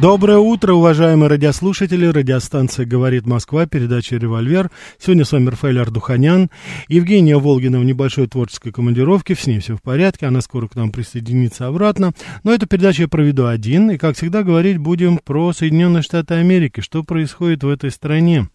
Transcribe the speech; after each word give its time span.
Доброе 0.00 0.38
утро, 0.38 0.72
уважаемые 0.72 1.28
радиослушатели. 1.28 2.06
Радиостанция 2.06 2.84
«Говорит 2.84 3.26
Москва», 3.26 3.64
передача 3.64 4.16
«Револьвер». 4.16 4.72
Сегодня 4.98 5.24
с 5.24 5.30
вами 5.30 5.50
Рафаэль 5.50 5.78
Ардуханян. 5.78 6.50
Евгения 6.88 7.38
Волгина 7.38 7.78
в 7.78 7.84
небольшой 7.84 8.26
творческой 8.26 8.72
командировке. 8.72 9.36
С 9.36 9.46
ней 9.46 9.60
все 9.60 9.76
в 9.76 9.82
порядке. 9.82 10.26
Она 10.26 10.40
скоро 10.40 10.66
к 10.66 10.74
нам 10.74 10.90
присоединится 10.90 11.68
обратно. 11.68 12.12
Но 12.42 12.52
эту 12.52 12.66
передачу 12.66 13.02
я 13.02 13.08
проведу 13.08 13.46
один. 13.46 13.92
И, 13.92 13.96
как 13.96 14.16
всегда, 14.16 14.42
говорить 14.42 14.78
будем 14.78 15.18
про 15.18 15.52
Соединенные 15.52 16.02
Штаты 16.02 16.34
Америки. 16.34 16.80
Что 16.80 17.04
происходит 17.04 17.62
в 17.62 17.68
этой 17.68 17.92
стране 17.92 18.48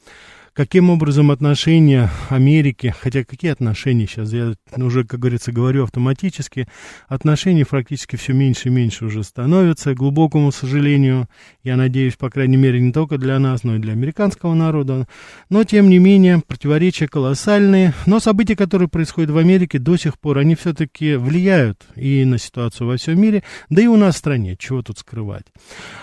каким 0.59 0.89
образом 0.89 1.31
отношения 1.31 2.11
Америки, 2.27 2.93
хотя 2.99 3.23
какие 3.23 3.49
отношения 3.49 4.05
сейчас, 4.05 4.33
я 4.33 4.55
уже, 4.75 5.05
как 5.05 5.21
говорится, 5.21 5.53
говорю 5.53 5.85
автоматически, 5.85 6.67
отношения 7.07 7.65
практически 7.65 8.17
все 8.17 8.33
меньше 8.33 8.67
и 8.67 8.71
меньше 8.71 9.05
уже 9.05 9.23
становятся, 9.23 9.93
к 9.93 9.97
глубокому 9.97 10.51
сожалению, 10.51 11.29
я 11.63 11.77
надеюсь, 11.77 12.17
по 12.17 12.29
крайней 12.29 12.57
мере, 12.57 12.81
не 12.81 12.91
только 12.91 13.17
для 13.17 13.39
нас, 13.39 13.63
но 13.63 13.77
и 13.77 13.79
для 13.79 13.93
американского 13.93 14.53
народа, 14.53 15.07
но, 15.49 15.63
тем 15.63 15.89
не 15.89 15.97
менее, 15.97 16.41
противоречия 16.45 17.07
колоссальные, 17.07 17.93
но 18.05 18.19
события, 18.19 18.57
которые 18.57 18.89
происходят 18.89 19.29
в 19.29 19.37
Америке 19.37 19.79
до 19.79 19.95
сих 19.95 20.19
пор, 20.19 20.39
они 20.39 20.55
все-таки 20.55 21.15
влияют 21.15 21.85
и 21.95 22.25
на 22.25 22.37
ситуацию 22.37 22.85
во 22.85 22.97
всем 22.97 23.17
мире, 23.17 23.43
да 23.69 23.81
и 23.81 23.87
у 23.87 23.95
нас 23.95 24.15
в 24.15 24.17
стране, 24.17 24.57
чего 24.59 24.81
тут 24.81 24.97
скрывать. 24.97 25.45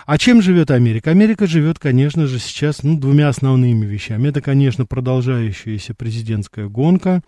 А 0.07 0.17
чем 0.17 0.41
живет 0.41 0.71
Америка? 0.71 1.11
Америка 1.11 1.47
живет, 1.47 1.79
конечно 1.79 2.27
же, 2.27 2.39
сейчас 2.39 2.83
ну, 2.83 2.99
двумя 2.99 3.29
основными 3.29 3.85
вещами. 3.85 4.29
Это 4.29 4.46
конечно, 4.47 4.87
продолжающаяся 4.87 5.93
президентская 5.93 6.69
гонка. 6.69 7.21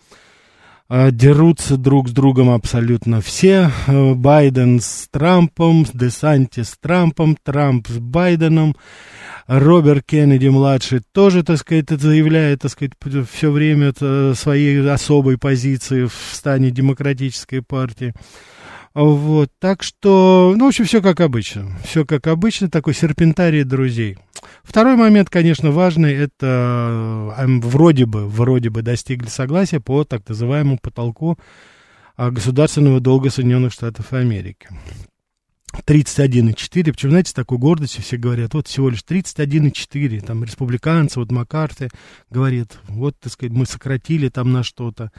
А, 0.88 1.10
дерутся 1.10 1.76
друг 1.76 2.08
с 2.08 2.12
другом 2.12 2.48
абсолютно 2.48 3.20
все. 3.20 3.72
А, 3.88 4.14
Байден 4.14 4.78
с 4.80 5.08
Трампом, 5.10 5.84
Десанти 5.92 6.62
с 6.62 6.78
Трампом, 6.80 7.36
Трамп 7.42 7.88
с 7.88 7.98
Байденом. 7.98 8.76
Роберт 9.48 10.04
Кеннеди-младший 10.06 11.00
тоже, 11.10 11.42
так 11.42 11.58
сказать, 11.58 11.90
заявляет, 11.90 12.60
так 12.60 12.70
сказать, 12.70 12.92
все 13.28 13.50
время 13.50 13.92
своей 14.36 14.88
особой 14.88 15.38
позиции 15.38 16.04
в 16.04 16.14
стане 16.32 16.70
демократической 16.70 17.62
партии. 17.62 18.14
Вот, 19.00 19.50
так 19.60 19.84
что, 19.84 20.54
ну, 20.56 20.64
в 20.64 20.68
общем, 20.68 20.84
все 20.84 21.00
как 21.00 21.20
обычно. 21.20 21.70
Все 21.84 22.04
как 22.04 22.26
обычно, 22.26 22.68
такой 22.68 22.94
серпентарий 22.94 23.62
друзей. 23.62 24.18
Второй 24.64 24.96
момент, 24.96 25.30
конечно, 25.30 25.70
важный, 25.70 26.12
это 26.14 27.32
э, 27.38 27.46
вроде 27.60 28.06
бы, 28.06 28.26
вроде 28.26 28.70
бы 28.70 28.82
достигли 28.82 29.28
согласия 29.28 29.78
по 29.78 30.02
так 30.02 30.28
называемому 30.28 30.80
потолку 30.82 31.38
а, 32.16 32.32
государственного 32.32 32.98
долга 32.98 33.30
Соединенных 33.30 33.72
Штатов 33.72 34.12
Америки. 34.12 34.68
31,4, 35.86 36.92
почему, 36.92 37.10
знаете, 37.10 37.30
с 37.30 37.34
такой 37.34 37.58
гордостью 37.58 38.02
все 38.02 38.16
говорят, 38.16 38.54
вот 38.54 38.66
всего 38.66 38.88
лишь 38.88 39.02
31,4, 39.08 40.24
там, 40.24 40.44
республиканцы, 40.44 41.18
вот 41.18 41.30
Маккарты 41.30 41.88
говорит, 42.30 42.78
вот, 42.88 43.18
так 43.18 43.32
сказать, 43.32 43.52
мы 43.52 43.66
сократили 43.66 44.28
там 44.28 44.52
на 44.52 44.62
что-то. 44.62 45.10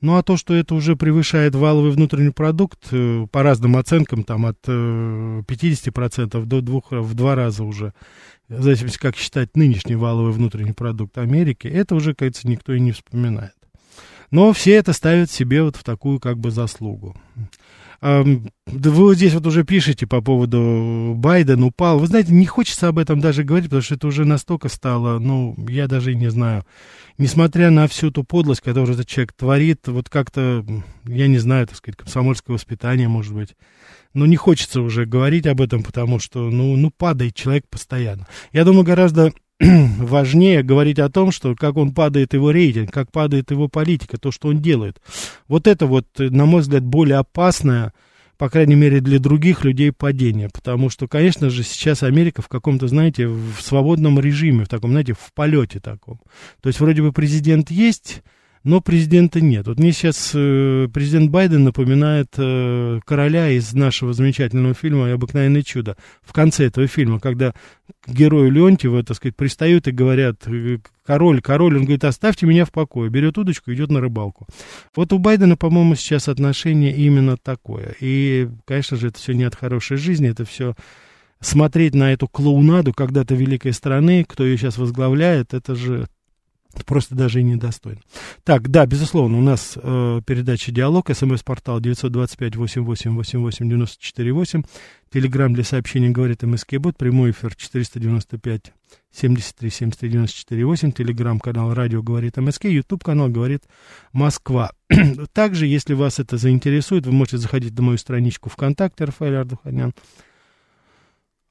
Ну, 0.00 0.16
а 0.16 0.22
то, 0.22 0.36
что 0.36 0.54
это 0.54 0.74
уже 0.74 0.96
превышает 0.96 1.54
валовый 1.54 1.90
внутренний 1.90 2.30
продукт, 2.30 2.88
э, 2.90 3.26
по 3.30 3.42
разным 3.42 3.76
оценкам, 3.76 4.24
там, 4.24 4.46
от 4.46 4.58
50% 4.66 6.42
э, 6.42 6.46
до 6.46 6.60
двух, 6.60 6.90
в 6.90 7.14
два 7.14 7.34
раза 7.34 7.64
уже, 7.64 7.92
в 8.48 8.62
зависимости, 8.62 8.98
как 8.98 9.16
считать 9.16 9.56
нынешний 9.56 9.96
валовый 9.96 10.32
внутренний 10.32 10.72
продукт 10.72 11.18
Америки, 11.18 11.66
это 11.66 11.94
уже, 11.94 12.14
кажется, 12.14 12.48
никто 12.48 12.72
и 12.72 12.80
не 12.80 12.92
вспоминает. 12.92 13.54
Но 14.30 14.52
все 14.52 14.72
это 14.72 14.92
ставят 14.92 15.30
себе 15.30 15.62
вот 15.62 15.76
в 15.76 15.84
такую, 15.84 16.20
как 16.20 16.38
бы, 16.38 16.50
заслугу. 16.50 17.16
Вы 18.00 18.50
вот 18.66 19.14
здесь 19.14 19.34
вот 19.34 19.46
уже 19.46 19.64
пишете 19.64 20.06
по 20.06 20.20
поводу 20.20 21.14
Байден 21.16 21.62
упал. 21.62 21.98
Вы 21.98 22.06
знаете, 22.06 22.32
не 22.32 22.46
хочется 22.46 22.88
об 22.88 22.98
этом 22.98 23.20
даже 23.20 23.44
говорить, 23.44 23.66
потому 23.66 23.82
что 23.82 23.94
это 23.94 24.06
уже 24.06 24.24
настолько 24.24 24.68
стало, 24.68 25.18
ну, 25.18 25.56
я 25.68 25.86
даже 25.86 26.12
и 26.12 26.16
не 26.16 26.30
знаю. 26.30 26.64
Несмотря 27.18 27.70
на 27.70 27.88
всю 27.88 28.10
ту 28.10 28.24
подлость, 28.24 28.60
которую 28.60 28.94
этот 28.94 29.06
человек 29.06 29.32
творит, 29.32 29.88
вот 29.88 30.10
как-то, 30.10 30.64
я 31.04 31.28
не 31.28 31.38
знаю, 31.38 31.66
так 31.66 31.76
сказать, 31.76 31.96
комсомольское 31.96 32.54
воспитание, 32.54 33.08
может 33.08 33.34
быть. 33.34 33.56
Но 34.16 34.24
не 34.24 34.36
хочется 34.36 34.80
уже 34.80 35.04
говорить 35.04 35.46
об 35.46 35.60
этом, 35.60 35.82
потому 35.82 36.18
что, 36.18 36.48
ну, 36.50 36.74
ну 36.74 36.90
падает 36.90 37.34
человек 37.34 37.66
постоянно. 37.68 38.26
Я 38.50 38.64
думаю, 38.64 38.82
гораздо 38.82 39.30
важнее 39.60 40.62
говорить 40.62 40.98
о 40.98 41.10
том, 41.10 41.30
что 41.30 41.54
как 41.54 41.76
он 41.76 41.92
падает 41.92 42.32
его 42.32 42.50
рейтинг, 42.50 42.90
как 42.90 43.12
падает 43.12 43.50
его 43.50 43.68
политика, 43.68 44.16
то, 44.16 44.32
что 44.32 44.48
он 44.48 44.62
делает. 44.62 45.02
Вот 45.48 45.66
это 45.66 45.86
вот, 45.86 46.06
на 46.16 46.46
мой 46.46 46.62
взгляд, 46.62 46.82
более 46.82 47.18
опасное, 47.18 47.92
по 48.38 48.48
крайней 48.48 48.74
мере, 48.74 49.00
для 49.00 49.18
других 49.18 49.64
людей 49.64 49.92
падение. 49.92 50.48
Потому 50.48 50.88
что, 50.88 51.08
конечно 51.08 51.50
же, 51.50 51.62
сейчас 51.62 52.02
Америка 52.02 52.40
в 52.40 52.48
каком-то, 52.48 52.88
знаете, 52.88 53.28
в 53.28 53.60
свободном 53.60 54.18
режиме, 54.18 54.64
в 54.64 54.68
таком, 54.68 54.92
знаете, 54.92 55.12
в 55.12 55.30
полете 55.34 55.78
таком. 55.78 56.22
То 56.62 56.70
есть 56.70 56.80
вроде 56.80 57.02
бы 57.02 57.12
президент 57.12 57.70
есть, 57.70 58.22
но 58.66 58.80
президента 58.80 59.40
нет. 59.40 59.68
Вот 59.68 59.78
мне 59.78 59.92
сейчас 59.92 60.32
э, 60.34 60.88
президент 60.92 61.30
Байден 61.30 61.62
напоминает 61.62 62.34
э, 62.36 62.98
короля 63.06 63.48
из 63.50 63.72
нашего 63.74 64.12
замечательного 64.12 64.74
фильма 64.74 65.12
«Обыкновенное 65.12 65.62
чудо». 65.62 65.96
В 66.20 66.32
конце 66.32 66.66
этого 66.66 66.88
фильма, 66.88 67.20
когда 67.20 67.54
герою 68.08 68.50
Леонтьева, 68.50 69.04
так 69.04 69.18
сказать, 69.18 69.36
пристают 69.36 69.86
и 69.86 69.92
говорят, 69.92 70.48
э, 70.48 70.78
король, 71.06 71.40
король, 71.40 71.76
он 71.76 71.84
говорит, 71.84 72.02
оставьте 72.02 72.46
меня 72.46 72.64
в 72.64 72.72
покое, 72.72 73.08
берет 73.08 73.38
удочку, 73.38 73.72
идет 73.72 73.92
на 73.92 74.00
рыбалку. 74.00 74.48
Вот 74.96 75.12
у 75.12 75.18
Байдена, 75.18 75.56
по-моему, 75.56 75.94
сейчас 75.94 76.28
отношение 76.28 76.92
именно 76.92 77.36
такое. 77.36 77.94
И, 78.00 78.48
конечно 78.64 78.96
же, 78.96 79.08
это 79.08 79.18
все 79.20 79.32
не 79.32 79.44
от 79.44 79.54
хорошей 79.54 79.96
жизни, 79.96 80.28
это 80.28 80.44
все 80.44 80.74
смотреть 81.38 81.94
на 81.94 82.12
эту 82.12 82.26
клоунаду 82.26 82.92
когда-то 82.92 83.36
великой 83.36 83.74
страны, 83.74 84.24
кто 84.28 84.44
ее 84.44 84.56
сейчас 84.56 84.76
возглавляет, 84.76 85.54
это 85.54 85.76
же 85.76 86.08
просто 86.84 87.14
даже 87.14 87.40
и 87.40 87.44
недостойно. 87.44 88.00
Так, 88.44 88.68
да, 88.68 88.84
безусловно, 88.86 89.38
у 89.38 89.42
нас 89.42 89.76
э, 89.76 90.20
передача 90.26 90.72
«Диалог», 90.72 91.08
смс-портал 91.14 91.80
925-88-88-94-8, 91.80 94.66
телеграмм 95.12 95.54
для 95.54 95.62
сообщений 95.64 96.10
«Говорит 96.10 96.42
МСК-бот», 96.42 96.96
прямой 96.96 97.30
эфир 97.30 97.54
495 97.54 98.72
73 99.12 99.70
73 99.70 100.10
94 100.10 100.64
8, 100.64 100.92
телеграм-канал 100.92 101.74
«Радио 101.74 102.02
говорит 102.02 102.36
МСК», 102.36 102.64
ютуб-канал 102.64 103.28
«Говорит 103.28 103.62
Москва». 104.12 104.72
Также, 105.32 105.66
если 105.66 105.94
вас 105.94 106.18
это 106.18 106.36
заинтересует, 106.36 107.06
вы 107.06 107.12
можете 107.12 107.38
заходить 107.38 107.76
на 107.76 107.82
мою 107.82 107.98
страничку 107.98 108.50
ВКонтакте 108.50 109.04
«Рафаэль 109.04 109.36
Ардуханян», 109.36 109.94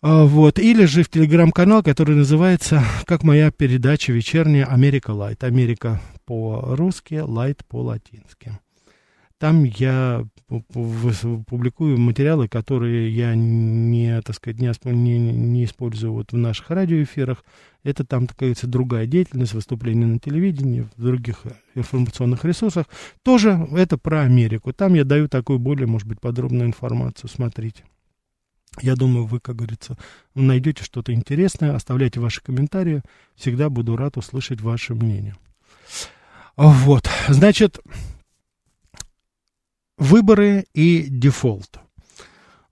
вот. 0.05 0.59
Или 0.59 0.85
же 0.85 1.01
в 1.01 1.09
телеграм-канал, 1.09 1.81
который 1.81 2.15
называется, 2.15 2.83
как 3.05 3.23
моя 3.23 3.49
передача 3.49 4.13
вечерняя 4.13 4.65
«Америка 4.65 5.09
Light». 5.09 5.43
Америка 5.43 5.99
по-русски, 6.25 7.15
Light 7.15 7.65
по-латински. 7.67 8.59
Там 9.39 9.63
я 9.63 10.23
публикую 10.47 11.97
материалы, 11.99 12.47
которые 12.47 13.09
я 13.09 13.33
не, 13.33 14.21
так 14.21 14.35
сказать, 14.35 14.59
не, 14.59 15.17
не 15.17 15.65
использую 15.65 16.13
вот 16.13 16.33
в 16.33 16.37
наших 16.37 16.69
радиоэфирах. 16.69 17.43
Это 17.83 18.05
там, 18.05 18.27
так 18.27 18.37
говорится, 18.37 18.67
другая 18.67 19.07
деятельность, 19.07 19.53
выступления 19.53 20.05
на 20.05 20.19
телевидении, 20.19 20.87
в 20.97 21.01
других 21.01 21.41
информационных 21.73 22.45
ресурсах. 22.45 22.85
Тоже 23.23 23.67
это 23.71 23.97
про 23.97 24.21
Америку. 24.21 24.71
Там 24.71 24.93
я 24.93 25.03
даю 25.03 25.29
такую 25.29 25.57
более, 25.57 25.87
может 25.87 26.07
быть, 26.07 26.21
подробную 26.21 26.67
информацию. 26.67 27.27
Смотрите. 27.27 27.83
Я 28.81 28.95
думаю, 28.95 29.25
вы, 29.25 29.39
как 29.39 29.55
говорится, 29.55 29.97
найдете 30.33 30.83
что-то 30.83 31.13
интересное, 31.13 31.75
оставляйте 31.75 32.19
ваши 32.19 32.41
комментарии. 32.41 33.01
Всегда 33.35 33.69
буду 33.69 33.95
рад 33.95 34.17
услышать 34.17 34.61
ваше 34.61 34.95
мнение. 34.95 35.35
Вот, 36.55 37.09
значит, 37.27 37.79
выборы 39.97 40.65
и 40.73 41.05
дефолт. 41.07 41.79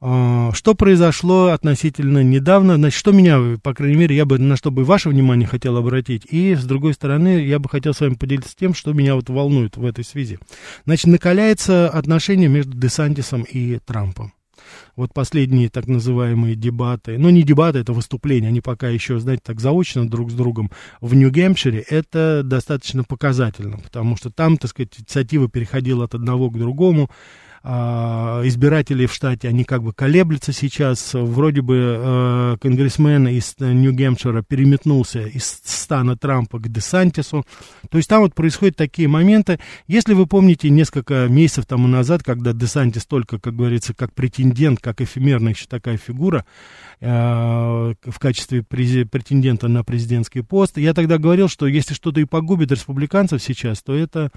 А, 0.05 0.51
что 0.53 0.75
произошло 0.75 1.47
относительно 1.47 2.23
недавно? 2.23 2.75
Значит, 2.75 2.99
что 2.99 3.13
меня, 3.13 3.57
по 3.63 3.73
крайней 3.73 3.95
мере, 3.95 4.15
я 4.15 4.25
бы 4.25 4.37
на 4.37 4.57
что 4.57 4.69
бы 4.69 4.83
ваше 4.83 5.07
внимание 5.07 5.47
хотел 5.47 5.77
обратить. 5.77 6.25
И, 6.29 6.55
с 6.55 6.65
другой 6.65 6.93
стороны, 6.93 7.45
я 7.45 7.57
бы 7.57 7.69
хотел 7.69 7.93
с 7.93 8.01
вами 8.01 8.15
поделиться 8.15 8.53
тем, 8.53 8.73
что 8.73 8.91
меня 8.91 9.15
вот 9.15 9.29
волнует 9.29 9.77
в 9.77 9.85
этой 9.85 10.03
связи. 10.03 10.39
Значит, 10.83 11.07
накаляется 11.07 11.89
отношение 11.89 12.49
между 12.49 12.77
Десантисом 12.77 13.43
и 13.43 13.79
Трампом. 13.79 14.33
Вот 14.95 15.13
последние 15.13 15.69
так 15.69 15.87
называемые 15.87 16.55
дебаты, 16.55 17.17
ну 17.17 17.29
не 17.29 17.43
дебаты, 17.43 17.79
это 17.79 17.93
выступления, 17.93 18.47
они 18.47 18.61
пока 18.61 18.89
еще, 18.89 19.19
знаете, 19.19 19.43
так 19.45 19.59
заочно 19.59 20.07
друг 20.07 20.31
с 20.31 20.33
другом 20.33 20.71
в 21.01 21.15
Нью-Гэмпшире, 21.15 21.79
это 21.79 22.41
достаточно 22.43 23.03
показательно, 23.03 23.77
потому 23.77 24.15
что 24.15 24.29
там, 24.29 24.57
так 24.57 24.69
сказать, 24.69 24.99
инициатива 24.99 25.49
переходила 25.49 26.05
от 26.05 26.15
одного 26.15 26.49
к 26.49 26.57
другому, 26.57 27.09
а, 27.65 28.41
избиратели 28.43 29.05
в 29.05 29.13
штате, 29.13 29.47
они 29.47 29.63
как 29.63 29.83
бы 29.83 29.93
колеблются 29.93 30.51
сейчас. 30.51 31.11
Вроде 31.13 31.61
бы 31.61 31.97
э, 31.97 32.57
конгрессмен 32.59 33.29
из 33.29 33.55
Нью-Гэмпшира 33.57 34.41
переметнулся 34.41 35.21
из 35.21 35.61
стана 35.63 36.17
Трампа 36.17 36.59
к 36.59 36.67
Десантису. 36.67 37.45
То 37.89 37.97
есть 37.97 38.09
там 38.09 38.21
вот 38.21 38.35
происходят 38.35 38.75
такие 38.75 39.07
моменты. 39.07 39.59
Если 39.87 40.13
вы 40.13 40.27
помните 40.27 40.69
несколько 40.69 41.27
месяцев 41.29 41.65
тому 41.65 41.87
назад, 41.87 42.21
когда 42.21 42.51
Десантис 42.51 43.05
только, 43.05 43.39
как 43.39 43.55
говорится, 43.55 43.93
как 43.93 44.11
претендент, 44.13 44.81
как 44.81 44.99
эфемерная 44.99 45.53
еще 45.53 45.65
такая 45.69 45.95
фигура, 45.95 46.43
э, 46.99 47.07
в 47.07 48.19
качестве 48.19 48.63
претендента 48.63 49.69
на 49.69 49.85
президентский 49.85 50.41
пост. 50.41 50.77
Я 50.77 50.93
тогда 50.93 51.17
говорил, 51.17 51.47
что 51.47 51.65
если 51.67 51.93
что-то 51.93 52.19
и 52.19 52.25
погубит 52.25 52.73
республиканцев 52.73 53.41
сейчас, 53.41 53.81
то 53.81 53.95
это 53.95 54.31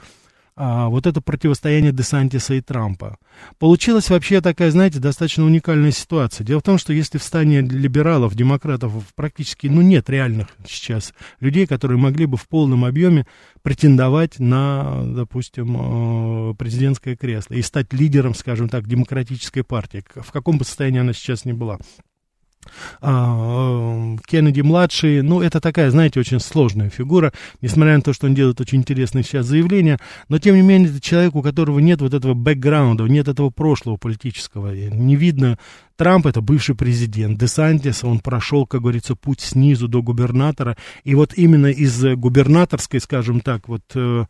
а, 0.59 0.89
вот 0.89 1.07
это 1.07 1.21
противостояние 1.21 1.93
Десантиса 1.93 2.55
и 2.55 2.63
Трампа. 2.63 3.19
Получилась 3.59 4.09
вообще 4.09 4.41
такая, 4.41 4.71
знаете, 4.71 4.99
достаточно 4.99 5.45
уникальная 5.45 5.91
ситуация. 5.91 6.47
Дело 6.47 6.61
в 6.61 6.63
том, 6.63 6.79
что 6.79 6.95
если 6.95 7.19
в 7.19 7.23
стане 7.23 7.61
либералов, 7.61 8.35
демократов 8.35 8.93
практически, 9.15 9.67
ну, 9.67 9.83
нет 9.83 10.09
реальных 10.09 10.49
сейчас 10.67 11.13
людей, 11.41 11.67
которые 11.67 11.99
могли 11.99 12.25
бы 12.25 12.39
в 12.39 12.49
полном 12.49 12.87
объеме 12.87 13.27
претендовать 13.61 14.39
на, 14.39 15.05
допустим, 15.05 16.53
э, 16.53 16.55
президентское 16.55 17.17
кресло 17.17 17.53
и 17.53 17.61
стать 17.61 17.93
лидером, 17.93 18.35
скажем 18.35 18.71
так, 18.71 18.87
демократической 18.87 19.63
партии, 19.63 20.03
в 20.15 20.33
каком 20.33 20.57
бы 20.57 20.65
состоянии 20.65 21.01
она 21.01 21.13
сейчас 21.13 21.45
ни 21.45 21.53
была. 21.53 21.79
А, 23.01 24.17
Кеннеди 24.27 24.61
младший, 24.61 25.23
ну, 25.23 25.41
это 25.41 25.61
такая, 25.61 25.91
знаете, 25.91 26.21
очень 26.21 26.41
сложная 26.41 26.91
фигура, 26.91 27.33
несмотря 27.61 27.97
на 27.97 28.03
то, 28.03 28.13
что 28.13 28.27
он 28.27 28.35
делает 28.35 28.61
очень 28.61 28.79
интересные 28.79 29.25
сейчас 29.25 29.47
заявления, 29.47 29.99
но, 30.29 30.39
тем 30.39 30.57
не 30.57 30.63
менее, 30.63 30.91
это 30.91 31.01
человек, 31.01 31.35
у 31.35 31.43
которого 31.43 31.79
нет 31.79 32.01
вот 32.01 32.15
этого 32.15 32.35
бэкграунда, 32.35 33.05
нет 33.05 33.29
этого 33.29 33.51
прошлого 33.51 33.97
политического, 33.97 34.75
не 34.75 35.17
видно 35.17 35.59
Трамп 35.97 36.27
это 36.27 36.43
бывший 36.43 36.75
президент, 36.75 37.39
Десантис, 37.39 38.05
он 38.05 38.19
прошел, 38.21 38.67
как 38.67 38.83
говорится, 38.83 39.17
путь 39.17 39.41
снизу 39.41 39.89
до 39.89 40.03
губернатора, 40.03 40.77
и 41.05 41.15
вот 41.15 41.33
именно 41.35 41.69
из 41.69 42.05
губернаторской, 42.17 43.01
скажем 43.01 43.41
так, 43.41 43.67
вот 43.67 43.83
э, 43.95 44.27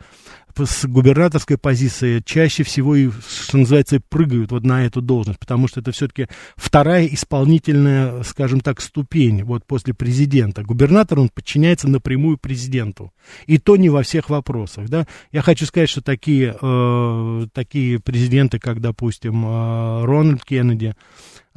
с 0.65 0.87
губернаторской 0.87 1.59
позиции 1.59 2.23
чаще 2.25 2.63
всего 2.63 2.95
и, 2.97 3.11
что 3.11 3.59
называется, 3.59 4.01
прыгают 4.09 4.53
вот 4.53 4.65
на 4.65 4.87
эту 4.87 5.01
должность, 5.01 5.39
потому 5.39 5.69
что 5.69 5.81
это 5.81 5.93
все-таки 5.93 6.29
вторая 6.57 7.07
исполнительная, 7.07 8.23
скажем 8.23 8.61
так, 8.61 8.81
ступень 8.81 9.45
вот 9.45 9.65
после 9.67 9.95
президента. 9.95 10.63
Губернатор, 10.63 11.19
он 11.21 11.29
подчиняется 11.29 11.89
напрямую 11.89 12.39
президенту, 12.39 13.13
и 13.47 13.59
то 13.59 13.77
не 13.77 13.91
во 13.91 14.03
всех 14.03 14.31
вопросах, 14.31 14.89
да. 14.89 15.07
Я 15.33 15.43
хочу 15.43 15.67
сказать, 15.67 15.89
что 15.89 16.01
такие, 16.01 16.57
э, 16.61 17.47
такие 17.53 18.01
президенты, 18.01 18.59
как, 18.59 18.81
допустим, 18.81 19.45
э, 19.45 20.05
Рональд 20.05 20.45
Кеннеди, 20.45 20.95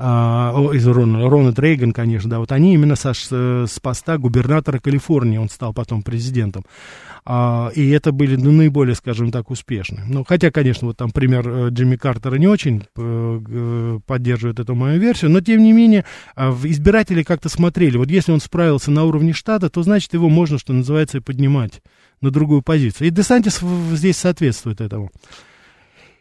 а, 0.01 0.53
из 0.73 0.87
Рональд, 0.87 1.29
Рональд 1.29 1.59
Рейган, 1.59 1.91
конечно, 1.91 2.29
да, 2.29 2.39
вот 2.39 2.53
они 2.53 2.73
именно 2.73 2.95
со, 2.95 3.13
с 3.13 3.79
поста 3.81 4.17
губернатора 4.17 4.79
Калифорнии, 4.79 5.37
он 5.37 5.49
стал 5.49 5.73
потом 5.73 6.03
президентом. 6.03 6.63
А, 7.25 7.69
и 7.75 7.89
это 7.89 8.13
были 8.13 8.37
ну, 8.37 8.51
наиболее, 8.51 8.95
скажем 8.95 9.29
так, 9.31 9.51
успешные. 9.51 10.05
Ну, 10.07 10.23
хотя, 10.23 10.51
конечно, 10.51 10.87
вот 10.87 10.95
там 10.95 11.11
пример 11.11 11.47
э, 11.47 11.69
Джимми 11.69 11.97
Картера 11.97 12.35
не 12.35 12.47
очень 12.47 12.85
э, 12.95 13.99
поддерживает 14.05 14.59
эту 14.59 14.73
мою 14.73 14.99
версию, 15.01 15.31
но, 15.31 15.41
тем 15.41 15.61
не 15.61 15.73
менее, 15.73 16.05
а, 16.35 16.57
избиратели 16.63 17.23
как-то 17.23 17.49
смотрели, 17.49 17.97
вот 17.97 18.09
если 18.09 18.31
он 18.31 18.39
справился 18.39 18.91
на 18.91 19.03
уровне 19.03 19.33
штата, 19.33 19.69
то, 19.69 19.83
значит, 19.83 20.13
его 20.13 20.29
можно, 20.29 20.57
что 20.57 20.71
называется, 20.71 21.19
поднимать 21.19 21.81
на 22.21 22.31
другую 22.31 22.61
позицию. 22.61 23.07
И 23.09 23.11
Десантис 23.11 23.59
здесь 23.91 24.15
соответствует 24.15 24.79
этому. 24.79 25.11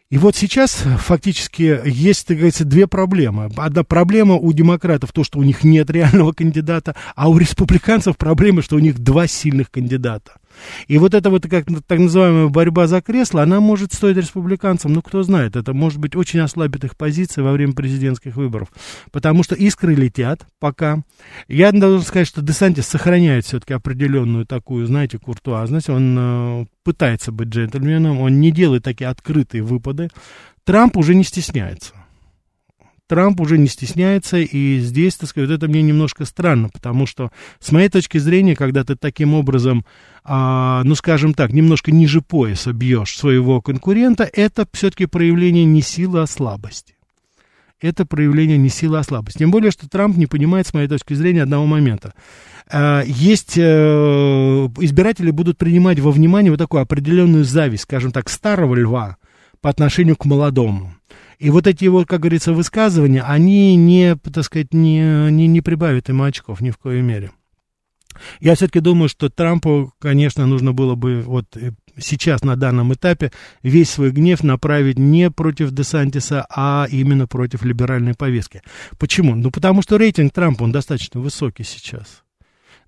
И 0.09 0.17
вот 0.17 0.35
сейчас 0.35 0.71
фактически 0.71 1.81
есть, 1.85 2.25
так 2.25 2.37
говорится, 2.37 2.65
две 2.65 2.87
проблемы. 2.87 3.51
Одна 3.55 3.83
проблема 3.83 4.35
у 4.35 4.51
демократов, 4.53 5.11
то, 5.11 5.23
что 5.23 5.37
у 5.37 5.43
них 5.43 5.63
нет 5.63 5.89
реального 5.91 6.31
кандидата, 6.31 6.95
а 7.15 7.29
у 7.29 7.37
республиканцев 7.37 8.17
проблема, 8.17 8.63
что 8.63 8.75
у 8.75 8.79
них 8.79 8.97
два 8.97 9.27
сильных 9.27 9.69
кандидата. 9.69 10.38
И 10.87 10.97
вот 10.97 11.13
эта 11.13 11.29
вот 11.29 11.47
как 11.47 11.65
так 11.87 11.99
называемая 11.99 12.47
борьба 12.47 12.87
за 12.87 13.01
кресло, 13.01 13.43
она 13.43 13.59
может 13.59 13.93
стоить 13.93 14.17
республиканцам, 14.17 14.93
ну 14.93 15.01
кто 15.01 15.23
знает, 15.23 15.55
это 15.55 15.73
может 15.73 15.99
быть 15.99 16.15
очень 16.15 16.39
ослабит 16.39 16.83
их 16.83 16.95
позиции 16.97 17.41
во 17.41 17.51
время 17.51 17.73
президентских 17.73 18.35
выборов. 18.35 18.69
Потому 19.11 19.43
что 19.43 19.55
искры 19.55 19.95
летят 19.95 20.45
пока. 20.59 21.03
Я 21.47 21.71
должен 21.71 22.01
сказать, 22.01 22.27
что 22.27 22.41
Десантис 22.41 22.87
сохраняет 22.87 23.45
все-таки 23.45 23.73
определенную 23.73 24.45
такую, 24.45 24.85
знаете, 24.85 25.17
куртуазность. 25.17 25.89
Он 25.89 26.15
э, 26.17 26.65
пытается 26.83 27.31
быть 27.31 27.49
джентльменом, 27.49 28.19
он 28.19 28.39
не 28.39 28.51
делает 28.51 28.83
такие 28.83 29.09
открытые 29.09 29.63
выпады. 29.63 30.09
Трамп 30.63 30.97
уже 30.97 31.15
не 31.15 31.23
стесняется. 31.23 31.93
Трамп 33.09 33.41
уже 33.41 33.57
не 33.57 33.67
стесняется, 33.67 34.37
и 34.37 34.77
здесь, 34.79 35.15
так 35.15 35.29
сказать, 35.29 35.49
это 35.49 35.67
мне 35.67 35.81
немножко 35.81 36.25
странно, 36.25 36.69
потому 36.69 37.07
что, 37.07 37.31
с 37.59 37.71
моей 37.71 37.89
точки 37.89 38.19
зрения, 38.19 38.55
когда 38.55 38.83
ты 38.83 38.95
таким 38.95 39.33
образом, 39.33 39.83
а, 40.23 40.83
ну, 40.83 40.93
скажем 40.93 41.33
так, 41.33 41.51
немножко 41.51 41.91
ниже 41.91 42.21
пояса 42.21 42.71
бьешь 42.71 43.17
своего 43.17 43.63
конкурента, 43.63 44.29
это 44.31 44.67
все-таки 44.73 45.07
проявление 45.07 45.65
не 45.65 45.81
силы, 45.81 46.21
а 46.21 46.27
слабости. 46.27 46.97
Это 47.81 48.05
проявление 48.05 48.59
не 48.59 48.69
силы, 48.69 48.99
а 48.99 49.03
слабости. 49.03 49.39
Тем 49.39 49.49
более, 49.49 49.71
что 49.71 49.89
Трамп 49.89 50.15
не 50.15 50.27
понимает, 50.27 50.67
с 50.67 50.73
моей 50.75 50.87
точки 50.87 51.15
зрения, 51.15 51.41
одного 51.41 51.65
момента. 51.65 52.13
А, 52.71 53.01
есть 53.03 53.57
э, 53.57 53.61
избиратели 53.61 55.31
будут 55.31 55.57
принимать 55.57 55.99
во 55.99 56.11
внимание 56.11 56.51
вот 56.51 56.59
такую 56.59 56.83
определенную 56.83 57.43
зависть, 57.43 57.83
скажем 57.83 58.11
так, 58.11 58.29
старого 58.29 58.75
льва 58.75 59.17
по 59.61 59.71
отношению 59.71 60.15
к 60.15 60.25
молодому. 60.25 60.93
И 61.39 61.49
вот 61.49 61.67
эти 61.67 61.85
вот, 61.85 62.07
как 62.07 62.19
говорится, 62.19 62.53
высказывания, 62.53 63.23
они 63.23 63.75
не, 63.77 64.15
так 64.15 64.43
сказать, 64.43 64.73
не, 64.73 65.31
не, 65.31 65.47
не 65.47 65.61
прибавят 65.61 66.09
ему 66.09 66.23
очков 66.23 66.59
ни 66.59 66.69
в 66.69 66.77
коей 66.77 67.01
мере. 67.01 67.31
Я 68.41 68.55
все-таки 68.55 68.81
думаю, 68.81 69.07
что 69.07 69.29
Трампу, 69.29 69.93
конечно, 69.99 70.45
нужно 70.45 70.73
было 70.73 70.95
бы 70.95 71.21
вот 71.21 71.45
э, 71.55 71.71
сейчас 71.97 72.43
на 72.43 72.57
данном 72.57 72.93
этапе 72.93 73.31
весь 73.63 73.89
свой 73.89 74.11
гнев 74.11 74.43
направить 74.43 74.99
не 74.99 75.31
против 75.31 75.71
Десантиса, 75.71 76.45
а 76.49 76.87
именно 76.89 77.27
против 77.27 77.63
либеральной 77.63 78.15
повестки. 78.15 78.61
Почему? 78.97 79.35
Ну, 79.35 79.51
потому 79.51 79.81
что 79.81 79.97
рейтинг 79.97 80.33
Трампа, 80.33 80.63
он 80.63 80.73
достаточно 80.73 81.21
высокий 81.21 81.63
сейчас. 81.63 82.23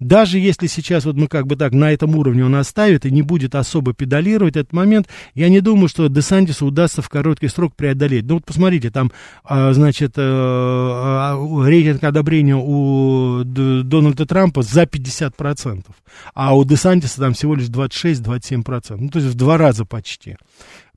Даже 0.01 0.39
если 0.39 0.65
сейчас 0.65 1.06
вот 1.06 1.15
мы 1.15 1.27
как 1.27 1.45
бы 1.45 1.56
так 1.56 1.74
на 1.74 1.92
этом 1.92 2.15
уровне 2.15 2.44
он 2.44 2.56
оставит 2.56 3.06
и 3.06 3.12
не 3.12 3.21
будет 3.21 3.53
особо 3.53 3.94
педалировать 3.94 4.57
этот 4.57 4.74
момент, 4.74 5.07
я 5.36 5.48
не 5.48 5.62
думаю, 5.62 5.88
что 5.88 6.08
Десантису 6.08 6.65
удастся 6.65 7.03
в 7.03 7.10
короткий 7.10 7.48
срок 7.48 7.75
преодолеть. 7.75 8.25
Ну 8.25 8.34
вот 8.36 8.46
посмотрите, 8.46 8.89
там, 8.89 9.12
а, 9.43 9.72
значит, 9.74 10.13
э, 10.17 10.22
а, 10.24 11.38
рейтинг 11.63 12.03
одобрения 12.03 12.58
у 12.58 13.43
Дональда 13.43 14.25
Трампа 14.25 14.63
за 14.63 14.88
50%, 14.88 15.86
а 16.34 16.55
у 16.58 16.65
Десантиса 16.65 17.20
там 17.20 17.34
всего 17.34 17.53
лишь 17.53 17.67
26-27%, 17.67 18.98
ну 19.00 19.10
то 19.10 19.20
есть 19.20 19.31
в 19.31 19.36
два 19.36 19.60
раза 19.60 19.86
почти. 19.86 20.36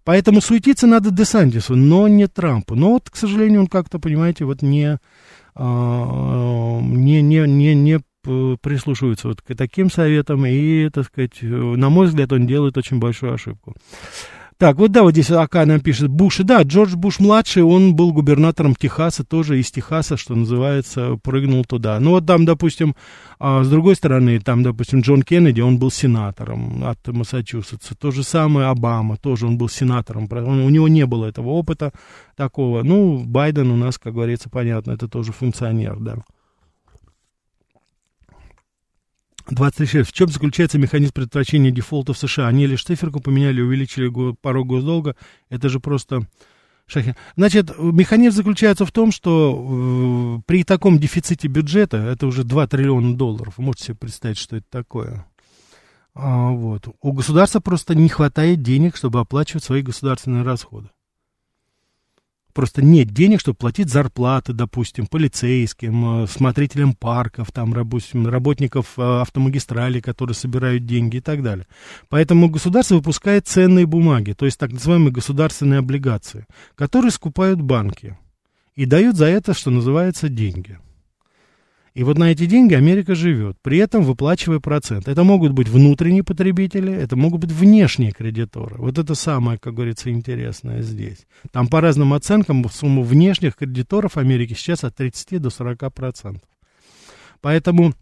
Поэтому 0.05 0.41
суетиться 0.41 0.87
надо 0.87 1.11
Десантису, 1.11 1.77
но 1.77 2.09
не 2.09 2.27
Трампу. 2.27 2.75
Но 2.75 2.93
вот, 2.93 3.11
к 3.11 3.17
сожалению, 3.17 3.61
он 3.61 3.67
как-то, 3.67 3.99
понимаете, 3.99 4.47
вот 4.47 4.63
не, 4.63 4.99
а, 5.55 6.81
не, 6.81 7.21
не, 7.21 7.47
не, 7.47 7.75
не 7.75 8.01
прислушиваются 8.25 9.29
вот 9.29 9.43
к 9.43 9.55
таким 9.55 9.91
советам, 9.91 10.45
и, 10.47 10.89
так 10.89 11.07
сказать, 11.07 11.43
на 11.43 11.91
мой 11.91 12.07
взгляд, 12.07 12.33
он 12.33 12.47
делает 12.47 12.77
очень 12.77 12.99
большую 12.99 13.35
ошибку. 13.35 13.75
Так, 14.57 14.77
вот 14.77 14.93
да, 14.93 15.03
вот 15.03 15.11
здесь 15.11 15.33
АК 15.33 15.67
нам 15.67 15.81
пишет 15.81 16.09
Буш. 16.09 16.39
Да, 16.39 16.63
Джордж 16.63 16.95
Буш-младший, 16.95 17.65
он 17.65 17.97
был 17.97 18.13
губернатором 18.13 18.77
Техаса, 18.77 19.25
тоже 19.25 19.59
из 19.59 19.71
Техаса, 19.73 20.17
что 20.17 20.37
называется, 20.37 21.19
прыгнул 21.23 21.65
туда. 21.65 21.99
Ну 21.99 22.11
вот 22.11 22.25
там, 22.25 22.45
допустим, 22.45 22.95
а 23.41 23.65
с 23.65 23.69
другой 23.69 23.97
стороны, 23.97 24.39
там, 24.39 24.63
допустим, 24.63 25.01
Джон 25.01 25.23
Кеннеди, 25.23 25.61
он 25.61 25.79
был 25.79 25.91
сенатором 25.91 26.85
от 26.85 27.05
Массачусетса. 27.09 27.97
То 27.97 28.13
же 28.13 28.23
самое 28.23 28.69
Обама, 28.69 29.17
тоже 29.17 29.49
он 29.49 29.59
был 29.59 29.69
сенатором. 29.69 30.29
Он, 30.31 30.61
у 30.61 30.69
него 30.69 30.87
не 30.87 31.05
было 31.05 31.27
этого 31.27 31.49
опыта 31.49 31.93
такого. 32.37 32.85
Ну, 32.85 33.25
Байден 33.25 33.73
у 33.73 33.77
нас, 33.77 33.99
как 33.99 34.15
говорится, 34.15 34.49
понятно, 34.51 34.93
это 34.93 35.09
тоже 35.09 35.33
функционер, 35.33 35.97
да. 35.99 36.19
26. 39.51 40.09
В 40.09 40.13
чем 40.13 40.29
заключается 40.29 40.79
механизм 40.79 41.13
предотвращения 41.13 41.71
дефолта 41.71 42.13
в 42.13 42.19
США? 42.19 42.49
Они 42.49 42.67
лишь 42.67 42.85
циферку 42.85 43.21
поменяли, 43.21 43.61
увеличили 43.61 44.35
порог 44.41 44.67
госдолга. 44.67 45.17
Это 45.51 45.69
же 45.69 45.81
просто 45.81 46.27
шахи. 46.87 47.15
Значит, 47.37 47.79
механизм 47.79 48.37
заключается 48.37 48.87
в 48.87 48.93
том, 48.93 49.13
что 49.13 50.39
э, 50.39 50.43
при 50.47 50.65
таком 50.65 50.99
дефиците 50.99 51.49
бюджета, 51.49 51.99
это 51.99 52.27
уже 52.27 52.45
2 52.45 52.67
триллиона 52.67 53.17
долларов, 53.17 53.55
вы 53.57 53.65
можете 53.65 53.87
себе 53.87 53.97
представить, 53.97 54.39
что 54.39 54.57
это 54.57 54.67
такое. 54.71 55.27
А, 56.15 56.51
вот. 56.51 56.89
У 57.01 57.13
государства 57.13 57.61
просто 57.61 57.95
не 57.95 58.09
хватает 58.09 58.63
денег, 58.63 58.97
чтобы 58.97 59.21
оплачивать 59.21 59.65
свои 59.65 59.83
государственные 59.83 60.45
расходы. 60.45 60.91
Просто 62.55 62.83
нет 62.83 63.11
денег, 63.11 63.41
чтобы 63.41 63.57
платить 63.57 63.91
зарплаты, 63.91 64.53
допустим, 64.53 65.07
полицейским, 65.07 66.25
э, 66.25 66.27
смотрителям 66.27 66.95
парков, 66.95 67.53
там, 67.53 67.73
допустим, 67.73 68.27
работников 68.27 68.95
э, 68.97 69.03
автомагистрали, 69.21 70.01
которые 70.01 70.35
собирают 70.35 70.87
деньги 70.87 71.17
и 71.17 71.21
так 71.21 71.43
далее. 71.43 71.67
Поэтому 72.09 72.49
государство 72.49 72.95
выпускает 72.95 73.47
ценные 73.47 73.87
бумаги, 73.87 74.33
то 74.33 74.47
есть 74.47 74.59
так 74.59 74.73
называемые 74.73 75.13
государственные 75.13 75.81
облигации, 75.81 76.47
которые 76.77 77.11
скупают 77.11 77.61
банки 77.61 78.17
и 78.75 78.87
дают 78.87 79.17
за 79.17 79.27
это, 79.27 79.53
что 79.53 79.71
называется, 79.71 80.29
деньги. 80.29 80.79
И 81.95 82.03
вот 82.03 82.19
на 82.19 82.33
эти 82.33 82.47
деньги 82.47 82.75
Америка 82.75 83.15
живет, 83.15 83.57
при 83.63 83.79
этом 83.79 84.03
выплачивая 84.03 84.59
процент. 84.59 85.07
Это 85.07 85.23
могут 85.23 85.53
быть 85.53 85.69
внутренние 85.69 86.25
потребители, 86.25 86.93
это 86.93 87.15
могут 87.15 87.43
быть 87.43 87.53
внешние 87.53 88.11
кредиторы. 88.11 88.75
Вот 88.79 88.99
это 88.99 89.15
самое, 89.15 89.59
как 89.61 89.75
говорится, 89.75 90.11
интересное 90.11 90.83
здесь. 90.83 91.25
Там 91.53 91.69
по 91.69 91.81
разным 91.81 92.13
оценкам 92.13 92.69
сумма 92.69 93.03
внешних 93.03 93.55
кредиторов 93.55 94.17
Америки 94.17 94.55
сейчас 94.55 94.83
от 94.83 94.97
30 94.97 95.41
до 95.41 95.51
40 95.51 95.95
процентов. 95.95 96.43
Поэтому 97.41 97.95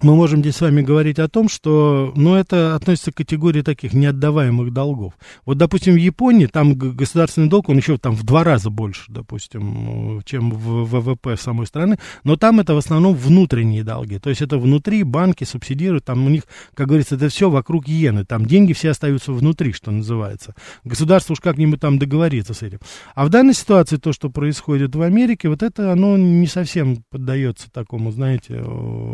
мы 0.00 0.16
можем 0.16 0.40
здесь 0.40 0.56
с 0.56 0.60
вами 0.60 0.82
говорить 0.82 1.18
о 1.18 1.28
том, 1.28 1.48
что, 1.48 2.12
ну, 2.16 2.34
это 2.34 2.74
относится 2.74 3.12
к 3.12 3.16
категории 3.16 3.62
таких 3.62 3.92
неотдаваемых 3.92 4.72
долгов. 4.72 5.14
Вот, 5.46 5.58
допустим, 5.58 5.94
в 5.94 5.98
Японии 5.98 6.46
там 6.46 6.74
государственный 6.74 7.48
долг, 7.48 7.68
он 7.68 7.76
еще 7.76 7.98
там 7.98 8.14
в 8.14 8.24
два 8.24 8.42
раза 8.42 8.70
больше, 8.70 9.04
допустим, 9.08 10.22
чем 10.24 10.50
в 10.50 10.84
ВВП 10.84 11.36
самой 11.36 11.66
страны, 11.66 11.98
но 12.24 12.36
там 12.36 12.58
это 12.60 12.74
в 12.74 12.78
основном 12.78 13.14
внутренние 13.14 13.84
долги, 13.84 14.18
то 14.18 14.30
есть 14.30 14.42
это 14.42 14.58
внутри 14.58 15.02
банки 15.04 15.44
субсидируют, 15.44 16.04
там 16.04 16.26
у 16.26 16.28
них, 16.28 16.42
как 16.74 16.88
говорится, 16.88 17.14
это 17.14 17.28
все 17.28 17.48
вокруг 17.48 17.88
иены, 17.88 18.24
там 18.24 18.46
деньги 18.46 18.72
все 18.72 18.90
остаются 18.90 19.32
внутри, 19.32 19.72
что 19.72 19.90
называется. 19.90 20.54
Государство 20.84 21.34
уж 21.34 21.40
как-нибудь 21.40 21.80
там 21.80 21.98
договорится 21.98 22.54
с 22.54 22.62
этим. 22.62 22.78
А 23.14 23.24
в 23.24 23.28
данной 23.28 23.54
ситуации 23.54 23.96
то, 23.96 24.12
что 24.12 24.30
происходит 24.30 24.94
в 24.96 25.02
Америке, 25.02 25.48
вот 25.48 25.62
это, 25.62 25.92
оно 25.92 26.16
не 26.16 26.46
совсем 26.46 27.04
поддается 27.10 27.70
такому, 27.70 28.10
знаете, 28.10 28.64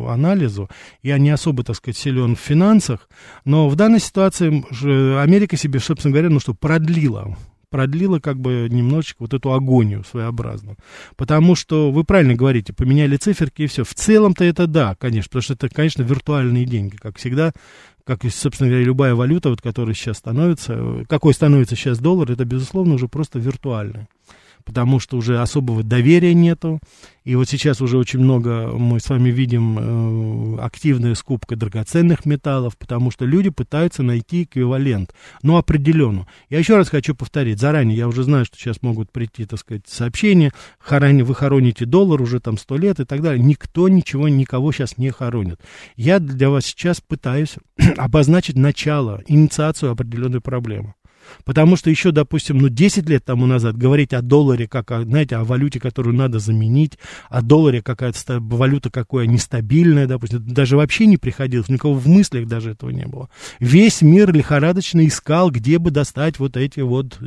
анализу. 0.09 0.69
Я 1.03 1.19
не 1.19 1.31
особо, 1.31 1.65
так 1.65 1.77
сказать, 1.77 1.97
силен 1.97 2.37
в 2.37 2.41
финансах, 2.41 3.09
но 3.45 3.69
в 3.69 3.77
данной 3.77 4.01
ситуации 4.01 4.49
Америка 5.21 5.57
себе, 5.57 5.81
собственно 5.81 6.13
говоря, 6.13 6.31
ну 6.31 6.41
что, 6.41 6.55
продлила 6.55 7.37
продлила 7.71 8.19
как 8.19 8.41
бы 8.41 8.67
немножечко 8.71 9.19
вот 9.21 9.35
эту 9.35 9.53
агонию 9.53 10.05
своеобразную. 10.05 10.77
Потому 11.17 11.55
что 11.55 11.91
вы 11.91 12.05
правильно 12.05 12.35
говорите, 12.35 12.73
поменяли 12.73 13.17
циферки 13.17 13.63
и 13.63 13.67
все. 13.67 13.85
В 13.85 13.95
целом-то 13.95 14.45
это 14.45 14.67
да, 14.67 14.95
конечно, 14.95 15.29
потому 15.29 15.43
что 15.43 15.55
это, 15.55 15.69
конечно, 15.69 16.03
виртуальные 16.03 16.65
деньги, 16.65 16.97
как 16.97 17.19
всегда, 17.19 17.53
как, 18.05 18.23
собственно 18.31 18.71
говоря, 18.71 18.87
любая 18.87 19.15
валюта, 19.15 19.51
вот, 19.51 19.61
которая 19.61 19.95
сейчас 19.95 20.19
становится, 20.19 21.05
какой 21.09 21.35
становится 21.35 21.77
сейчас 21.77 21.99
доллар, 21.99 22.31
это, 22.31 22.45
безусловно, 22.45 22.95
уже 22.95 23.09
просто 23.09 23.39
виртуальная 23.39 24.09
потому 24.65 25.01
что 25.01 25.17
уже 25.17 25.41
особого 25.41 25.83
доверия 25.83 26.35
нету. 26.35 26.81
И 27.25 27.35
вот 27.35 27.47
сейчас 27.47 27.83
уже 27.83 27.99
очень 27.99 28.21
много 28.21 28.69
мы 28.73 29.01
с 29.01 29.11
вами 29.11 29.29
видим 29.29 30.57
э, 30.57 30.61
активная 30.63 31.15
скупка 31.15 31.57
драгоценных 31.57 32.25
металлов, 32.25 32.79
потому 32.79 33.11
что 33.11 33.27
люди 33.27 33.51
пытаются 33.51 34.03
найти 34.03 34.45
эквивалент, 34.45 35.15
ну, 35.43 35.59
определенно. 35.59 36.27
Я 36.49 36.59
еще 36.59 36.77
раз 36.77 36.89
хочу 36.89 37.15
повторить, 37.15 37.61
заранее, 37.61 37.99
я 37.99 38.09
уже 38.09 38.23
знаю, 38.23 38.47
что 38.47 38.57
сейчас 38.57 38.81
могут 38.81 39.13
прийти, 39.13 39.45
так 39.45 39.59
сказать, 39.59 39.83
сообщения, 39.87 40.53
хорани, 40.79 41.21
вы 41.21 41.35
хороните 41.35 41.85
доллар 41.85 42.23
уже 42.23 42.41
там 42.41 42.57
сто 42.57 42.79
лет 42.79 42.99
и 42.99 43.05
так 43.05 43.21
далее. 43.21 43.45
Никто 43.45 43.91
ничего, 43.91 44.29
никого 44.29 44.73
сейчас 44.73 44.97
не 44.97 45.11
хоронит. 45.11 45.61
Я 45.97 46.21
для 46.21 46.49
вас 46.49 46.65
сейчас 46.65 47.03
пытаюсь 47.03 47.57
обозначить 47.99 48.57
начало, 48.57 49.23
инициацию 49.27 49.93
определенной 49.93 50.41
проблемы. 50.41 50.95
Потому 51.45 51.77
что 51.77 51.91
еще, 51.91 52.11
допустим, 52.11 52.59
ну, 52.59 52.69
10 52.69 53.09
лет 53.09 53.25
тому 53.25 53.47
назад 53.47 53.77
говорить 53.77 54.13
о 54.13 54.23
долларе, 54.23 54.69
как, 54.69 54.91
о, 54.91 55.03
знаете, 55.03 55.37
о 55.37 55.45
валюте, 55.45 55.81
которую 55.81 56.15
надо 56.15 56.39
заменить, 56.39 56.99
о 57.29 57.43
долларе 57.43 57.83
какая-то 57.83 58.41
валюта 58.41 58.91
какая 58.91 59.27
нестабильная, 59.27 60.07
допустим, 60.07 60.45
даже 60.47 60.77
вообще 60.77 61.07
не 61.07 61.17
приходилось, 61.17 61.69
никого 61.69 61.95
в 61.95 62.07
мыслях 62.07 62.47
даже 62.47 62.73
этого 62.73 62.91
не 62.91 63.07
было. 63.07 63.29
Весь 63.61 64.03
мир 64.03 64.33
лихорадочно 64.33 65.07
искал, 65.07 65.51
где 65.51 65.79
бы 65.79 65.91
достать 65.91 66.39
вот 66.39 66.57
эти 66.57 66.81
вот, 66.81 67.19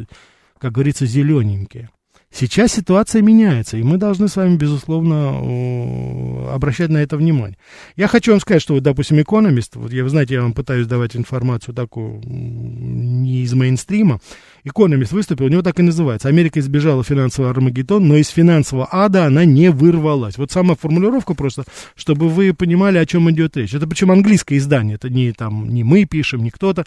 как 0.60 0.74
говорится, 0.74 1.05
зелененькие. 1.05 1.89
Сейчас 2.33 2.71
ситуация 2.71 3.21
меняется, 3.21 3.75
и 3.77 3.83
мы 3.83 3.97
должны 3.97 4.29
с 4.29 4.38
вами, 4.38 4.55
безусловно, 4.55 6.53
обращать 6.53 6.89
на 6.89 6.97
это 6.97 7.17
внимание. 7.17 7.57
Я 7.97 8.07
хочу 8.07 8.31
вам 8.31 8.39
сказать, 8.39 8.61
что, 8.61 8.73
вот, 8.73 8.83
допустим, 8.83 9.21
экономист, 9.21 9.75
вот 9.75 9.91
я, 9.91 10.03
вы 10.03 10.09
знаете, 10.09 10.35
я 10.35 10.41
вам 10.41 10.53
пытаюсь 10.53 10.88
давать 10.88 11.15
информацию 11.17 11.75
такую 11.75 12.21
не 12.25 13.43
из 13.43 13.53
мейнстрима, 13.53 14.21
экономист 14.63 15.11
выступил, 15.11 15.45
у 15.45 15.50
него 15.50 15.61
так 15.61 15.79
и 15.79 15.83
называется. 15.83 16.29
Америка 16.29 16.61
избежала 16.61 17.03
финансового 17.03 17.51
армагеддона, 17.51 18.05
но 18.05 18.15
из 18.15 18.29
финансового 18.29 18.88
ада 18.89 19.25
она 19.25 19.43
не 19.43 19.69
вырвалась. 19.69 20.38
Вот 20.38 20.51
сама 20.51 20.75
формулировка 20.75 21.33
просто, 21.33 21.65
чтобы 21.95 22.29
вы 22.29 22.53
понимали, 22.53 22.97
о 22.97 23.05
чем 23.05 23.29
идет 23.29 23.57
речь. 23.57 23.73
Это 23.73 23.88
причем 23.88 24.09
английское 24.09 24.57
издание, 24.57 24.95
это 24.95 25.09
не, 25.09 25.33
там, 25.33 25.69
не 25.69 25.83
мы 25.83 26.05
пишем, 26.05 26.43
не 26.43 26.50
кто-то. 26.50 26.85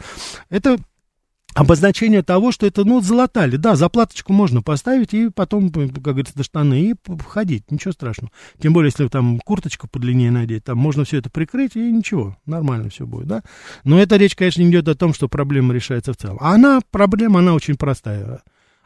Это 0.49 0.79
обозначение 1.55 2.23
того, 2.23 2.53
что 2.53 2.67
это, 2.67 2.85
ну, 2.85 3.01
золотали. 3.01 3.57
Да, 3.57 3.77
заплаточку 3.77 4.33
можно 4.33 4.63
поставить 4.63 5.15
и 5.15 5.31
потом, 5.31 5.71
как 5.71 6.03
говорится, 6.03 6.35
до 6.35 6.43
штаны 6.43 6.91
и 6.91 6.95
ходить, 7.27 7.71
ничего 7.71 7.93
страшного. 7.93 8.33
Тем 8.61 8.73
более, 8.73 8.91
если 8.91 9.09
там 9.09 9.41
курточку 9.41 9.89
подлиннее 9.89 10.31
надеть, 10.31 10.65
там 10.65 10.79
можно 10.79 11.05
все 11.05 11.19
это 11.19 11.31
прикрыть 11.31 11.77
и 11.77 11.93
ничего, 11.93 12.37
нормально 12.47 12.91
все 12.91 13.07
будет, 13.07 13.27
да. 13.27 13.43
Но 13.85 14.01
эта 14.01 14.17
речь, 14.17 14.37
конечно, 14.37 14.61
не 14.63 14.71
идет 14.71 14.89
о 14.89 14.95
том, 14.95 15.15
что 15.15 15.29
проблема 15.29 15.73
решается 15.73 16.13
в 16.13 16.17
целом. 16.17 16.39
А 16.41 16.55
она, 16.55 16.81
проблема, 16.91 17.41
она 17.41 17.55
очень 17.55 17.77
простая. 17.77 18.43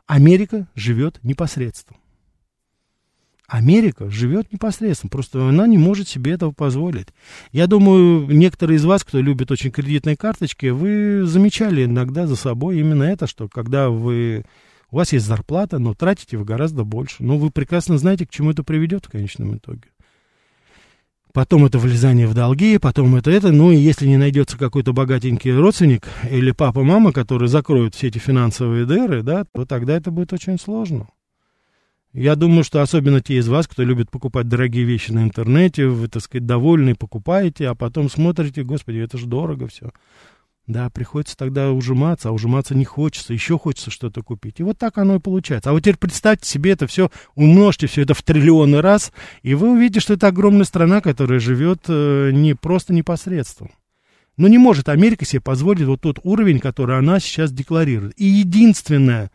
Америка 0.07 0.67
живет 0.75 1.19
непосредством. 1.23 1.97
Америка 3.49 4.11
живет 4.11 4.53
непосредственно, 4.53 5.09
просто 5.09 5.49
она 5.49 5.67
не 5.67 5.79
может 5.79 6.07
себе 6.07 6.33
этого 6.33 6.53
позволить. 6.53 7.09
Я 7.51 7.67
думаю, 7.67 8.27
некоторые 8.29 8.77
из 8.77 8.85
вас, 8.85 9.05
кто 9.05 9.21
любит 9.23 9.51
очень 9.51 9.71
кредитные 9.71 10.19
карточки, 10.19 10.67
вы 10.67 11.25
замечали 11.25 11.87
иногда 11.87 12.27
за 12.27 12.37
собой 12.37 12.79
именно 12.79 13.05
это, 13.05 13.27
что 13.27 13.49
когда 13.49 13.89
вы, 13.89 14.45
у 14.91 14.97
вас 14.97 15.15
есть 15.15 15.25
зарплата, 15.25 15.79
но 15.79 15.95
тратите 15.95 16.37
вы 16.37 16.45
гораздо 16.45 16.85
больше. 16.85 17.17
Но 17.21 17.39
вы 17.39 17.51
прекрасно 17.51 17.97
знаете, 17.97 18.27
к 18.27 18.31
чему 18.31 18.51
это 18.51 18.63
приведет 18.63 19.07
в 19.07 19.11
конечном 19.11 19.57
итоге. 19.57 19.89
Потом 21.33 21.65
это 21.65 21.79
влезание 21.79 22.27
в 22.27 22.35
долги, 22.35 22.77
потом 22.77 23.17
это 23.17 23.31
это, 23.31 23.51
ну 23.51 23.71
и 23.71 23.77
если 23.77 24.07
не 24.07 24.19
найдется 24.19 24.59
какой-то 24.59 24.93
богатенький 24.93 25.55
родственник 25.55 26.07
или 26.31 26.51
папа-мама, 26.51 27.13
который 27.13 27.49
закроют 27.49 27.95
все 27.95 28.09
эти 28.09 28.19
финансовые 28.19 28.85
дыры, 28.85 29.23
да, 29.23 29.45
то 29.45 29.65
тогда 29.65 29.97
это 29.97 30.11
будет 30.11 30.35
очень 30.35 30.59
сложно. 30.59 31.09
Я 32.19 32.35
думаю, 32.35 32.65
что 32.65 32.83
особенно 32.83 33.21
те 33.21 33.37
из 33.37 33.47
вас, 33.47 33.69
кто 33.69 33.85
любит 33.85 34.11
покупать 34.11 34.49
дорогие 34.49 34.83
вещи 34.83 35.13
на 35.13 35.23
интернете, 35.23 35.87
вы, 35.87 36.09
так 36.09 36.21
сказать, 36.21 36.47
довольны, 36.47 36.97
покупаете, 36.97 37.69
а 37.69 37.77
потом 37.77 38.11
смотрите, 38.11 38.65
господи, 38.65 38.99
это 38.99 39.17
же 39.19 39.27
дорого 39.27 39.69
все. 39.69 39.93
Да, 40.67 40.91
приходится 40.91 41.37
тогда 41.37 41.71
ужиматься, 41.71 42.31
а 42.31 42.33
ужиматься 42.33 42.75
не 42.75 42.85
хочется, 42.85 43.33
еще 43.33 43.57
хочется 43.57 43.93
что-то 43.93 44.23
купить. 44.23 44.59
И 44.59 44.65
вот 44.65 44.77
так 44.77 44.99
оно 44.99 45.15
и 45.15 45.21
получается. 45.21 45.71
А 45.71 45.73
вот 45.73 45.79
теперь 45.79 45.97
представьте 45.97 46.49
себе 46.49 46.73
это 46.73 46.89
все, 46.89 47.09
умножьте 47.37 47.87
все 47.87 48.03
это 48.03 48.15
в 48.15 48.23
триллионы 48.25 48.81
раз, 48.83 49.13
и 49.43 49.55
вы 49.55 49.71
увидите, 49.71 50.01
что 50.01 50.15
это 50.15 50.27
огромная 50.27 50.65
страна, 50.65 51.01
которая 51.01 51.39
живет 51.39 51.85
э, 51.87 52.33
не 52.33 52.55
просто 52.55 52.93
непосредством. 52.93 53.71
Но 54.37 54.49
не 54.49 54.59
может 54.59 54.89
Америка 54.89 55.25
себе 55.25 55.41
позволить 55.41 55.87
вот 55.87 56.01
тот 56.01 56.19
уровень, 56.25 56.59
который 56.59 56.99
она 56.99 57.21
сейчас 57.21 57.53
декларирует. 57.53 58.15
И 58.21 58.25
единственное, 58.25 59.31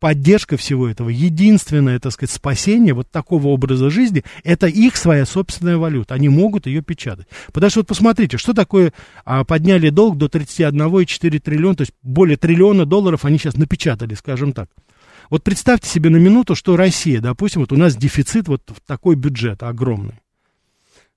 поддержка 0.00 0.56
всего 0.56 0.88
этого, 0.88 1.08
единственное, 1.08 1.98
так 1.98 2.12
сказать, 2.12 2.34
спасение 2.34 2.94
вот 2.94 3.10
такого 3.10 3.48
образа 3.48 3.90
жизни, 3.90 4.24
это 4.44 4.66
их 4.66 4.96
своя 4.96 5.26
собственная 5.26 5.76
валюта. 5.76 6.14
Они 6.14 6.28
могут 6.28 6.66
ее 6.66 6.82
печатать. 6.82 7.26
Потому 7.52 7.70
что 7.70 7.80
вот 7.80 7.88
посмотрите, 7.88 8.38
что 8.38 8.54
такое, 8.54 8.92
а, 9.24 9.44
подняли 9.44 9.90
долг 9.90 10.16
до 10.16 10.26
31,4 10.26 11.38
триллиона, 11.38 11.76
то 11.76 11.82
есть 11.82 11.92
более 12.02 12.36
триллиона 12.36 12.84
долларов 12.84 13.24
они 13.24 13.38
сейчас 13.38 13.56
напечатали, 13.56 14.14
скажем 14.14 14.52
так. 14.52 14.68
Вот 15.30 15.42
представьте 15.42 15.88
себе 15.88 16.10
на 16.10 16.16
минуту, 16.16 16.54
что 16.54 16.76
Россия, 16.76 17.20
допустим, 17.20 17.60
вот 17.60 17.72
у 17.72 17.76
нас 17.76 17.96
дефицит, 17.96 18.48
вот 18.48 18.62
такой 18.86 19.14
бюджет 19.14 19.62
огромный, 19.62 20.20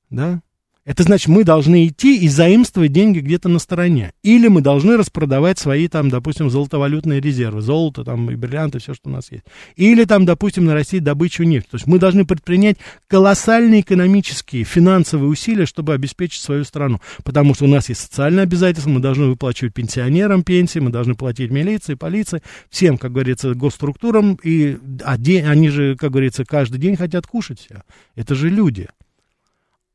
да, 0.09 0.41
это 0.83 1.03
значит, 1.03 1.27
мы 1.27 1.43
должны 1.43 1.88
идти 1.88 2.17
и 2.17 2.27
заимствовать 2.27 2.91
деньги 2.91 3.19
где-то 3.19 3.50
на 3.50 3.59
стороне. 3.59 4.13
Или 4.23 4.47
мы 4.47 4.61
должны 4.61 4.97
распродавать 4.97 5.59
свои, 5.59 5.88
там, 5.88 6.09
допустим, 6.09 6.50
золотовалютные 6.50 7.21
резервы, 7.21 7.61
золото, 7.61 8.03
там, 8.03 8.31
и 8.31 8.35
бриллианты, 8.35 8.79
все, 8.79 8.95
что 8.95 9.09
у 9.09 9.11
нас 9.11 9.31
есть. 9.31 9.43
Или, 9.75 10.05
там, 10.05 10.25
допустим, 10.25 10.65
нарастить 10.65 11.03
добычу 11.03 11.43
нефти. 11.43 11.69
То 11.71 11.75
есть 11.75 11.85
мы 11.85 12.00
должны 12.00 12.25
предпринять 12.25 12.77
колоссальные 13.07 13.81
экономические, 13.81 14.63
финансовые 14.63 15.29
усилия, 15.29 15.67
чтобы 15.67 15.93
обеспечить 15.93 16.41
свою 16.41 16.63
страну. 16.63 17.00
Потому 17.23 17.53
что 17.53 17.65
у 17.65 17.67
нас 17.67 17.88
есть 17.89 18.01
социальные 18.01 18.43
обязательства, 18.43 18.89
мы 18.89 19.01
должны 19.01 19.27
выплачивать 19.27 19.75
пенсионерам 19.75 20.41
пенсии, 20.41 20.79
мы 20.79 20.89
должны 20.89 21.13
платить 21.13 21.51
милиции, 21.51 21.93
полиции, 21.93 22.41
всем, 22.71 22.97
как 22.97 23.11
говорится, 23.11 23.53
госструктурам. 23.53 24.39
И 24.43 24.79
а 25.03 25.13
они 25.13 25.69
же, 25.69 25.95
как 25.95 26.09
говорится, 26.09 26.43
каждый 26.43 26.79
день 26.79 26.95
хотят 26.95 27.27
кушать 27.27 27.59
все. 27.59 27.83
Это 28.15 28.33
же 28.33 28.50
люди. 28.50 28.88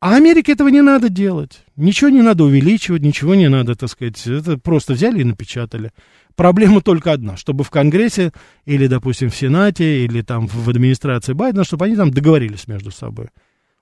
А 0.06 0.14
Америке 0.14 0.52
этого 0.52 0.68
не 0.68 0.82
надо 0.82 1.08
делать. 1.08 1.64
Ничего 1.74 2.10
не 2.10 2.22
надо 2.22 2.44
увеличивать, 2.44 3.02
ничего 3.02 3.34
не 3.34 3.48
надо, 3.48 3.74
так 3.74 3.90
сказать. 3.90 4.24
Это 4.24 4.56
просто 4.56 4.92
взяли 4.92 5.20
и 5.22 5.24
напечатали. 5.24 5.90
Проблема 6.36 6.80
только 6.80 7.10
одна, 7.10 7.36
чтобы 7.36 7.64
в 7.64 7.70
Конгрессе 7.70 8.30
или, 8.66 8.86
допустим, 8.86 9.30
в 9.30 9.36
Сенате, 9.36 10.04
или 10.04 10.22
там 10.22 10.46
в 10.46 10.70
администрации 10.70 11.32
Байдена, 11.32 11.64
чтобы 11.64 11.86
они 11.86 11.96
там 11.96 12.12
договорились 12.12 12.68
между 12.68 12.92
собой. 12.92 13.30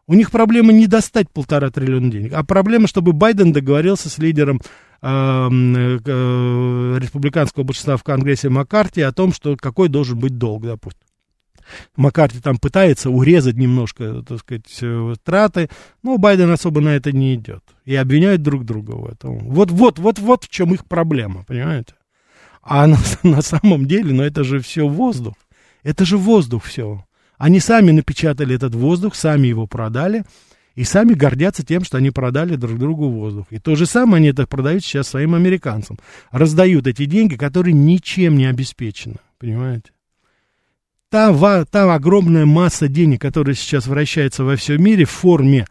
У 0.06 0.14
них 0.14 0.30
проблема 0.30 0.72
не 0.72 0.86
достать 0.86 1.28
полтора 1.30 1.68
триллиона 1.68 2.10
денег, 2.10 2.32
а 2.32 2.42
проблема, 2.42 2.88
чтобы 2.88 3.12
Байден 3.12 3.52
договорился 3.52 4.08
с 4.08 4.16
лидером 4.16 4.62
э, 5.02 5.08
э, 5.10 6.98
республиканского 7.02 7.64
большинства 7.64 7.98
в 7.98 8.02
Конгрессе 8.02 8.48
Маккарти 8.48 9.02
о 9.02 9.12
том, 9.12 9.34
что 9.34 9.58
какой 9.58 9.90
должен 9.90 10.18
быть 10.18 10.38
долг, 10.38 10.64
допустим. 10.64 11.06
Маккарти 11.96 12.40
там 12.40 12.58
пытается 12.58 13.10
урезать 13.10 13.56
немножко, 13.56 14.22
так 14.22 14.40
сказать, 14.40 14.78
э, 14.80 15.14
траты, 15.22 15.68
но 16.02 16.18
Байден 16.18 16.50
особо 16.50 16.80
на 16.80 16.90
это 16.90 17.12
не 17.12 17.34
идет. 17.34 17.62
И 17.84 17.94
обвиняют 17.94 18.42
друг 18.42 18.64
друга 18.64 18.92
в 18.92 19.06
этом. 19.06 19.38
Вот, 19.50 19.70
вот, 19.70 19.98
вот, 19.98 20.18
вот 20.18 20.44
в 20.44 20.48
чем 20.48 20.74
их 20.74 20.84
проблема, 20.86 21.44
понимаете? 21.44 21.94
А 22.62 22.86
на, 22.86 22.98
на 23.22 23.42
самом 23.42 23.86
деле, 23.86 24.12
ну 24.12 24.22
это 24.22 24.44
же 24.44 24.60
все 24.60 24.88
воздух. 24.88 25.34
Это 25.82 26.04
же 26.04 26.16
воздух 26.16 26.64
все. 26.64 27.04
Они 27.36 27.60
сами 27.60 27.90
напечатали 27.90 28.54
этот 28.54 28.74
воздух, 28.74 29.14
сами 29.14 29.48
его 29.48 29.66
продали, 29.66 30.24
и 30.74 30.84
сами 30.84 31.12
гордятся 31.14 31.64
тем, 31.64 31.84
что 31.84 31.98
они 31.98 32.10
продали 32.10 32.56
друг 32.56 32.78
другу 32.78 33.08
воздух. 33.08 33.46
И 33.50 33.58
то 33.58 33.76
же 33.76 33.86
самое 33.86 34.16
они 34.16 34.28
это 34.28 34.46
продают 34.46 34.84
сейчас 34.84 35.08
своим 35.08 35.34
американцам. 35.34 35.98
Раздают 36.30 36.86
эти 36.86 37.04
деньги, 37.04 37.36
которые 37.36 37.74
ничем 37.74 38.36
не 38.36 38.46
обеспечены. 38.46 39.16
Понимаете? 39.38 39.90
Та, 41.14 41.64
та 41.64 41.94
огромная 41.94 42.44
масса 42.44 42.88
денег, 42.88 43.20
которая 43.20 43.54
сейчас 43.54 43.86
вращается 43.86 44.42
во 44.42 44.56
всем 44.56 44.82
мире 44.82 45.04
в 45.04 45.10
форме 45.10 45.64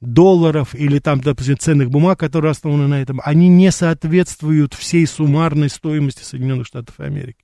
долларов 0.00 0.74
или 0.74 0.98
там, 0.98 1.20
допустим, 1.20 1.58
ценных 1.58 1.90
бумаг, 1.90 2.18
которые 2.18 2.52
основаны 2.52 2.86
на 2.86 3.02
этом, 3.02 3.20
они 3.22 3.48
не 3.48 3.70
соответствуют 3.70 4.72
всей 4.72 5.06
суммарной 5.06 5.68
стоимости 5.68 6.22
Соединенных 6.22 6.66
Штатов 6.66 6.98
Америки. 7.00 7.36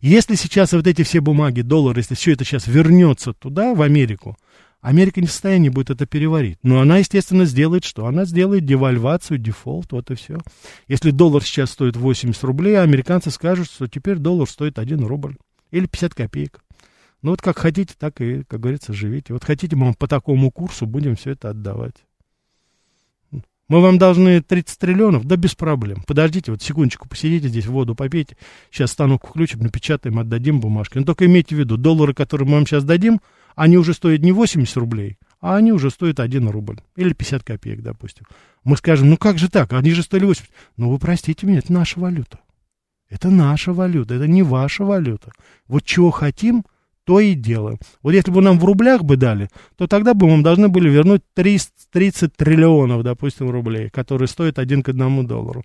Если 0.00 0.36
сейчас 0.36 0.72
вот 0.72 0.86
эти 0.86 1.02
все 1.02 1.20
бумаги, 1.20 1.60
доллары, 1.60 2.00
если 2.00 2.14
все 2.14 2.32
это 2.32 2.44
сейчас 2.44 2.66
вернется 2.66 3.34
туда, 3.34 3.74
в 3.74 3.82
Америку, 3.82 4.38
Америка 4.80 5.20
не 5.20 5.26
в 5.26 5.32
состоянии 5.32 5.68
будет 5.68 5.90
это 5.90 6.06
переварить. 6.06 6.58
Но 6.62 6.80
она, 6.80 6.96
естественно, 6.96 7.44
сделает 7.44 7.84
что? 7.84 8.06
Она 8.06 8.24
сделает 8.24 8.64
девальвацию, 8.64 9.36
дефолт, 9.36 9.92
вот 9.92 10.10
и 10.10 10.14
все. 10.14 10.38
Если 10.88 11.10
доллар 11.10 11.42
сейчас 11.42 11.72
стоит 11.72 11.96
80 11.96 12.42
рублей, 12.42 12.80
американцы 12.80 13.30
скажут, 13.30 13.66
что 13.66 13.86
теперь 13.86 14.16
доллар 14.16 14.48
стоит 14.48 14.78
1 14.78 15.04
рубль 15.04 15.36
или 15.74 15.86
50 15.86 16.14
копеек. 16.14 16.60
Ну 17.22 17.30
вот 17.30 17.42
как 17.42 17.58
хотите, 17.58 17.94
так 17.98 18.20
и, 18.20 18.44
как 18.44 18.60
говорится, 18.60 18.92
живите. 18.92 19.32
Вот 19.32 19.44
хотите, 19.44 19.76
мы 19.76 19.86
вам 19.86 19.94
по 19.94 20.06
такому 20.06 20.50
курсу 20.50 20.86
будем 20.86 21.16
все 21.16 21.32
это 21.32 21.50
отдавать. 21.50 21.96
Мы 23.66 23.80
вам 23.80 23.96
должны 23.96 24.42
30 24.42 24.78
триллионов, 24.78 25.24
да 25.24 25.36
без 25.36 25.54
проблем. 25.54 26.04
Подождите, 26.06 26.52
вот 26.52 26.62
секундочку, 26.62 27.08
посидите 27.08 27.48
здесь, 27.48 27.66
воду 27.66 27.94
попейте. 27.94 28.36
Сейчас 28.70 28.92
станок 28.92 29.26
включим, 29.26 29.60
напечатаем, 29.60 30.18
отдадим 30.18 30.60
бумажки. 30.60 30.98
Но 30.98 31.04
только 31.04 31.24
имейте 31.24 31.56
в 31.56 31.58
виду, 31.58 31.78
доллары, 31.78 32.12
которые 32.12 32.46
мы 32.46 32.54
вам 32.54 32.66
сейчас 32.66 32.84
дадим, 32.84 33.20
они 33.56 33.78
уже 33.78 33.94
стоят 33.94 34.20
не 34.20 34.32
80 34.32 34.76
рублей, 34.76 35.16
а 35.40 35.56
они 35.56 35.72
уже 35.72 35.90
стоят 35.90 36.20
1 36.20 36.48
рубль. 36.50 36.80
Или 36.94 37.14
50 37.14 37.42
копеек, 37.42 37.80
допустим. 37.80 38.26
Мы 38.64 38.76
скажем, 38.76 39.08
ну 39.08 39.16
как 39.16 39.38
же 39.38 39.48
так, 39.48 39.72
они 39.72 39.92
же 39.92 40.02
стоили 40.02 40.26
80. 40.26 40.52
Ну 40.76 40.90
вы 40.90 40.98
простите 40.98 41.46
меня, 41.46 41.60
это 41.60 41.72
наша 41.72 41.98
валюта. 41.98 42.38
Это 43.14 43.30
наша 43.30 43.72
валюта, 43.72 44.14
это 44.14 44.26
не 44.26 44.42
ваша 44.42 44.84
валюта. 44.84 45.30
Вот 45.68 45.84
чего 45.84 46.10
хотим, 46.10 46.64
то 47.04 47.20
и 47.20 47.34
делаем. 47.34 47.78
Вот 48.02 48.12
если 48.12 48.32
бы 48.32 48.42
нам 48.42 48.58
в 48.58 48.64
рублях 48.64 49.04
бы 49.04 49.16
дали, 49.16 49.50
то 49.76 49.86
тогда 49.86 50.14
бы 50.14 50.26
мы 50.26 50.42
должны 50.42 50.68
были 50.68 50.90
вернуть 50.90 51.22
30, 51.34 51.70
30 51.92 52.34
триллионов, 52.34 53.04
допустим, 53.04 53.50
рублей, 53.50 53.88
которые 53.88 54.26
стоят 54.26 54.58
один 54.58 54.82
к 54.82 54.88
одному 54.88 55.22
доллару. 55.22 55.62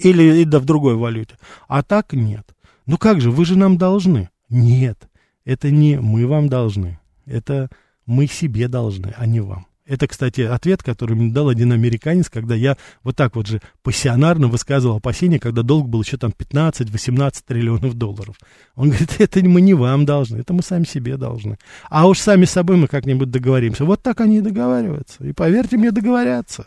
Или 0.00 0.42
и 0.42 0.44
да, 0.44 0.58
в 0.58 0.66
другой 0.66 0.96
валюте. 0.96 1.36
А 1.66 1.82
так 1.82 2.12
нет. 2.12 2.46
Ну 2.84 2.98
как 2.98 3.22
же, 3.22 3.30
вы 3.30 3.46
же 3.46 3.56
нам 3.56 3.78
должны. 3.78 4.28
Нет, 4.50 5.08
это 5.46 5.70
не 5.70 5.98
мы 5.98 6.26
вам 6.26 6.50
должны. 6.50 6.98
Это 7.24 7.70
мы 8.04 8.26
себе 8.26 8.68
должны, 8.68 9.14
а 9.16 9.24
не 9.24 9.40
вам. 9.40 9.66
Это, 9.86 10.08
кстати, 10.08 10.40
ответ, 10.40 10.82
который 10.82 11.14
мне 11.14 11.30
дал 11.30 11.50
один 11.50 11.72
американец, 11.72 12.30
когда 12.30 12.54
я 12.54 12.78
вот 13.02 13.16
так 13.16 13.36
вот 13.36 13.46
же 13.46 13.60
пассионарно 13.82 14.48
высказывал 14.48 14.96
опасения, 14.96 15.38
когда 15.38 15.62
долг 15.62 15.88
был 15.88 16.02
еще 16.02 16.16
там 16.16 16.32
15-18 16.36 17.42
триллионов 17.46 17.92
долларов. 17.92 18.36
Он 18.76 18.88
говорит, 18.88 19.10
это 19.18 19.44
мы 19.44 19.60
не 19.60 19.74
вам 19.74 20.06
должны, 20.06 20.38
это 20.38 20.54
мы 20.54 20.62
сами 20.62 20.84
себе 20.84 21.18
должны. 21.18 21.58
А 21.90 22.08
уж 22.08 22.18
сами 22.18 22.46
собой 22.46 22.76
мы 22.76 22.88
как-нибудь 22.88 23.30
договоримся. 23.30 23.84
Вот 23.84 24.02
так 24.02 24.22
они 24.22 24.38
и 24.38 24.40
договариваются. 24.40 25.22
И 25.22 25.32
поверьте 25.32 25.76
мне, 25.76 25.90
договорятся. 25.90 26.66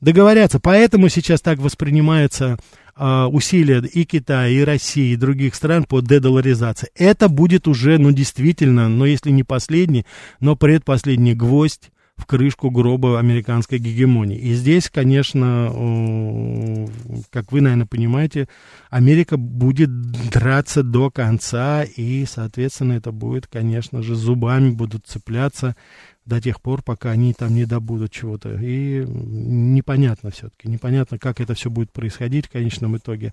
Договорятся. 0.00 0.60
Поэтому 0.60 1.08
сейчас 1.08 1.40
так 1.40 1.58
воспринимается 1.58 2.58
Uh, 2.98 3.28
усилия 3.28 3.82
и 3.82 4.06
Китая, 4.06 4.48
и 4.48 4.60
России, 4.62 5.12
и 5.12 5.16
других 5.16 5.54
стран 5.54 5.84
по 5.84 6.00
дедоларизации. 6.00 6.88
Это 6.94 7.28
будет 7.28 7.68
уже, 7.68 7.98
ну, 7.98 8.10
действительно, 8.10 8.88
но 8.88 9.04
если 9.04 9.30
не 9.30 9.42
последний, 9.42 10.06
но 10.40 10.56
предпоследний 10.56 11.34
гвоздь 11.34 11.90
в 12.16 12.24
крышку 12.24 12.70
гроба 12.70 13.18
американской 13.18 13.78
гегемонии. 13.78 14.38
И 14.38 14.54
здесь, 14.54 14.88
конечно, 14.88 16.88
как 17.30 17.52
вы, 17.52 17.60
наверное, 17.60 17.86
понимаете, 17.86 18.48
Америка 18.88 19.36
будет 19.36 19.90
драться 20.30 20.82
до 20.82 21.10
конца, 21.10 21.84
и, 21.84 22.24
соответственно, 22.24 22.94
это 22.94 23.12
будет, 23.12 23.46
конечно 23.46 24.02
же, 24.02 24.14
зубами 24.14 24.70
будут 24.70 25.06
цепляться 25.06 25.76
до 26.24 26.40
тех 26.40 26.60
пор, 26.60 26.82
пока 26.82 27.10
они 27.10 27.34
там 27.34 27.54
не 27.54 27.66
добудут 27.66 28.12
чего-то. 28.12 28.58
И 28.60 29.04
непонятно 29.06 30.30
все-таки, 30.30 30.68
непонятно, 30.68 31.18
как 31.18 31.40
это 31.40 31.54
все 31.54 31.70
будет 31.70 31.92
происходить 31.92 32.46
в 32.46 32.50
конечном 32.50 32.96
итоге. 32.96 33.32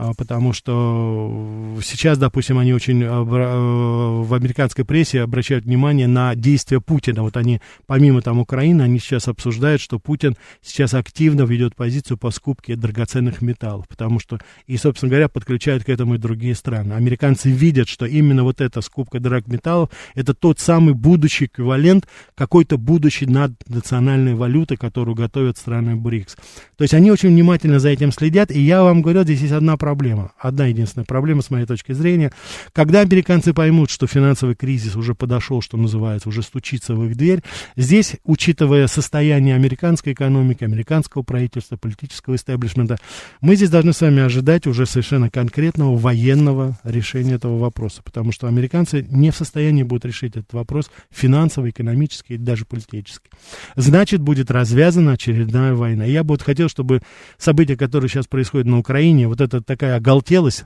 А, 0.00 0.14
потому 0.14 0.52
что 0.52 1.76
сейчас, 1.82 2.18
допустим, 2.18 2.56
они 2.56 2.72
очень 2.72 3.02
э, 3.02 3.10
в 3.10 4.32
американской 4.32 4.84
прессе 4.84 5.22
обращают 5.22 5.64
внимание 5.64 6.06
на 6.06 6.36
действия 6.36 6.80
Путина. 6.80 7.22
Вот 7.22 7.36
они, 7.36 7.60
помимо 7.86 8.22
там 8.22 8.38
Украины, 8.38 8.82
они 8.82 9.00
сейчас 9.00 9.26
обсуждают, 9.26 9.80
что 9.80 9.98
Путин 9.98 10.36
сейчас 10.62 10.94
активно 10.94 11.42
ведет 11.42 11.74
позицию 11.74 12.16
по 12.16 12.30
скупке 12.30 12.76
драгоценных 12.76 13.42
металлов, 13.42 13.88
потому 13.88 14.20
что, 14.20 14.38
и, 14.68 14.76
собственно 14.76 15.10
говоря, 15.10 15.28
подключают 15.28 15.82
к 15.82 15.88
этому 15.88 16.14
и 16.14 16.18
другие 16.18 16.54
страны. 16.54 16.92
Американцы 16.92 17.50
видят, 17.50 17.88
что 17.88 18.06
именно 18.06 18.44
вот 18.44 18.60
эта 18.60 18.82
скупка 18.82 19.18
драгметаллов, 19.18 19.90
это 20.14 20.32
тот 20.32 20.60
самый 20.60 20.94
будущий 20.94 21.46
эквивалент 21.46 22.06
какой-то 22.36 22.78
будущей 22.78 23.26
наднациональной 23.26 24.36
валюты, 24.36 24.76
которую 24.76 25.16
готовят 25.16 25.58
страны 25.58 25.96
БРИКС. 25.96 26.36
То 26.76 26.82
есть 26.82 26.94
они 26.94 27.10
очень 27.10 27.30
внимательно 27.30 27.80
за 27.80 27.88
этим 27.88 28.12
следят, 28.12 28.52
и 28.52 28.60
я 28.60 28.84
вам 28.84 29.02
говорю, 29.02 29.24
здесь 29.24 29.40
есть 29.40 29.52
одна 29.52 29.76
проблема 29.76 29.87
проблема, 29.88 30.32
одна 30.38 30.66
единственная 30.66 31.06
проблема, 31.06 31.40
с 31.40 31.48
моей 31.48 31.64
точки 31.64 31.92
зрения. 31.92 32.30
Когда 32.74 33.00
американцы 33.00 33.54
поймут, 33.54 33.88
что 33.88 34.06
финансовый 34.06 34.54
кризис 34.54 34.96
уже 34.96 35.14
подошел, 35.14 35.62
что 35.62 35.78
называется, 35.78 36.28
уже 36.28 36.42
стучится 36.42 36.94
в 36.94 37.06
их 37.06 37.16
дверь, 37.16 37.42
здесь, 37.74 38.16
учитывая 38.24 38.86
состояние 38.86 39.54
американской 39.54 40.12
экономики, 40.12 40.62
американского 40.62 41.22
правительства, 41.22 41.78
политического 41.78 42.34
истеблишмента, 42.34 42.98
мы 43.40 43.56
здесь 43.56 43.70
должны 43.70 43.94
с 43.94 44.02
вами 44.02 44.20
ожидать 44.20 44.66
уже 44.66 44.84
совершенно 44.84 45.30
конкретного 45.30 45.96
военного 45.96 46.78
решения 46.84 47.36
этого 47.36 47.56
вопроса, 47.56 48.02
потому 48.04 48.30
что 48.30 48.46
американцы 48.46 49.06
не 49.08 49.30
в 49.30 49.36
состоянии 49.36 49.84
будут 49.84 50.04
решить 50.04 50.36
этот 50.36 50.52
вопрос 50.52 50.90
финансово, 51.10 51.70
экономически 51.70 52.34
и 52.34 52.36
даже 52.36 52.66
политически. 52.66 53.30
Значит, 53.74 54.20
будет 54.20 54.50
развязана 54.50 55.12
очередная 55.12 55.72
война. 55.72 56.04
я 56.04 56.24
бы 56.24 56.34
вот 56.34 56.42
хотел, 56.42 56.68
чтобы 56.68 57.00
события, 57.38 57.76
которые 57.76 58.10
сейчас 58.10 58.26
происходят 58.26 58.66
на 58.66 58.78
Украине, 58.78 59.28
вот 59.28 59.40
это 59.40 59.62
такая 59.78 59.96
оголтелость, 59.96 60.64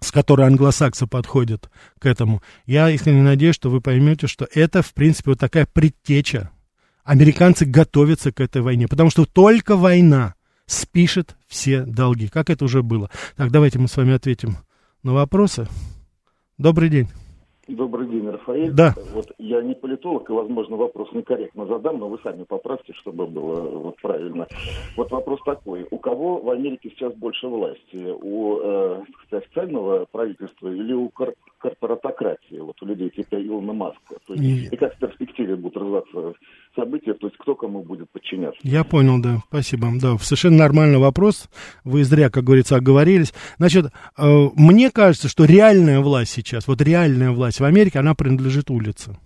с 0.00 0.10
которой 0.10 0.46
англосаксы 0.46 1.06
подходят 1.06 1.70
к 1.98 2.06
этому, 2.06 2.42
я 2.64 2.88
искренне 2.90 3.22
надеюсь, 3.22 3.54
что 3.54 3.68
вы 3.68 3.82
поймете, 3.82 4.26
что 4.26 4.48
это, 4.54 4.82
в 4.82 4.94
принципе, 4.94 5.32
вот 5.32 5.38
такая 5.38 5.66
предтеча. 5.70 6.50
Американцы 7.04 7.66
готовятся 7.66 8.32
к 8.32 8.40
этой 8.40 8.62
войне, 8.62 8.88
потому 8.88 9.10
что 9.10 9.26
только 9.26 9.76
война 9.76 10.34
спишет 10.64 11.36
все 11.46 11.82
долги, 11.82 12.28
как 12.28 12.48
это 12.48 12.64
уже 12.64 12.82
было. 12.82 13.10
Так, 13.36 13.50
давайте 13.50 13.78
мы 13.78 13.86
с 13.86 13.96
вами 13.96 14.14
ответим 14.14 14.56
на 15.02 15.12
вопросы. 15.12 15.68
Добрый 16.56 16.88
день. 16.88 17.08
Добрый 17.72 18.06
день, 18.08 18.28
Рафаэль. 18.28 18.72
Да. 18.72 18.94
Вот 19.12 19.32
я 19.38 19.62
не 19.62 19.74
политолог, 19.74 20.28
и, 20.28 20.32
возможно, 20.32 20.76
вопрос 20.76 21.10
некорректно 21.12 21.64
задам, 21.66 21.98
но 21.98 22.08
вы 22.08 22.18
сами 22.22 22.44
поправьте, 22.44 22.92
чтобы 23.00 23.26
было 23.26 23.62
вот 23.62 23.96
правильно. 24.02 24.46
Вот 24.94 25.10
вопрос 25.10 25.40
такой. 25.42 25.86
У 25.90 25.96
кого 25.96 26.38
в 26.38 26.50
Америке 26.50 26.90
сейчас 26.90 27.14
больше 27.14 27.48
власти? 27.48 28.14
У 28.20 28.58
э, 28.58 29.02
официального 29.30 30.04
правительства 30.12 30.68
или 30.68 30.92
у 30.92 31.08
кор- 31.08 31.34
корпоратократии? 31.58 32.58
Вот 32.58 32.76
у 32.82 32.86
людей 32.86 33.08
типа 33.08 33.36
Илона 33.36 33.72
Маска? 33.72 34.16
То 34.26 34.34
есть, 34.34 34.44
и... 34.44 34.66
и 34.66 34.76
как 34.76 34.94
в 34.94 34.98
перспективе 34.98 35.56
будут 35.56 35.78
развиваться 35.78 36.34
события, 36.74 37.14
то 37.14 37.26
есть 37.26 37.38
кто 37.38 37.54
кому 37.54 37.82
будет 37.82 38.10
подчиняться? 38.10 38.58
Я 38.62 38.84
понял, 38.84 39.20
да. 39.20 39.42
Спасибо. 39.48 39.88
Да, 40.00 40.16
совершенно 40.18 40.58
нормальный 40.58 40.98
вопрос. 40.98 41.48
Вы 41.84 42.04
зря, 42.04 42.30
как 42.30 42.44
говорится, 42.44 42.76
оговорились. 42.76 43.32
Значит, 43.58 43.92
э, 44.16 44.48
мне 44.54 44.90
кажется, 44.90 45.28
что 45.28 45.44
реальная 45.44 46.00
власть 46.00 46.32
сейчас, 46.32 46.66
вот 46.66 46.80
реальная 46.80 47.30
власть 47.30 47.60
в 47.60 47.64
Америке, 47.64 47.98
она 47.98 48.14
принадлежит 48.14 48.70
улице. 48.70 49.16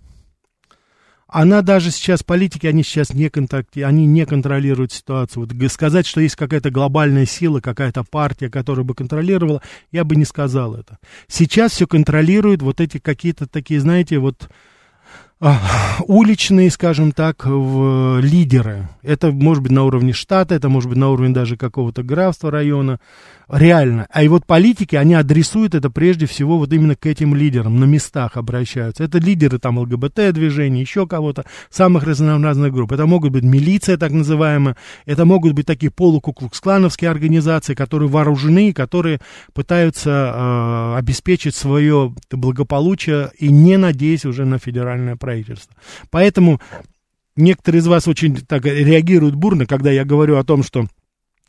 она 1.29 1.61
даже 1.63 1.91
сейчас, 1.91 2.23
политики, 2.23 2.67
они 2.67 2.83
сейчас 2.83 3.13
не, 3.13 3.29
контакти, 3.29 3.81
они 3.81 4.07
не 4.07 4.25
контролируют 4.27 4.93
ситуацию. 4.93 5.45
Вот 5.47 5.73
сказать, 5.73 6.07
что 6.07 6.21
есть 6.21 6.37
какая-то 6.37 6.71
глобальная 6.71 7.27
сила, 7.27 7.61
какая-то 7.61 8.05
партия, 8.05 8.49
которая 8.49 8.85
бы 8.85 8.95
контролировала, 8.95 9.61
я 9.91 10.05
бы 10.05 10.17
не 10.17 10.25
сказал 10.25 10.75
это. 10.75 10.99
Сейчас 11.27 11.73
все 11.73 11.87
контролируют 11.87 12.63
вот 12.63 12.81
эти 12.81 12.99
какие-то 12.99 13.47
такие, 13.49 13.81
знаете, 13.81 14.19
вот 14.19 14.49
уличные, 16.07 16.71
скажем 16.71 17.13
так, 17.13 17.45
в 17.45 18.21
лидеры. 18.21 18.89
Это 19.03 19.31
может 19.31 19.63
быть 19.63 19.73
на 19.73 19.85
уровне 19.85 20.13
штата, 20.13 20.55
это 20.55 20.69
может 20.69 20.89
быть 20.89 20.99
на 20.99 21.11
уровне 21.11 21.35
даже 21.35 21.57
какого-то 21.57 22.03
графства 22.03 22.51
района 22.51 22.99
реально. 23.49 24.07
А 24.11 24.23
и 24.23 24.29
вот 24.29 24.47
политики, 24.47 24.97
они 24.97 25.15
адресуют 25.15 25.75
это 25.75 25.91
прежде 25.91 26.27
всего 26.27 26.59
вот 26.59 26.73
именно 26.73 26.97
к 26.97 27.07
этим 27.07 27.35
лидерам, 27.35 27.79
на 27.79 27.85
местах 27.85 28.37
обращаются. 28.37 29.05
Это 29.05 29.19
лидеры 29.19 29.59
там 29.59 29.79
ЛГБТ-движения, 29.79 30.81
еще 30.81 31.07
кого-то, 31.07 31.45
самых 31.71 32.05
разнообразных 32.05 32.73
групп. 32.73 32.93
Это 32.93 33.07
могут 33.07 33.33
быть 33.33 33.45
милиция 33.45 33.97
так 33.97 34.13
называемая, 34.13 34.77
это 35.05 35.25
могут 35.25 35.53
быть 35.53 35.67
такие 35.67 35.91
полукуклукс-клановские 35.91 37.11
организации, 37.11 37.75
которые 37.75 38.09
вооружены, 38.09 38.73
которые 38.73 39.21
пытаются 39.53 40.11
э, 40.11 40.99
обеспечить 40.99 41.55
свое 41.55 42.15
благополучие 42.31 43.31
и 43.39 43.49
не 43.49 43.77
надеясь 43.77 44.25
уже 44.25 44.45
на 44.45 44.59
федеральное 44.59 45.17
правительство. 45.27 45.75
Поэтому 46.11 46.61
некоторые 47.35 47.81
из 47.81 47.87
вас 47.89 48.07
очень 48.07 48.37
так 48.37 48.65
реагируют 48.65 49.35
бурно, 49.35 49.67
когда 49.67 49.91
я 49.91 50.05
говорю 50.05 50.37
о 50.37 50.45
том, 50.45 50.63
что 50.63 50.87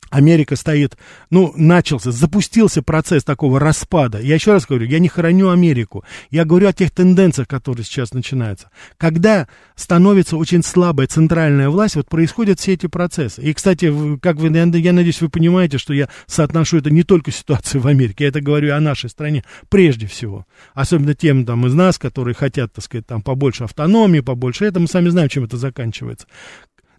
Америка 0.09 0.55
стоит, 0.55 0.97
ну, 1.29 1.53
начался, 1.55 2.11
запустился 2.11 2.81
процесс 2.81 3.23
такого 3.23 3.59
распада. 3.59 4.19
Я 4.19 4.35
еще 4.35 4.53
раз 4.53 4.65
говорю, 4.65 4.85
я 4.85 4.99
не 4.99 5.07
храню 5.07 5.49
Америку. 5.49 6.03
Я 6.29 6.45
говорю 6.45 6.67
о 6.67 6.73
тех 6.73 6.91
тенденциях, 6.91 7.47
которые 7.47 7.85
сейчас 7.85 8.13
начинаются. 8.13 8.69
Когда 8.97 9.47
становится 9.75 10.37
очень 10.37 10.63
слабая 10.63 11.07
центральная 11.07 11.69
власть, 11.69 11.95
вот 11.95 12.07
происходят 12.07 12.59
все 12.59 12.73
эти 12.73 12.87
процессы. 12.87 13.41
И, 13.41 13.53
кстати, 13.53 14.17
как 14.19 14.37
вы, 14.37 14.49
я 14.49 14.93
надеюсь, 14.93 15.21
вы 15.21 15.29
понимаете, 15.29 15.77
что 15.77 15.93
я 15.93 16.09
соотношу 16.25 16.77
это 16.77 16.89
не 16.89 17.03
только 17.03 17.31
ситуацию 17.31 17.81
в 17.81 17.87
Америке, 17.87 18.23
я 18.23 18.29
это 18.29 18.41
говорю 18.41 18.73
о 18.73 18.79
нашей 18.79 19.09
стране 19.09 19.43
прежде 19.69 20.07
всего. 20.07 20.45
Особенно 20.73 21.13
тем 21.13 21.45
там 21.45 21.65
из 21.67 21.73
нас, 21.73 21.97
которые 21.97 22.35
хотят, 22.35 22.73
так 22.73 22.83
сказать, 22.83 23.05
там 23.05 23.21
побольше 23.21 23.65
автономии, 23.65 24.19
побольше 24.19 24.65
этого. 24.65 24.83
Мы 24.83 24.87
сами 24.87 25.09
знаем, 25.09 25.29
чем 25.29 25.43
это 25.43 25.57
заканчивается 25.57 26.27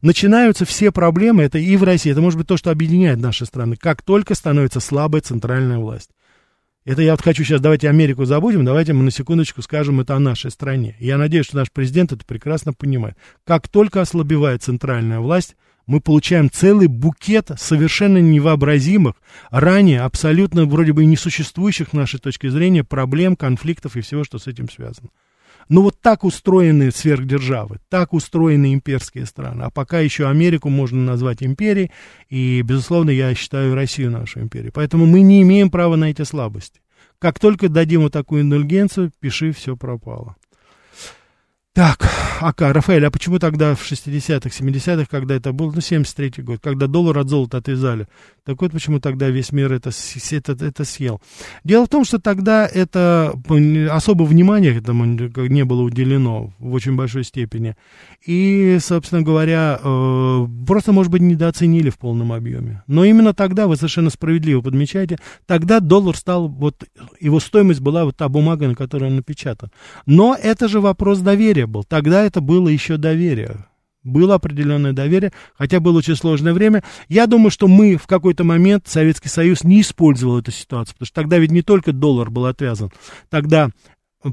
начинаются 0.02 0.64
все 0.64 0.90
проблемы, 0.92 1.42
это 1.42 1.58
и 1.58 1.76
в 1.76 1.82
России, 1.82 2.12
это 2.12 2.20
может 2.20 2.38
быть 2.38 2.46
то, 2.46 2.56
что 2.56 2.70
объединяет 2.70 3.18
наши 3.18 3.46
страны, 3.46 3.76
как 3.76 4.02
только 4.02 4.34
становится 4.34 4.80
слабая 4.80 5.20
центральная 5.20 5.78
власть. 5.78 6.11
Это 6.84 7.02
я 7.02 7.12
вот 7.12 7.22
хочу 7.22 7.44
сейчас, 7.44 7.61
давайте 7.61 7.88
Америку 7.90 8.24
забудем, 8.24 8.64
давайте 8.64 8.94
мы 8.94 9.02
на 9.02 9.11
секундочку 9.11 9.61
скажем 9.61 10.00
это 10.00 10.16
о 10.16 10.20
нашей 10.20 10.50
стране. 10.50 10.96
Я 10.98 11.18
надеюсь, 11.18 11.44
что 11.44 11.56
наш 11.56 11.70
президент 11.70 12.12
это 12.12 12.24
прекрасно 12.24 12.72
понимает. 12.72 13.16
Как 13.44 13.68
только 13.68 14.00
ослабевает 14.00 14.62
центральная 14.62 15.20
власть, 15.20 15.54
мы 15.87 16.00
получаем 16.00 16.50
целый 16.50 16.87
букет 16.87 17.50
совершенно 17.58 18.18
невообразимых, 18.18 19.16
ранее 19.50 20.00
абсолютно 20.00 20.66
вроде 20.66 20.92
бы 20.92 21.04
несуществующих, 21.04 21.88
с 21.90 21.92
нашей 21.92 22.20
точки 22.20 22.48
зрения, 22.48 22.84
проблем, 22.84 23.37
конфликтов 23.37 23.96
и 23.96 24.00
всего, 24.02 24.22
что 24.22 24.38
с 24.38 24.46
этим 24.46 24.70
связано. 24.70 25.08
Ну 25.68 25.83
вот 25.83 26.00
так 26.00 26.24
устроены 26.24 26.90
сверхдержавы, 26.90 27.78
так 27.88 28.12
устроены 28.14 28.72
имперские 28.72 29.26
страны. 29.26 29.64
А 29.64 29.70
пока 29.70 30.00
еще 30.00 30.28
Америку 30.28 30.70
можно 30.70 31.00
назвать 31.00 31.42
империей, 31.42 31.90
и, 32.28 32.62
безусловно, 32.62 33.11
я 33.11 33.35
считаю 33.35 33.74
Россию 33.74 34.11
нашу 34.11 34.40
империей. 34.40 34.72
Поэтому 34.72 35.04
мы 35.07 35.20
не 35.20 35.42
имеем 35.42 35.70
права 35.70 35.96
на 35.96 36.11
эти 36.11 36.22
слабости. 36.22 36.81
Как 37.18 37.38
только 37.38 37.68
дадим 37.68 38.02
вот 38.02 38.12
такую 38.12 38.42
индульгенцию, 38.42 39.12
пиши, 39.20 39.52
все 39.52 39.76
пропало. 39.76 40.37
Так, 41.78 42.10
АК, 42.40 42.72
Рафаэль, 42.72 43.06
а 43.06 43.10
почему 43.12 43.38
тогда 43.38 43.76
в 43.76 43.88
60-х, 43.88 44.48
70-х, 44.48 45.06
когда 45.08 45.36
это 45.36 45.52
был, 45.52 45.70
ну, 45.72 45.78
73-й 45.78 46.42
год, 46.42 46.58
когда 46.60 46.88
доллар 46.88 47.18
от 47.18 47.28
золота 47.28 47.58
отвязали, 47.58 48.08
так 48.44 48.60
вот 48.60 48.72
почему 48.72 48.98
тогда 48.98 49.28
весь 49.28 49.52
мир 49.52 49.72
это, 49.72 49.90
это, 50.30 50.64
это 50.64 50.84
съел. 50.84 51.20
Дело 51.62 51.84
в 51.84 51.88
том, 51.88 52.04
что 52.04 52.18
тогда 52.18 52.66
это 52.66 53.32
особо 53.92 54.24
внимания 54.24 54.70
этому 54.76 55.04
не 55.04 55.64
было 55.64 55.82
уделено 55.82 56.52
в 56.58 56.72
очень 56.72 56.96
большой 56.96 57.22
степени. 57.22 57.76
И, 58.26 58.78
собственно 58.80 59.22
говоря, 59.22 59.78
э, 59.80 60.46
просто, 60.66 60.90
может 60.90 61.12
быть, 61.12 61.22
недооценили 61.22 61.90
в 61.90 61.98
полном 61.98 62.32
объеме. 62.32 62.82
Но 62.88 63.04
именно 63.04 63.34
тогда, 63.34 63.68
вы 63.68 63.76
совершенно 63.76 64.10
справедливо 64.10 64.62
подмечаете, 64.62 65.18
тогда 65.46 65.78
доллар 65.78 66.16
стал, 66.16 66.48
вот 66.48 66.84
его 67.20 67.38
стоимость 67.38 67.80
была 67.80 68.04
вот 68.04 68.16
та 68.16 68.28
бумага, 68.28 68.66
на 68.66 68.74
которой 68.74 69.10
он 69.10 69.16
напечатан. 69.16 69.70
Но 70.06 70.34
это 70.34 70.66
же 70.66 70.80
вопрос 70.80 71.20
доверия 71.20 71.67
был. 71.68 71.85
Тогда 71.85 72.24
это 72.24 72.40
было 72.40 72.68
еще 72.68 72.96
доверие. 72.96 73.66
Было 74.04 74.37
определенное 74.37 74.92
доверие, 74.92 75.33
хотя 75.57 75.81
было 75.81 75.98
очень 75.98 76.16
сложное 76.16 76.54
время. 76.54 76.83
Я 77.09 77.26
думаю, 77.26 77.50
что 77.50 77.68
мы 77.68 77.96
в 77.96 78.07
какой-то 78.07 78.44
момент, 78.44 78.87
Советский 78.87 79.28
Союз, 79.28 79.64
не 79.64 79.81
использовал 79.81 80.38
эту 80.38 80.50
ситуацию, 80.50 80.94
потому 80.94 81.07
что 81.07 81.14
тогда 81.14 81.38
ведь 81.38 81.50
не 81.50 81.62
только 81.62 81.92
доллар 81.92 82.31
был 82.31 82.46
отвязан. 82.46 82.90
Тогда 83.28 83.70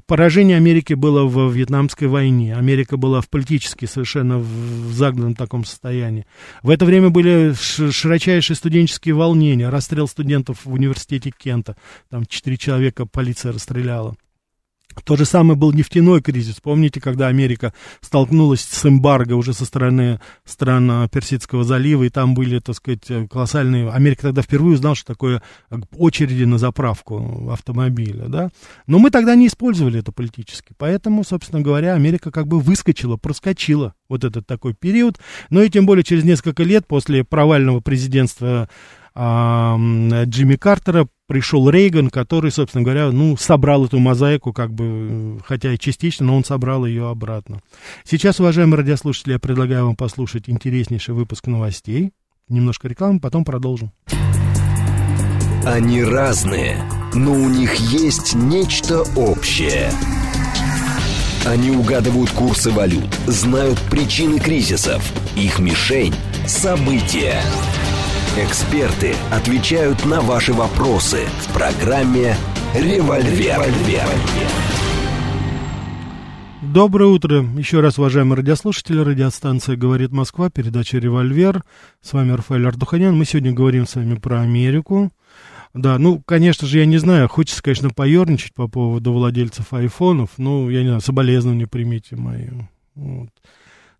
Поражение 0.07 0.57
Америки 0.57 0.95
было 0.95 1.25
в 1.25 1.53
Вьетнамской 1.53 2.07
войне. 2.07 2.55
Америка 2.55 2.97
была 2.97 3.21
в 3.21 3.29
политически 3.29 3.85
совершенно 3.85 4.39
в 4.39 4.91
загнанном 4.91 5.35
таком 5.35 5.63
состоянии. 5.63 6.25
В 6.63 6.71
это 6.71 6.85
время 6.85 7.11
были 7.11 7.53
широчайшие 7.53 8.55
студенческие 8.55 9.13
волнения, 9.13 9.69
расстрел 9.69 10.07
студентов 10.07 10.65
в 10.65 10.73
университете 10.73 11.31
Кента. 11.37 11.75
Там 12.09 12.25
четыре 12.25 12.57
человека 12.57 13.05
полиция 13.05 13.51
расстреляла. 13.51 14.15
То 15.03 15.15
же 15.15 15.25
самое 15.25 15.57
был 15.57 15.71
нефтяной 15.73 16.21
кризис. 16.21 16.61
Помните, 16.61 17.01
когда 17.01 17.27
Америка 17.27 17.73
столкнулась 18.01 18.61
с 18.61 18.85
эмбарго 18.85 19.33
уже 19.33 19.53
со 19.53 19.65
стороны 19.65 20.19
стран 20.45 20.89
а, 20.89 21.07
Персидского 21.07 21.63
залива, 21.63 22.03
и 22.03 22.09
там 22.09 22.33
были, 22.33 22.59
так 22.59 22.75
сказать, 22.75 23.29
колоссальные... 23.29 23.89
Америка 23.91 24.23
тогда 24.23 24.41
впервые 24.41 24.75
узнала, 24.75 24.95
что 24.95 25.13
такое 25.13 25.41
очереди 25.97 26.43
на 26.43 26.57
заправку 26.57 27.49
автомобиля, 27.51 28.27
да? 28.27 28.49
Но 28.87 28.99
мы 28.99 29.11
тогда 29.11 29.35
не 29.35 29.47
использовали 29.47 29.99
это 29.99 30.11
политически. 30.11 30.73
Поэтому, 30.77 31.23
собственно 31.23 31.61
говоря, 31.61 31.93
Америка 31.93 32.31
как 32.31 32.47
бы 32.47 32.59
выскочила, 32.59 33.17
проскочила 33.17 33.93
вот 34.09 34.23
этот 34.23 34.47
такой 34.47 34.73
период. 34.73 35.17
Но 35.49 35.61
и 35.61 35.69
тем 35.69 35.85
более 35.85 36.03
через 36.03 36.23
несколько 36.23 36.63
лет 36.63 36.87
после 36.87 37.23
провального 37.23 37.79
президентства 37.79 38.69
Джимми 39.17 40.57
Картера 40.57 41.07
пришел 41.27 41.69
Рейган, 41.69 42.09
который, 42.09 42.51
собственно 42.51 42.83
говоря, 42.83 43.11
ну, 43.11 43.37
собрал 43.37 43.85
эту 43.85 43.97
мозаику, 43.99 44.51
как 44.51 44.73
бы, 44.73 45.39
хотя 45.45 45.73
и 45.73 45.79
частично, 45.79 46.25
но 46.25 46.35
он 46.35 46.43
собрал 46.43 46.85
ее 46.85 47.09
обратно. 47.09 47.61
Сейчас, 48.03 48.39
уважаемые 48.39 48.79
радиослушатели, 48.79 49.33
я 49.33 49.39
предлагаю 49.39 49.85
вам 49.85 49.95
послушать 49.95 50.49
интереснейший 50.49 51.13
выпуск 51.13 51.47
новостей. 51.47 52.11
Немножко 52.49 52.87
рекламы, 52.87 53.19
потом 53.19 53.45
продолжим. 53.45 53.91
Они 55.65 56.03
разные, 56.03 56.77
но 57.13 57.31
у 57.31 57.49
них 57.49 57.73
есть 57.75 58.35
нечто 58.35 59.01
общее. 59.15 59.91
Они 61.45 61.71
угадывают 61.71 62.31
курсы 62.31 62.69
валют, 62.69 63.13
знают 63.27 63.79
причины 63.89 64.39
кризисов. 64.39 65.03
Их 65.35 65.59
мишень– 65.59 66.13
события. 66.47 67.41
Эксперты 68.37 69.13
отвечают 69.31 70.05
на 70.05 70.19
ваши 70.19 70.51
вопросы 70.51 71.21
в 71.39 71.53
программе 71.53 72.35
«Револьвер». 72.73 73.61
Доброе 76.61 77.11
утро. 77.11 77.45
Еще 77.57 77.79
раз, 77.79 77.97
уважаемые 77.97 78.35
радиослушатели. 78.35 78.99
Радиостанция 78.99 79.77
«Говорит 79.77 80.11
Москва», 80.11 80.49
передача 80.49 80.97
«Револьвер». 80.97 81.63
С 82.01 82.11
вами 82.11 82.33
Рафаэль 82.33 82.67
Ардуханян. 82.67 83.15
Мы 83.15 83.23
сегодня 83.23 83.53
говорим 83.53 83.87
с 83.87 83.95
вами 83.95 84.15
про 84.15 84.41
Америку. 84.41 85.13
Да, 85.73 85.97
ну, 85.97 86.21
конечно 86.25 86.67
же, 86.67 86.79
я 86.79 86.85
не 86.85 86.97
знаю, 86.97 87.29
хочется, 87.29 87.63
конечно, 87.63 87.89
поерничать 87.89 88.53
по 88.53 88.67
поводу 88.67 89.13
владельцев 89.13 89.71
айфонов. 89.71 90.31
Ну, 90.35 90.69
я 90.69 90.81
не 90.81 90.87
знаю, 90.87 91.01
соболезнования 91.01 91.67
примите 91.67 92.17
мои. 92.17 92.49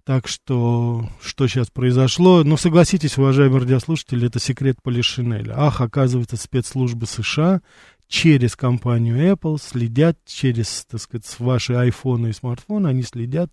Так 0.05 0.27
что, 0.27 1.09
что 1.19 1.47
сейчас 1.47 1.71
произошло? 1.71 2.43
Ну, 2.43 2.57
согласитесь, 2.57 3.17
уважаемые 3.17 3.61
радиослушатели, 3.61 4.27
это 4.27 4.39
секрет 4.39 4.77
Полишинеля. 4.83 5.55
Ах, 5.57 5.81
оказывается, 5.81 6.37
спецслужбы 6.37 7.07
США 7.07 7.61
через 8.07 8.55
компанию 8.55 9.17
Apple 9.17 9.57
следят, 9.59 10.19
через, 10.23 10.85
так 10.85 11.01
сказать, 11.01 11.25
ваши 11.39 11.73
айфоны 11.73 12.27
и 12.27 12.33
смартфоны, 12.33 12.87
они 12.87 13.01
следят 13.01 13.49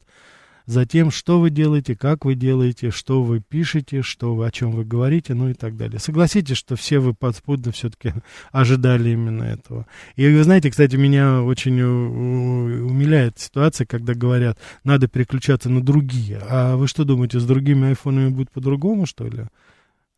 за 0.66 0.86
тем, 0.86 1.10
что 1.10 1.40
вы 1.40 1.50
делаете, 1.50 1.96
как 1.96 2.24
вы 2.24 2.34
делаете, 2.34 2.90
что 2.90 3.22
вы 3.22 3.40
пишете, 3.40 4.02
что 4.02 4.34
вы, 4.34 4.46
о 4.46 4.50
чем 4.50 4.72
вы 4.72 4.84
говорите, 4.84 5.34
ну 5.34 5.48
и 5.48 5.54
так 5.54 5.76
далее. 5.76 5.98
Согласитесь, 5.98 6.56
что 6.56 6.76
все 6.76 6.98
вы 6.98 7.14
подспудно 7.14 7.72
все-таки 7.72 8.14
ожидали 8.52 9.10
именно 9.10 9.44
этого. 9.44 9.86
И 10.16 10.26
вы 10.28 10.42
знаете, 10.44 10.70
кстати, 10.70 10.96
меня 10.96 11.42
очень 11.42 11.80
умиляет 11.80 13.38
ситуация, 13.38 13.86
когда 13.86 14.14
говорят, 14.14 14.58
надо 14.84 15.08
переключаться 15.08 15.68
на 15.68 15.82
другие. 15.82 16.40
А 16.48 16.76
вы 16.76 16.88
что 16.88 17.04
думаете, 17.04 17.40
с 17.40 17.44
другими 17.44 17.88
айфонами 17.88 18.28
будет 18.28 18.50
по-другому, 18.50 19.06
что 19.06 19.26
ли? 19.26 19.44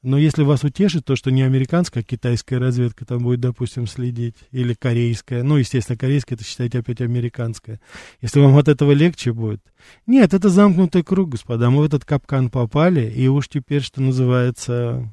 Но 0.05 0.19
если 0.19 0.43
вас 0.43 0.63
утешит 0.65 1.07
то, 1.07 1.17
что 1.17 1.31
не 1.31 1.41
американская, 1.41 2.03
а 2.03 2.07
китайская 2.07 2.59
разведка 2.59 3.07
там 3.07 3.23
будет, 3.23 3.41
допустим, 3.41 3.87
следить, 3.87 4.37
или 4.51 4.75
корейская, 4.75 5.43
ну, 5.43 5.57
естественно, 5.57 5.97
корейская, 5.97 6.35
это 6.35 6.45
считайте 6.45 6.79
опять 6.79 7.01
американская, 7.01 7.81
если 8.21 8.39
вам 8.39 8.55
от 8.59 8.69
этого 8.69 8.93
легче 8.93 9.33
будет. 9.33 9.63
Нет, 10.07 10.35
это 10.35 10.51
замкнутый 10.51 11.03
круг, 11.03 11.31
господа, 11.31 11.71
мы 11.71 11.81
в 11.81 11.87
этот 11.87 12.05
капкан 12.05 12.51
попали, 12.51 13.11
и 13.11 13.29
уж 13.29 13.49
теперь, 13.49 13.81
что 13.81 14.03
называется, 14.03 15.11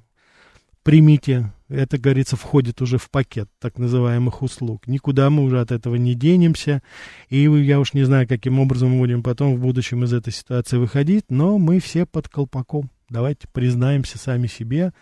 примите, 0.83 1.53
это, 1.69 1.97
говорится, 1.97 2.35
входит 2.35 2.81
уже 2.81 2.97
в 2.97 3.09
пакет 3.09 3.47
так 3.59 3.77
называемых 3.77 4.41
услуг. 4.41 4.87
Никуда 4.87 5.29
мы 5.29 5.43
уже 5.43 5.61
от 5.61 5.71
этого 5.71 5.95
не 5.95 6.15
денемся, 6.15 6.83
и 7.29 7.43
я 7.43 7.79
уж 7.79 7.93
не 7.93 8.03
знаю, 8.03 8.27
каким 8.27 8.59
образом 8.59 8.89
мы 8.89 8.99
будем 8.99 9.23
потом 9.23 9.55
в 9.55 9.61
будущем 9.61 10.03
из 10.03 10.11
этой 10.11 10.33
ситуации 10.33 10.75
выходить, 10.75 11.23
но 11.29 11.57
мы 11.57 11.79
все 11.79 12.05
под 12.05 12.27
колпаком. 12.27 12.89
Давайте 13.11 13.47
признаемся 13.51 14.17
сами 14.17 14.47
себе 14.47 14.93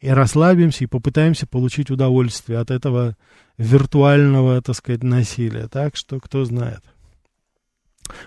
и 0.00 0.08
расслабимся, 0.08 0.82
и 0.82 0.88
попытаемся 0.88 1.46
получить 1.46 1.90
удовольствие 1.90 2.58
от 2.58 2.72
этого 2.72 3.16
виртуального, 3.56 4.60
так 4.60 4.74
сказать, 4.74 5.04
насилия. 5.04 5.68
Так 5.68 5.94
что, 5.94 6.18
кто 6.18 6.44
знает. 6.44 6.82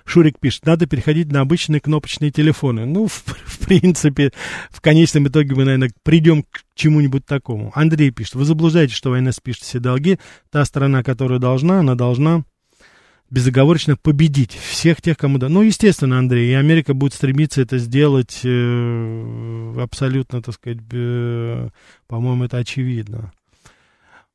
Шурик 0.05 0.39
пишет, 0.39 0.65
надо 0.65 0.87
переходить 0.87 1.31
на 1.33 1.41
обычные 1.41 1.81
кнопочные 1.81 2.31
телефоны. 2.31 2.85
Ну, 2.85 3.07
в, 3.07 3.11
в 3.45 3.59
принципе, 3.67 4.31
в 4.69 4.79
конечном 4.79 5.27
итоге 5.27 5.53
мы, 5.53 5.65
наверное, 5.65 5.91
придем 6.03 6.43
к 6.43 6.61
чему-нибудь 6.73 7.25
такому. 7.25 7.73
Андрей 7.75 8.11
пишет, 8.11 8.35
вы 8.35 8.45
заблуждаетесь, 8.45 8.95
что 8.95 9.09
война 9.09 9.33
спишет 9.33 9.63
все 9.63 9.79
долги. 9.79 10.17
Та 10.49 10.63
страна, 10.63 11.03
которая 11.03 11.39
должна, 11.39 11.81
она 11.81 11.95
должна 11.95 12.45
безоговорочно 13.29 13.97
победить 13.97 14.51
всех 14.53 15.01
тех, 15.01 15.17
кому 15.17 15.37
да. 15.37 15.49
Ну, 15.49 15.61
естественно, 15.61 16.19
Андрей, 16.19 16.51
и 16.51 16.53
Америка 16.53 16.93
будет 16.93 17.13
стремиться 17.13 17.61
это 17.61 17.77
сделать 17.77 18.41
э, 18.43 19.73
абсолютно, 19.81 20.41
так 20.41 20.55
сказать, 20.55 20.79
э, 20.91 21.69
по-моему, 22.07 22.45
это 22.45 22.57
очевидно. 22.57 23.33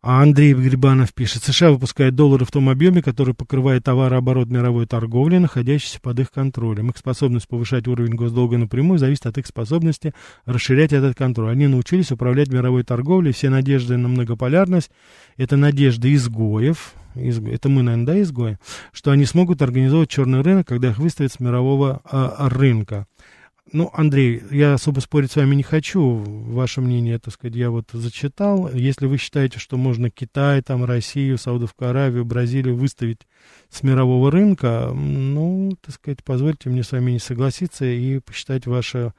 А 0.02 0.22
Андрей 0.22 0.54
Грибанов 0.54 1.12
пишет, 1.12 1.42
США 1.42 1.72
выпускает 1.72 2.14
доллары 2.14 2.46
в 2.46 2.50
том 2.50 2.70
объеме, 2.70 3.02
который 3.02 3.34
покрывает 3.34 3.84
товарооборот 3.84 4.48
мировой 4.48 4.86
торговли, 4.86 5.36
находящийся 5.36 6.00
под 6.00 6.20
их 6.20 6.30
контролем. 6.30 6.88
Их 6.88 6.96
способность 6.96 7.46
повышать 7.46 7.86
уровень 7.86 8.14
госдолга 8.14 8.56
напрямую 8.56 8.98
зависит 8.98 9.26
от 9.26 9.36
их 9.36 9.46
способности 9.46 10.14
расширять 10.46 10.94
этот 10.94 11.18
контроль. 11.18 11.52
Они 11.52 11.66
научились 11.66 12.12
управлять 12.12 12.48
мировой 12.48 12.82
торговлей, 12.82 13.32
все 13.32 13.50
надежды 13.50 13.98
на 13.98 14.08
многополярность, 14.08 14.90
это 15.36 15.58
надежды 15.58 16.14
изгоев, 16.14 16.94
изго... 17.14 17.50
это 17.50 17.68
мы, 17.68 17.82
наверное, 17.82 18.06
да, 18.06 18.22
изгои, 18.22 18.56
что 18.92 19.10
они 19.10 19.26
смогут 19.26 19.60
организовать 19.60 20.08
черный 20.08 20.40
рынок, 20.40 20.66
когда 20.66 20.88
их 20.88 20.98
выставят 20.98 21.32
с 21.32 21.40
мирового 21.40 22.00
а, 22.10 22.48
рынка. 22.48 23.06
Ну, 23.72 23.90
Андрей, 23.92 24.42
я 24.50 24.74
особо 24.74 24.98
спорить 24.98 25.30
с 25.30 25.36
вами 25.36 25.54
не 25.54 25.62
хочу. 25.62 26.16
Ваше 26.16 26.80
мнение, 26.80 27.18
так 27.20 27.32
сказать, 27.34 27.54
я 27.54 27.70
вот 27.70 27.90
зачитал. 27.92 28.68
Если 28.72 29.06
вы 29.06 29.16
считаете, 29.16 29.60
что 29.60 29.76
можно 29.76 30.10
Китай, 30.10 30.60
там, 30.60 30.84
Россию, 30.84 31.38
Саудовскую 31.38 31.90
Аравию, 31.90 32.24
Бразилию 32.24 32.74
выставить 32.74 33.28
с 33.68 33.84
мирового 33.84 34.30
рынка, 34.32 34.90
ну, 34.92 35.70
так 35.80 35.94
сказать, 35.94 36.24
позвольте 36.24 36.68
мне 36.68 36.82
с 36.82 36.90
вами 36.90 37.12
не 37.12 37.20
согласиться 37.20 37.84
и 37.84 38.18
посчитать 38.18 38.66
вашу 38.66 39.14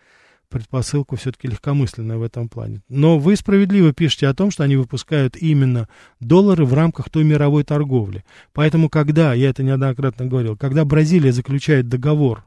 предпосылку 0.50 1.16
все-таки 1.16 1.48
легкомысленной 1.48 2.18
в 2.18 2.24
этом 2.24 2.50
плане. 2.50 2.82
Но 2.90 3.18
вы 3.18 3.38
справедливо 3.38 3.94
пишете 3.94 4.28
о 4.28 4.34
том, 4.34 4.52
что 4.52 4.64
они 4.64 4.76
выпускают 4.76 5.38
именно 5.38 5.88
доллары 6.20 6.66
в 6.66 6.74
рамках 6.74 7.10
той 7.10 7.24
мировой 7.24 7.64
торговли. 7.64 8.26
Поэтому, 8.52 8.90
когда, 8.90 9.34
я 9.34 9.50
это 9.50 9.64
неоднократно 9.64 10.26
говорил, 10.26 10.58
когда 10.58 10.84
Бразилия 10.84 11.32
заключает 11.32 11.88
договор 11.88 12.44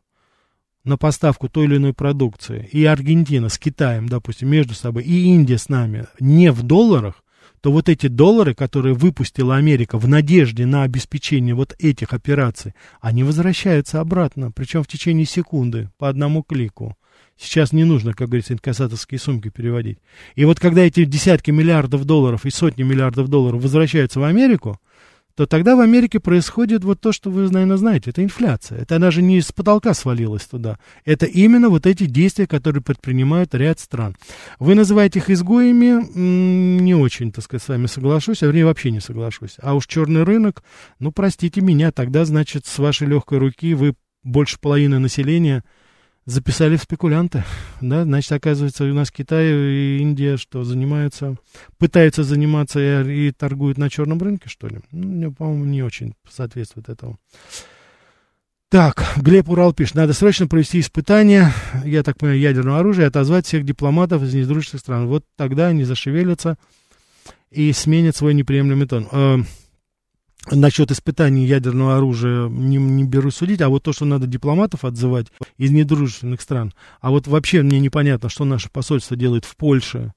на 0.85 0.97
поставку 0.97 1.49
той 1.49 1.65
или 1.65 1.77
иной 1.77 1.95
продукции, 1.95 2.69
и 2.71 2.85
Аргентина 2.85 3.49
с 3.49 3.59
Китаем, 3.59 4.09
допустим, 4.09 4.49
между 4.51 4.75
собой, 4.75 5.03
и 5.03 5.25
Индия 5.25 5.59
с 5.59 5.69
нами 5.69 6.07
не 6.21 6.53
в 6.53 6.63
долларах, 6.63 7.25
то 7.61 7.73
вот 7.73 7.89
эти 7.89 8.09
доллары, 8.09 8.55
которые 8.55 8.95
выпустила 8.95 9.57
Америка 9.57 9.97
в 9.97 10.07
надежде 10.07 10.67
на 10.67 10.83
обеспечение 10.83 11.55
вот 11.55 11.75
этих 11.79 12.13
операций, 12.13 12.75
они 13.01 13.25
возвращаются 13.25 14.01
обратно, 14.01 14.53
причем 14.53 14.83
в 14.83 14.87
течение 14.87 15.25
секунды, 15.25 15.89
по 15.97 16.11
одному 16.11 16.43
клику. 16.43 16.95
Сейчас 17.39 17.73
не 17.73 17.85
нужно, 17.85 18.13
как 18.13 18.29
говорится, 18.29 18.53
инкассаторские 18.53 19.19
сумки 19.19 19.49
переводить. 19.49 19.99
И 20.35 20.45
вот 20.45 20.61
когда 20.61 20.83
эти 20.83 21.07
десятки 21.07 21.51
миллиардов 21.51 22.05
долларов 22.05 22.45
и 22.45 22.51
сотни 22.51 22.83
миллиардов 22.83 23.29
долларов 23.29 23.63
возвращаются 23.63 24.21
в 24.21 24.25
Америку, 24.25 24.79
то 25.37 25.47
тогда 25.47 25.75
в 25.75 25.81
Америке 25.81 26.21
происходит 26.21 26.85
вот 26.85 27.01
то, 27.01 27.13
что 27.13 27.31
вы, 27.31 27.51
наверное, 27.51 27.77
знаете. 27.77 28.11
Это 28.11 28.23
инфляция. 28.23 28.79
Это 28.79 28.97
она 28.97 29.11
же 29.11 29.21
не 29.21 29.41
с 29.41 29.51
потолка 29.51 29.93
свалилась 29.93 30.45
туда. 30.45 30.79
Это 31.05 31.27
именно 31.27 31.69
вот 31.71 31.87
эти 31.87 32.05
действия, 32.05 32.47
которые 32.47 32.83
предпринимают 32.83 33.55
ряд 33.55 33.81
стран. 33.81 34.17
Вы 34.61 34.75
называете 34.77 35.19
их 35.19 35.31
изгоями, 35.31 36.05
не 36.15 36.95
очень, 36.95 37.33
так 37.33 37.45
сказать, 37.45 37.65
с 37.65 37.69
вами 37.69 37.87
соглашусь, 37.87 38.43
а 38.43 38.47
вернее 38.47 38.65
вообще 38.65 38.93
не 38.93 39.01
соглашусь. 39.01 39.57
А 39.61 39.75
уж 39.75 39.87
черный 39.87 40.23
рынок, 40.23 40.63
ну, 41.01 41.11
простите 41.11 41.61
меня, 41.61 41.91
тогда, 41.91 42.25
значит, 42.25 42.67
с 42.67 42.79
вашей 42.79 43.09
легкой 43.09 43.39
руки 43.39 43.75
вы 43.75 43.97
больше 44.23 44.59
половины 44.61 44.99
населения 45.01 45.65
записали 46.27 46.77
в 46.77 46.83
спекулянты, 46.83 47.45
да, 47.81 48.05
значит, 48.05 48.33
оказывается, 48.33 48.85
у 48.85 48.95
нас 48.95 49.11
Китай 49.11 49.47
и 49.47 49.99
Индия, 49.99 50.37
что 50.37 50.65
занимаются, 50.65 51.37
пытаются 51.79 52.25
заниматься 52.25 52.81
и, 52.81 53.29
и 53.29 53.31
торгуют 53.31 53.79
на 53.79 53.91
черном 53.91 54.21
рынке, 54.21 54.49
что 54.49 54.69
ли? 54.69 54.81
Ну, 54.91 55.33
по-моему, 55.33 55.65
не 55.65 55.83
очень 55.83 56.15
соответствует 56.31 56.89
этому. 56.89 57.19
Так, 58.71 59.05
Глеб 59.17 59.49
Урал 59.51 59.73
пишет, 59.73 59.95
надо 59.95 60.15
срочно 60.15 60.49
провести 60.49 60.81
испытания, 60.81 61.53
я 61.85 62.03
так 62.03 62.19
понимаю, 62.19 62.41
ядерного 62.41 62.81
оружия, 62.81 63.07
отозвать 63.07 63.47
всех 63.47 63.65
дипломатов 63.65 64.23
из 64.23 64.35
недружественных 64.35 64.81
стран. 64.81 65.07
Вот 65.07 65.25
тогда 65.37 65.69
они 65.69 65.85
зашевелятся 65.85 66.57
и 67.51 67.73
сменят 67.73 68.17
свой 68.17 68.35
неприемлемый 68.35 68.89
тон. 68.89 69.47
Насчет 70.51 70.91
испытаний 70.91 71.47
ядерного 71.47 71.97
оружия 71.97 72.49
не, 72.49 72.77
не 72.77 73.05
беру 73.05 73.31
судить, 73.31 73.63
а 73.63 73.71
вот 73.71 73.83
то, 73.83 73.93
что 73.93 74.05
надо 74.05 74.27
дипломатов 74.27 74.85
отзывать 74.85 75.29
из 75.57 75.71
недружественных 75.71 76.41
стран, 76.41 76.75
а 77.01 77.11
вот 77.11 77.27
вообще 77.27 77.63
мне 77.63 77.81
непонятно, 77.81 78.29
что 78.29 78.45
наше 78.45 78.71
посольство 78.71 79.17
делает 79.17 79.47
в 79.47 79.57
Польше, 79.57 80.13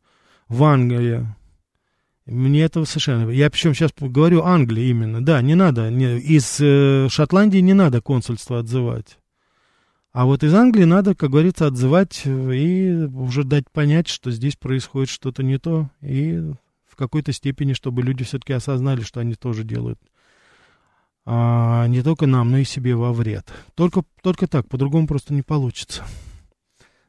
в 0.49 0.63
Англии. 0.63 1.25
Мне 2.25 2.63
этого 2.63 2.83
совершенно... 2.83 3.29
Я 3.29 3.49
причем 3.49 3.73
сейчас 3.73 3.91
говорю 3.97 4.43
Англия 4.43 4.89
именно. 4.89 5.23
Да, 5.23 5.41
не 5.41 5.55
надо. 5.55 5.89
Не, 5.89 6.19
из 6.19 6.57
э, 6.59 7.07
Шотландии 7.09 7.59
не 7.59 7.73
надо 7.73 8.01
консульство 8.01 8.59
отзывать. 8.59 9.17
А 10.11 10.25
вот 10.25 10.43
из 10.43 10.53
Англии 10.53 10.83
надо, 10.83 11.15
как 11.15 11.29
говорится, 11.29 11.67
отзывать 11.67 12.23
и 12.25 13.07
уже 13.13 13.45
дать 13.45 13.69
понять, 13.71 14.09
что 14.09 14.31
здесь 14.31 14.57
происходит 14.57 15.09
что-то 15.09 15.41
не 15.41 15.57
то. 15.57 15.89
И 16.01 16.41
в 16.85 16.97
какой-то 16.97 17.31
степени, 17.31 17.71
чтобы 17.71 18.01
люди 18.01 18.25
все-таки 18.25 18.51
осознали, 18.51 19.01
что 19.03 19.21
они 19.21 19.35
тоже 19.35 19.63
делают 19.63 19.99
а, 21.29 21.87
не 21.87 22.01
только 22.01 22.25
нам, 22.25 22.51
но 22.51 22.57
и 22.57 22.63
себе 22.63 22.95
во 22.95 23.11
вред. 23.11 23.45
Только, 23.75 24.03
только 24.23 24.47
так, 24.47 24.67
по-другому 24.69 25.07
просто 25.07 25.33
не 25.33 25.41
получится. 25.41 26.05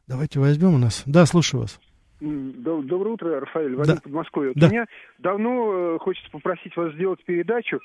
Давайте 0.08 0.40
возьмем 0.40 0.74
у 0.74 0.78
нас. 0.78 1.04
Да, 1.06 1.24
слушаю 1.24 1.60
вас. 1.60 1.78
Доброе 2.20 3.10
утро, 3.10 3.38
Рафаэль, 3.38 3.76
Вадим 3.76 3.94
да. 3.94 4.00
Подмосковье. 4.00 4.48
Вот 4.50 4.58
да. 4.58 4.68
Меня 4.68 4.86
давно 5.18 5.72
э, 5.72 5.98
хочется 6.00 6.28
попросить 6.32 6.76
вас 6.76 6.92
сделать 6.94 7.24
передачу 7.24 7.78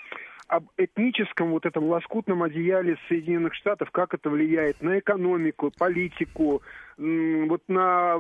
об 0.48 0.66
этническом 0.76 1.52
вот 1.52 1.68
этом 1.68 1.86
лоскутном 1.86 2.42
одеяле 2.42 2.98
Соединенных 3.08 3.54
Штатов, 3.54 3.92
как 3.92 4.16
это 4.16 4.32
влияет 4.32 4.82
на 4.82 4.98
экономику, 4.98 5.72
политику, 5.78 6.64
вот 6.98 7.62
на, 7.68 8.20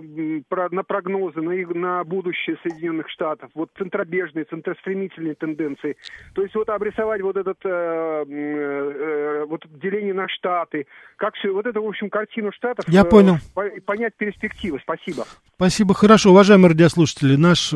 на 0.71 0.83
прогнозы, 0.83 1.41
на, 1.41 1.53
на 1.73 2.03
будущее 2.03 2.57
Соединенных 2.63 3.09
Штатов, 3.09 3.51
вот 3.53 3.69
центробежные, 3.77 4.45
центростремительные 4.45 5.36
тенденции. 5.36 5.95
То 6.33 6.41
есть 6.41 6.55
вот 6.55 6.69
обрисовать 6.69 7.21
вот 7.21 7.38
этот 7.38 7.57
э, 7.63 7.69
э, 7.69 9.45
вот 9.47 9.65
деление 9.81 10.13
на 10.13 10.27
штаты, 10.27 10.88
как 11.17 11.36
все, 11.36 11.51
вот 11.51 11.65
это, 11.65 11.79
в 11.79 11.88
общем, 11.88 12.09
картину 12.09 12.51
штатов. 12.51 12.86
Я 12.88 13.01
э, 13.01 13.05
понял. 13.05 13.38
Понять 13.86 14.15
перспективы. 14.15 14.79
Спасибо. 14.81 15.25
Спасибо. 15.55 15.93
Хорошо, 15.93 16.31
уважаемые 16.31 16.71
радиослушатели, 16.71 17.36
наш 17.36 17.73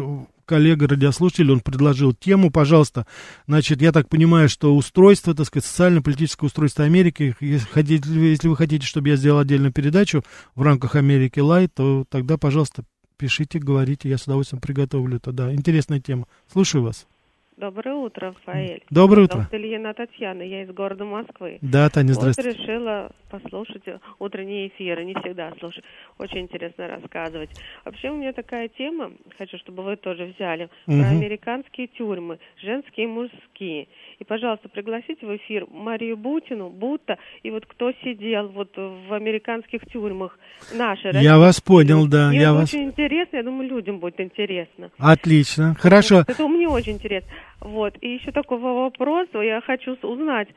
коллега 0.47 0.87
радиослушатель, 0.87 1.51
он 1.51 1.59
предложил 1.59 2.13
тему, 2.13 2.49
пожалуйста. 2.49 3.05
Значит, 3.47 3.81
я 3.81 3.91
так 3.91 4.09
понимаю, 4.09 4.49
что 4.49 4.75
устройство, 4.75 5.35
так 5.35 5.45
сказать, 5.45 5.65
социально-политическое 5.65 6.45
устройство 6.47 6.85
Америки, 6.85 7.35
если, 7.39 8.25
если 8.25 8.47
вы 8.47 8.55
хотите, 8.55 8.87
чтобы 8.87 9.09
я 9.09 9.17
сделал 9.17 9.39
отдельную 9.39 9.73
передачу 9.73 10.23
в 10.55 10.61
рамках 10.61 10.86
Америки 10.95 11.39
Лайт, 11.39 11.73
то 11.73 12.05
тогда, 12.09 12.37
пожалуйста, 12.37 12.83
пишите, 13.17 13.59
говорите, 13.59 14.09
я 14.09 14.17
с 14.17 14.23
удовольствием 14.23 14.61
приготовлю 14.61 15.17
это. 15.17 15.31
Да, 15.31 15.53
интересная 15.53 15.99
тема. 15.99 16.27
Слушаю 16.51 16.83
вас. 16.83 17.07
Доброе 17.57 17.95
утро, 17.95 18.35
Рафаэль. 18.45 18.83
Доброе 18.91 19.23
утро. 19.23 19.47
Ильина 19.51 19.91
Татьяна, 19.95 20.43
я 20.43 20.61
из 20.61 20.69
города 20.69 21.05
Москвы. 21.05 21.57
Да, 21.61 21.89
Таня, 21.89 22.13
здравствуйте. 22.13 22.51
Вот 22.51 22.59
решила 22.59 23.11
послушать 23.31 23.81
утренние 24.19 24.67
эфиры, 24.67 25.03
не 25.03 25.15
всегда 25.15 25.51
слушаю. 25.59 25.83
Очень 26.19 26.41
интересно 26.41 26.87
рассказывать. 26.87 27.49
Вообще 27.83 28.11
у 28.11 28.15
меня 28.15 28.31
такая 28.33 28.67
тема, 28.67 29.11
хочу, 29.39 29.57
чтобы 29.57 29.81
вы 29.81 29.95
тоже 29.95 30.25
взяли, 30.25 30.69
угу. 30.85 30.99
про 30.99 31.09
американские 31.09 31.87
тюрьмы, 31.87 32.37
женские 32.61 33.07
и 33.07 33.09
мужские. 33.09 33.87
И, 34.19 34.23
пожалуйста, 34.23 34.69
пригласите 34.69 35.25
в 35.25 35.35
эфир 35.35 35.65
Марию 35.71 36.15
Бутину, 36.15 36.69
Будта, 36.69 37.17
и 37.41 37.49
вот 37.49 37.65
кто 37.65 37.91
сидел 38.03 38.49
вот 38.49 38.77
в 38.77 39.11
американских 39.11 39.81
тюрьмах, 39.87 40.37
наши. 40.75 41.09
Я 41.11 41.39
вас 41.39 41.59
понял, 41.59 42.07
да. 42.07 42.29
Мне 42.29 42.37
я 42.37 42.43
это 42.43 42.53
вас... 42.53 42.69
очень 42.71 42.83
интересно, 42.83 43.37
я 43.37 43.43
думаю, 43.43 43.67
людям 43.67 43.97
будет 43.97 44.19
интересно. 44.19 44.91
Отлично, 44.99 45.75
хорошо. 45.79 46.23
Это 46.27 46.47
мне 46.47 46.67
очень 46.67 46.93
интересно. 46.93 47.31
Вот, 47.61 47.95
и 48.01 48.15
еще 48.15 48.31
такой 48.31 48.59
вопрос, 48.59 49.27
я 49.33 49.61
хочу 49.61 49.97
узнать, 50.01 50.47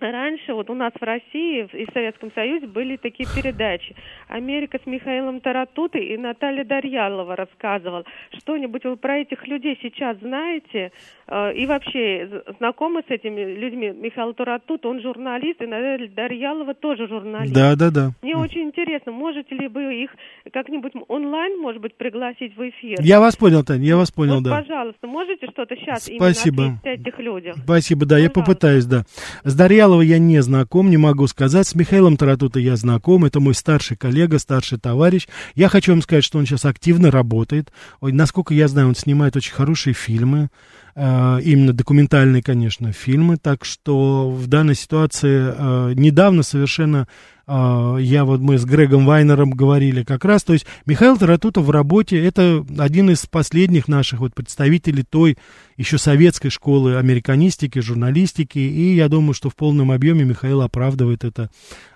Раньше 0.00 0.52
вот 0.54 0.70
у 0.70 0.74
нас 0.74 0.92
в 0.98 1.02
России 1.02 1.68
и 1.72 1.86
в 1.86 1.92
Советском 1.92 2.32
Союзе 2.34 2.66
были 2.66 2.96
такие 2.96 3.28
передачи. 3.34 3.94
Америка 4.28 4.78
с 4.82 4.86
Михаилом 4.86 5.40
Таратутой 5.40 6.06
и 6.06 6.18
Наталья 6.18 6.64
Дарьялова 6.64 7.36
рассказывала. 7.36 8.04
Что-нибудь 8.38 8.84
вы 8.84 8.96
про 8.96 9.18
этих 9.18 9.46
людей 9.46 9.78
сейчас 9.80 10.18
знаете? 10.18 10.90
Э, 11.28 11.54
и 11.54 11.64
вообще 11.66 12.42
знакомы 12.58 13.02
с 13.06 13.10
этими 13.10 13.54
людьми? 13.54 13.90
Михаил 13.90 14.34
Таратут, 14.34 14.84
он 14.84 15.00
журналист, 15.00 15.62
и 15.62 15.66
Наталья 15.66 16.08
Дарьялова 16.08 16.74
тоже 16.74 17.06
журналист. 17.06 17.54
Да, 17.54 17.76
да, 17.76 17.90
да. 17.90 18.10
Мне 18.22 18.36
очень 18.36 18.62
интересно, 18.62 19.12
можете 19.12 19.54
ли 19.54 19.68
вы 19.68 20.02
их 20.02 20.10
как-нибудь 20.52 20.92
онлайн, 21.08 21.60
может 21.60 21.80
быть, 21.80 21.94
пригласить 21.96 22.56
в 22.56 22.68
эфир? 22.68 22.98
Я 23.00 23.20
вас 23.20 23.36
понял, 23.36 23.64
Таня, 23.64 23.84
я 23.84 23.96
вас 23.96 24.10
понял, 24.10 24.34
вот, 24.34 24.44
да. 24.44 24.60
пожалуйста, 24.60 25.06
можете 25.06 25.46
что-то 25.46 25.76
сейчас 25.76 26.04
Спасибо. 26.04 26.62
именно 26.64 26.80
этих 26.82 27.18
людях? 27.20 27.56
Спасибо, 27.62 28.00
да, 28.00 28.16
пожалуйста. 28.16 28.38
я 28.38 28.42
попытаюсь, 28.44 28.86
да. 28.86 29.04
С 29.44 29.54
Дарьяловой 29.54 29.83
Михайлова 29.84 30.00
я 30.00 30.18
не 30.18 30.42
знаком, 30.42 30.88
не 30.88 30.96
могу 30.96 31.26
сказать. 31.26 31.68
С 31.68 31.74
Михаилом 31.74 32.16
Таратута 32.16 32.58
я 32.58 32.74
знаком, 32.74 33.26
это 33.26 33.38
мой 33.38 33.54
старший 33.54 33.98
коллега, 33.98 34.38
старший 34.38 34.78
товарищ. 34.78 35.28
Я 35.54 35.68
хочу 35.68 35.92
вам 35.92 36.00
сказать, 36.00 36.24
что 36.24 36.38
он 36.38 36.46
сейчас 36.46 36.64
активно 36.64 37.10
работает. 37.10 37.70
Ой, 38.00 38.12
насколько 38.12 38.54
я 38.54 38.66
знаю, 38.66 38.88
он 38.88 38.94
снимает 38.94 39.36
очень 39.36 39.52
хорошие 39.52 39.92
фильмы, 39.92 40.48
э, 40.94 41.40
именно 41.44 41.74
документальные, 41.74 42.42
конечно, 42.42 42.92
фильмы. 42.92 43.36
Так 43.36 43.66
что 43.66 44.30
в 44.30 44.46
данной 44.46 44.74
ситуации 44.74 45.52
э, 45.54 45.92
недавно 45.96 46.42
совершенно 46.42 47.06
я 47.46 48.24
вот 48.24 48.40
мы 48.40 48.58
с 48.58 48.64
Грегом 48.64 49.06
Вайнером 49.06 49.50
говорили 49.50 50.02
как 50.02 50.24
раз, 50.24 50.44
то 50.44 50.52
есть 50.52 50.66
Михаил 50.86 51.16
Таратутов 51.16 51.66
в 51.66 51.70
работе 51.70 52.22
это 52.24 52.64
один 52.78 53.10
из 53.10 53.26
последних 53.26 53.88
наших 53.88 54.20
вот 54.20 54.34
представителей 54.34 55.02
той 55.02 55.36
еще 55.76 55.98
советской 55.98 56.50
школы 56.50 56.96
американистики, 56.96 57.80
журналистики, 57.80 58.58
и 58.58 58.94
я 58.94 59.08
думаю, 59.08 59.34
что 59.34 59.50
в 59.50 59.56
полном 59.56 59.90
объеме 59.90 60.24
Михаил 60.24 60.62
оправдывает 60.62 61.24
это, 61.24 61.50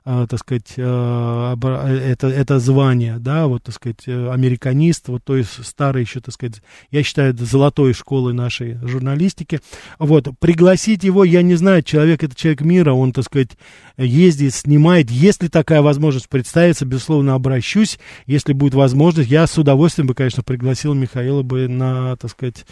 э, 0.04 0.26
так 0.28 0.40
сказать, 0.40 0.74
э, 0.76 1.56
это, 1.56 2.26
это 2.26 2.58
звание, 2.58 3.18
да, 3.18 3.46
вот, 3.46 3.62
так 3.64 3.74
сказать, 3.74 4.06
американист, 4.06 5.08
вот 5.08 5.24
той 5.24 5.44
старой 5.44 6.02
еще, 6.02 6.20
так 6.20 6.34
сказать, 6.34 6.60
я 6.90 7.02
считаю, 7.02 7.36
золотой 7.36 7.92
школы 7.92 8.32
нашей 8.32 8.78
журналистики. 8.82 9.60
Вот, 9.98 10.28
пригласить 10.40 11.04
его, 11.04 11.24
я 11.24 11.42
не 11.42 11.54
знаю, 11.54 11.82
человек, 11.82 12.24
это 12.24 12.34
человек 12.34 12.62
мира, 12.62 12.92
он, 12.92 13.12
так 13.12 13.24
сказать, 13.24 13.50
ездит, 13.96 14.54
снимает, 14.54 15.10
если 15.10 15.37
такая 15.46 15.80
возможность 15.82 16.28
представится, 16.28 16.84
безусловно, 16.84 17.34
обращусь, 17.34 18.00
если 18.26 18.52
будет 18.52 18.74
возможность, 18.74 19.30
я 19.30 19.46
с 19.46 19.56
удовольствием 19.56 20.08
бы, 20.08 20.14
конечно, 20.14 20.42
пригласил 20.42 20.94
Михаила 20.94 21.44
бы 21.44 21.68
на, 21.68 22.16
так 22.16 22.32
сказать, 22.32 22.66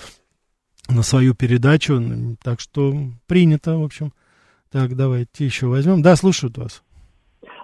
на 0.88 1.02
свою 1.02 1.34
передачу. 1.34 2.02
Так 2.42 2.58
что 2.58 2.92
принято, 3.28 3.78
в 3.78 3.84
общем. 3.84 4.12
Так, 4.72 4.96
давайте 4.96 5.44
еще 5.44 5.66
возьмем. 5.66 6.02
Да, 6.02 6.16
слушают 6.16 6.58
вас. 6.58 6.82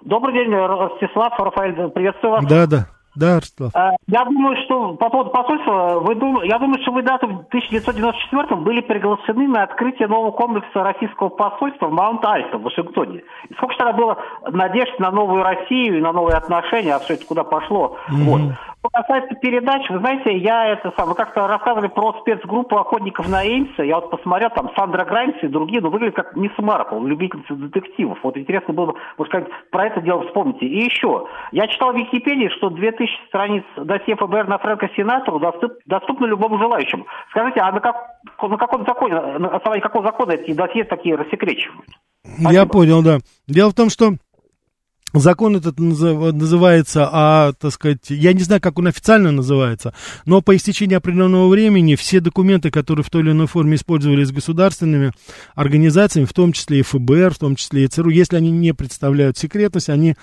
Добрый 0.05 0.35
день, 0.35 0.53
Ростислав, 0.53 1.33
Рафаэль, 1.39 1.91
приветствую 1.91 2.33
вас. 2.33 2.45
Да, 2.47 2.67
да. 2.67 2.89
Да, 3.15 3.37
Ростислав. 3.37 3.75
Э, 3.75 3.97
я 4.07 4.25
думаю, 4.25 4.57
что 4.65 4.95
по 4.95 5.11
поводу 5.11 5.31
посольства, 5.31 6.01
вы 6.01 6.15
дум... 6.15 6.43
я 6.43 6.59
думаю, 6.59 6.81
что 6.83 6.93
вы 6.93 7.03
дату 7.03 7.27
в 7.27 7.47
1994 7.49 8.57
были 8.57 8.81
приглашены 8.81 9.49
на 9.49 9.65
открытие 9.65 10.09
нового 10.09 10.31
комплекса 10.31 10.83
российского 10.83 11.29
посольства 11.29 11.87
в 11.87 11.93
Маунт-Альто 11.93 12.59
в 12.59 12.63
Вашингтоне. 12.63 13.23
И 13.49 13.55
сколько 13.55 13.77
тогда 13.77 13.93
было 13.93 14.19
надежд 14.51 14.99
на 14.99 15.11
новую 15.11 15.43
Россию 15.43 15.99
и 15.99 16.01
на 16.01 16.13
новые 16.13 16.37
отношения, 16.37 16.95
а 16.95 17.01
все 17.01 17.15
это 17.15 17.27
куда 17.27 17.45
пошло. 17.45 17.99
Mm-hmm. 18.11 18.25
Вот. 18.25 18.41
Касается 18.93 19.35
передач, 19.37 19.89
вы 19.89 20.01
знаете, 20.01 20.37
я 20.37 20.67
это 20.67 20.93
сам, 20.99 21.09
вы 21.09 21.15
как-то 21.15 21.47
рассказывали 21.47 21.89
про 21.89 22.13
спецгруппу 22.21 22.77
охотников 22.77 23.27
на 23.27 23.43
Эймса, 23.43 23.83
я 23.83 23.95
вот 23.97 24.11
посмотрел, 24.11 24.51
там 24.51 24.71
Сандра 24.77 25.07
Граймс 25.07 25.37
и 25.43 25.49
другие, 25.49 25.81
но 25.81 25.89
выглядят 25.89 26.17
как 26.17 26.37
не 26.37 26.51
Маркл, 26.59 27.03
любительницы 27.03 27.55
детективов. 27.55 28.19
Вот 28.23 28.37
интересно 28.37 28.75
было 28.75 28.87
бы, 28.93 28.95
может, 29.17 29.33
как 29.33 29.49
про 29.71 29.87
это 29.87 30.03
дело 30.03 30.27
вспомните. 30.27 30.67
И 30.67 30.85
еще, 30.85 31.27
я 31.53 31.69
читал 31.69 31.93
в 31.93 31.97
Википедии, 31.97 32.49
что 32.59 32.69
2000 32.69 33.29
страниц 33.29 33.65
досье 33.77 34.15
ФБР 34.15 34.47
на 34.49 34.59
Фрэнка 34.59 34.91
Сенатору 34.95 35.41
доступ, 35.41 35.73
доступны 35.87 36.27
любому 36.27 36.59
желающему. 36.59 37.07
Скажите, 37.31 37.61
а 37.61 37.73
на, 37.73 37.81
как, 37.81 37.97
на 38.43 38.59
каком 38.59 38.85
законе, 38.85 39.15
на 39.15 39.57
основании 39.57 39.83
какого 39.83 40.05
закона 40.05 40.33
эти 40.33 40.53
досье 40.53 40.85
такие 40.85 41.15
рассекречивают? 41.15 41.89
Я 42.39 42.67
понял, 42.67 43.03
да. 43.03 43.19
Дело 43.49 43.71
в 43.71 43.75
том, 43.75 43.89
что 43.89 44.13
Закон 45.15 45.57
этот 45.57 45.79
называется, 45.79 47.09
а, 47.13 47.53
так 47.53 47.73
сказать, 47.73 48.09
я 48.09 48.33
не 48.33 48.41
знаю, 48.41 48.63
как 48.63 48.79
он 48.79 48.87
официально 48.87 49.31
называется, 49.31 49.93
но 50.25 50.41
по 50.41 50.57
истечении 50.57 50.95
определенного 50.95 51.49
времени 51.49 51.97
все 51.97 52.21
документы, 52.21 52.71
которые 52.71 53.05
в 53.05 53.11
той 53.11 53.23
или 53.23 53.33
иной 53.33 53.47
форме 53.47 53.77
использовались 53.77 54.33
государственными 54.33 55.13
организациями, 55.55 56.25
в 56.25 56.33
том 56.33 56.53
числе 56.53 56.79
и 56.79 56.83
ФБР, 56.83 57.35
в 57.35 57.39
том 57.39 57.57
числе 57.57 57.85
и 57.85 57.89
ЦРУ, 57.89 58.09
если 58.11 58.37
они 58.37 58.51
не 58.51 58.73
представляют 58.73 59.37
секретность, 59.37 59.91
они 59.91 60.17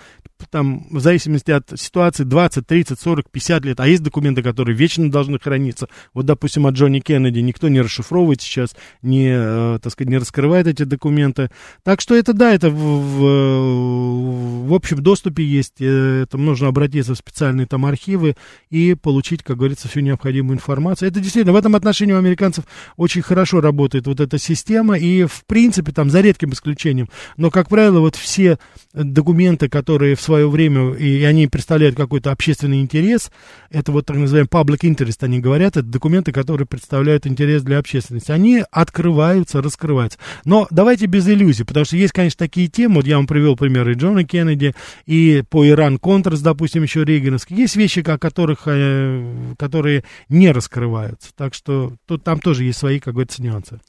там, 0.48 0.88
в 0.90 1.00
зависимости 1.00 1.52
от 1.52 1.72
ситуации, 1.76 2.24
20, 2.24 2.66
30, 2.66 3.00
40, 3.00 3.30
50 3.30 3.66
лет, 3.66 3.80
а 3.80 3.88
есть 3.88 4.04
документы, 4.04 4.42
которые 4.42 4.76
вечно 4.76 5.10
должны 5.12 5.40
храниться. 5.40 5.88
Вот, 6.14 6.26
допустим, 6.26 6.68
от 6.68 6.76
Джонни 6.76 7.00
Кеннеди 7.00 7.40
никто 7.40 7.68
не 7.68 7.82
расшифровывает 7.82 8.42
сейчас, 8.42 8.76
не, 9.02 9.30
э, 9.32 9.80
так 9.82 9.92
сказать, 9.92 10.10
не 10.10 10.18
раскрывает 10.18 10.68
эти 10.68 10.84
документы. 10.84 11.50
Так 11.84 12.02
что 12.02 12.16
это, 12.16 12.34
да, 12.34 12.54
это 12.54 12.70
в, 12.70 12.76
в, 12.76 14.68
в 14.68 14.74
общем 14.74 15.02
доступе 15.02 15.44
есть, 15.44 15.82
э, 15.82 16.24
это 16.24 16.38
нужно 16.38 16.68
обратиться 16.68 17.14
в 17.14 17.18
специальные 17.18 17.68
там 17.68 17.86
архивы 17.86 18.36
и 18.70 18.96
получить, 18.96 19.44
как 19.44 19.58
говорится, 19.58 19.88
всю 19.88 20.00
необходимую 20.00 20.56
информацию. 20.56 21.10
Это 21.10 21.20
действительно, 21.20 21.54
в 21.54 21.58
этом 21.58 21.76
отношении 21.76 22.14
у 22.14 22.18
американцев 22.18 22.66
очень 22.98 23.22
хорошо 23.22 23.62
работает 23.62 24.08
вот 24.08 24.20
эта 24.20 24.38
система, 24.38 24.98
и 24.98 25.26
в 25.26 25.46
принципе, 25.46 25.92
там, 25.92 26.10
за 26.10 26.22
редким 26.22 26.52
исключением, 26.52 27.10
но, 27.38 27.50
как 27.50 27.70
правило, 27.70 28.00
вот 28.00 28.16
все 28.16 28.58
документы, 28.94 29.70
которые 29.70 30.16
в 30.16 30.22
свое 30.30 30.48
время, 30.48 30.94
и 30.94 31.24
они 31.24 31.48
представляют 31.48 31.96
какой-то 31.96 32.32
общественный 32.32 32.82
интерес, 32.82 33.32
это 33.72 33.92
вот 33.92 34.06
так 34.06 34.16
называемый 34.18 34.48
public 34.48 34.82
interest, 34.82 35.18
они 35.22 35.40
говорят, 35.40 35.76
это 35.76 35.82
документы, 35.82 36.32
которые 36.32 36.68
представляют 36.68 37.26
интерес 37.26 37.64
для 37.64 37.80
общественности, 37.80 38.32
они 38.32 38.64
открываются, 38.70 39.60
раскрываются. 39.62 40.20
Но 40.46 40.68
давайте 40.70 41.08
без 41.08 41.28
иллюзий, 41.28 41.64
потому 41.64 41.84
что 41.84 41.98
есть, 41.98 42.14
конечно, 42.14 42.38
такие 42.38 42.68
темы, 42.68 42.98
вот 42.98 43.08
я 43.08 43.16
вам 43.18 43.26
привел 43.26 43.56
примеры 43.56 43.94
Джона 43.94 44.24
Кеннеди, 44.24 44.76
и 45.08 45.44
по 45.50 45.68
Иран-Контрас, 45.68 46.42
допустим, 46.42 46.84
еще 46.84 47.04
Рейгановский. 47.04 47.56
Есть 47.56 47.76
вещи, 47.76 48.02
о 48.08 48.20
которых, 48.20 48.68
э, 48.68 49.56
которые 49.58 50.04
не 50.30 50.52
раскрываются. 50.52 51.32
Так 51.36 51.56
что 51.56 51.94
тут, 52.06 52.24
там 52.24 52.40
тоже 52.40 52.66
есть 52.66 52.78
свои, 52.78 53.00
как 53.00 53.16
говорится, 53.16 53.42
нюансы. 53.42 53.80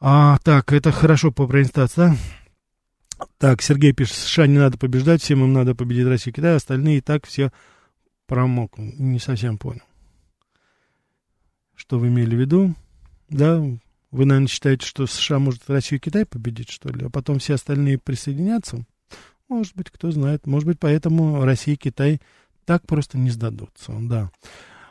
А, 0.00 0.36
так, 0.44 0.72
это 0.74 0.92
хорошо 0.92 1.30
по 1.32 1.46
презентации, 1.46 1.96
да? 1.96 2.16
Так, 3.38 3.62
Сергей 3.62 3.92
пишет, 3.92 4.16
США 4.16 4.46
не 4.46 4.58
надо 4.58 4.78
побеждать, 4.78 5.22
всем 5.22 5.42
им 5.44 5.52
надо 5.52 5.74
победить 5.74 6.06
Россию 6.06 6.34
и 6.34 6.36
Китай, 6.36 6.56
остальные 6.56 6.98
и 6.98 7.00
так 7.00 7.26
все 7.26 7.52
промокнут. 8.26 8.98
Не 8.98 9.18
совсем 9.18 9.58
понял. 9.58 9.82
Что 11.74 11.98
вы 11.98 12.08
имели 12.08 12.34
в 12.34 12.40
виду? 12.40 12.74
Да, 13.28 13.58
вы, 13.58 14.24
наверное, 14.24 14.48
считаете, 14.48 14.86
что 14.86 15.06
США 15.06 15.38
может 15.38 15.68
Россию 15.68 15.98
и 15.98 16.02
Китай 16.02 16.24
победить, 16.24 16.70
что 16.70 16.88
ли, 16.88 17.06
а 17.06 17.10
потом 17.10 17.38
все 17.38 17.54
остальные 17.54 17.98
присоединятся? 17.98 18.84
Может 19.48 19.76
быть, 19.76 19.90
кто 19.90 20.10
знает. 20.10 20.46
Может 20.46 20.66
быть, 20.66 20.78
поэтому 20.80 21.44
Россия 21.44 21.74
и 21.74 21.78
Китай 21.78 22.20
так 22.64 22.86
просто 22.86 23.16
не 23.18 23.30
сдадутся. 23.30 23.92
Да. 24.00 24.30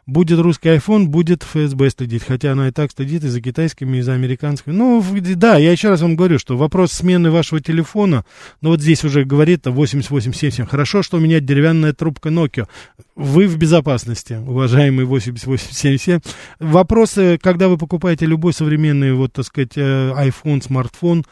Будет 0.08 0.40
русский 0.40 0.70
iPhone, 0.70 1.08
будет 1.08 1.42
ФСБ 1.42 1.90
следить, 1.90 2.24
хотя 2.24 2.52
она 2.52 2.68
и 2.68 2.72
так 2.72 2.92
следит 2.92 3.24
и 3.24 3.28
за 3.28 3.42
китайскими, 3.42 3.98
и 3.98 4.02
за 4.02 4.14
американскими. 4.14 4.72
Ну, 4.72 5.04
да, 5.36 5.58
я 5.58 5.72
еще 5.72 5.90
раз 5.90 6.02
вам 6.02 6.16
говорю, 6.16 6.38
что 6.38 6.56
вопрос 6.58 6.92
смены 6.92 7.32
вашего 7.32 7.60
телефона, 7.60 8.24
ну 8.62 8.70
вот 8.70 8.82
здесь 8.82 9.04
уже 9.04 9.26
говорит 9.26 9.66
8877. 9.66 10.68
Хорошо, 10.68 11.02
что 11.02 11.18
у 11.18 11.20
меня 11.20 11.40
деревянная 11.40 11.94
трубка 11.94 12.30
Nokia. 12.30 12.68
Вы 13.16 13.48
в 13.48 13.58
безопасности, 13.58 14.34
уважаемый 14.34 15.06
8877. 15.06 16.20
Вопросы, 16.60 17.40
когда 17.42 17.68
вы 17.68 17.80
покупаете 17.80 18.28
любой 18.28 18.54
современный, 18.54 19.14
вот, 19.14 19.34
так 19.34 19.46
сказать, 19.46 19.72
э, 19.76 20.12
iPhone, 20.12 20.62
смартфон, 20.62 21.26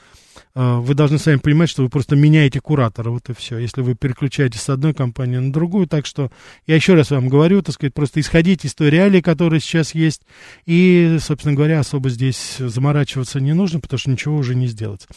вы 0.56 0.94
должны 0.94 1.18
сами 1.18 1.38
понимать, 1.38 1.70
что 1.70 1.82
вы 1.82 1.90
просто 1.90 2.16
меняете 2.16 2.62
куратора, 2.62 3.10
вот 3.10 3.28
и 3.30 3.34
все. 3.34 3.58
Если 3.58 3.82
вы 3.82 3.96
переключаетесь 3.96 4.62
с 4.62 4.70
одной 4.70 4.94
компании 4.94 5.38
на 5.38 5.52
другую, 5.52 5.88
так 5.88 6.06
что 6.06 6.32
я 6.68 6.76
еще 6.76 6.94
раз 6.94 7.10
вам 7.10 7.28
говорю, 7.28 7.64
так 7.64 7.74
сказать, 7.74 7.94
просто 7.96 8.20
исходите 8.20 8.68
из 8.68 8.76
той 8.76 8.92
реалии, 8.92 9.22
которая 9.22 9.60
сейчас 9.60 9.96
есть, 9.96 10.22
и, 10.66 11.18
собственно 11.20 11.56
говоря, 11.56 11.80
особо 11.80 12.10
здесь 12.10 12.58
заморачиваться 12.60 13.40
не 13.40 13.54
нужно, 13.54 13.80
потому 13.80 13.98
что 13.98 14.12
ничего 14.12 14.36
уже 14.36 14.54
не 14.54 14.68
сделать. 14.68 15.08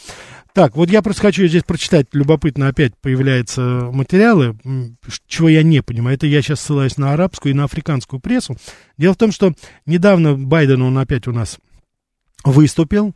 Так, 0.53 0.75
вот 0.75 0.89
я 0.89 1.03
просто 1.03 1.21
хочу 1.21 1.45
здесь 1.45 1.63
прочитать, 1.63 2.07
любопытно 2.13 2.67
опять 2.67 2.97
появляются 2.97 3.89
материалы, 3.93 4.57
чего 5.27 5.49
я 5.49 5.61
не 5.61 5.83
понимаю. 5.83 6.15
Это 6.15 6.25
я 6.25 6.41
сейчас 6.41 6.61
ссылаюсь 6.61 6.97
на 6.97 7.13
арабскую 7.13 7.53
и 7.53 7.55
на 7.55 7.65
африканскую 7.65 8.19
прессу. 8.19 8.57
Дело 8.97 9.13
в 9.13 9.17
том, 9.17 9.31
что 9.31 9.53
недавно 9.85 10.33
Байден, 10.35 10.81
он 10.81 10.97
опять 10.97 11.27
у 11.27 11.31
нас 11.31 11.59
выступил, 12.43 13.15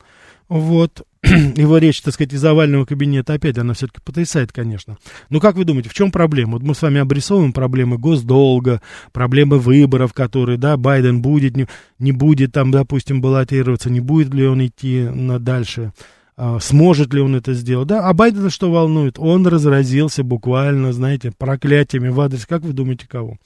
вот, 0.50 1.04
его 1.56 1.78
речь, 1.78 2.02
так 2.02 2.16
сказать, 2.16 2.34
из 2.34 2.44
овального 2.44 2.86
кабинета, 2.86 3.34
опять 3.34 3.58
она 3.58 3.74
все-таки 3.74 4.00
потрясает, 4.04 4.52
конечно. 4.52 4.98
Но 5.30 5.40
как 5.40 5.56
вы 5.56 5.66
думаете, 5.66 5.90
в 5.90 5.94
чем 5.94 6.12
проблема? 6.12 6.54
Вот 6.54 6.64
мы 6.64 6.74
с 6.74 6.82
вами 6.82 7.00
обрисовываем 7.00 7.54
проблемы 7.54 8.00
госдолга, 8.00 8.82
проблемы 9.12 9.60
выборов, 9.60 10.14
которые, 10.14 10.58
да, 10.58 10.78
Байден 10.78 11.22
будет, 11.22 11.56
не, 11.56 11.68
не 12.00 12.12
будет 12.12 12.54
там, 12.54 12.72
допустим, 12.72 13.22
баллотироваться, 13.22 13.92
не 13.92 14.00
будет 14.00 14.34
ли 14.34 14.48
он 14.48 14.66
идти 14.66 15.02
на 15.02 15.38
дальше, 15.38 15.94
а, 16.38 16.60
сможет 16.60 17.14
ли 17.14 17.22
он 17.22 17.36
это 17.36 17.54
сделать, 17.54 17.88
да. 17.88 18.10
А 18.10 18.14
Байдена 18.14 18.50
что 18.50 18.72
волнует? 18.72 19.20
Он 19.20 19.46
разразился 19.46 20.24
буквально, 20.24 20.92
знаете, 20.92 21.32
проклятиями 21.38 22.10
в 22.10 22.20
адрес, 22.20 22.48
как 22.48 22.64
вы 22.64 22.74
думаете, 22.74 23.08
кого? 23.08 23.38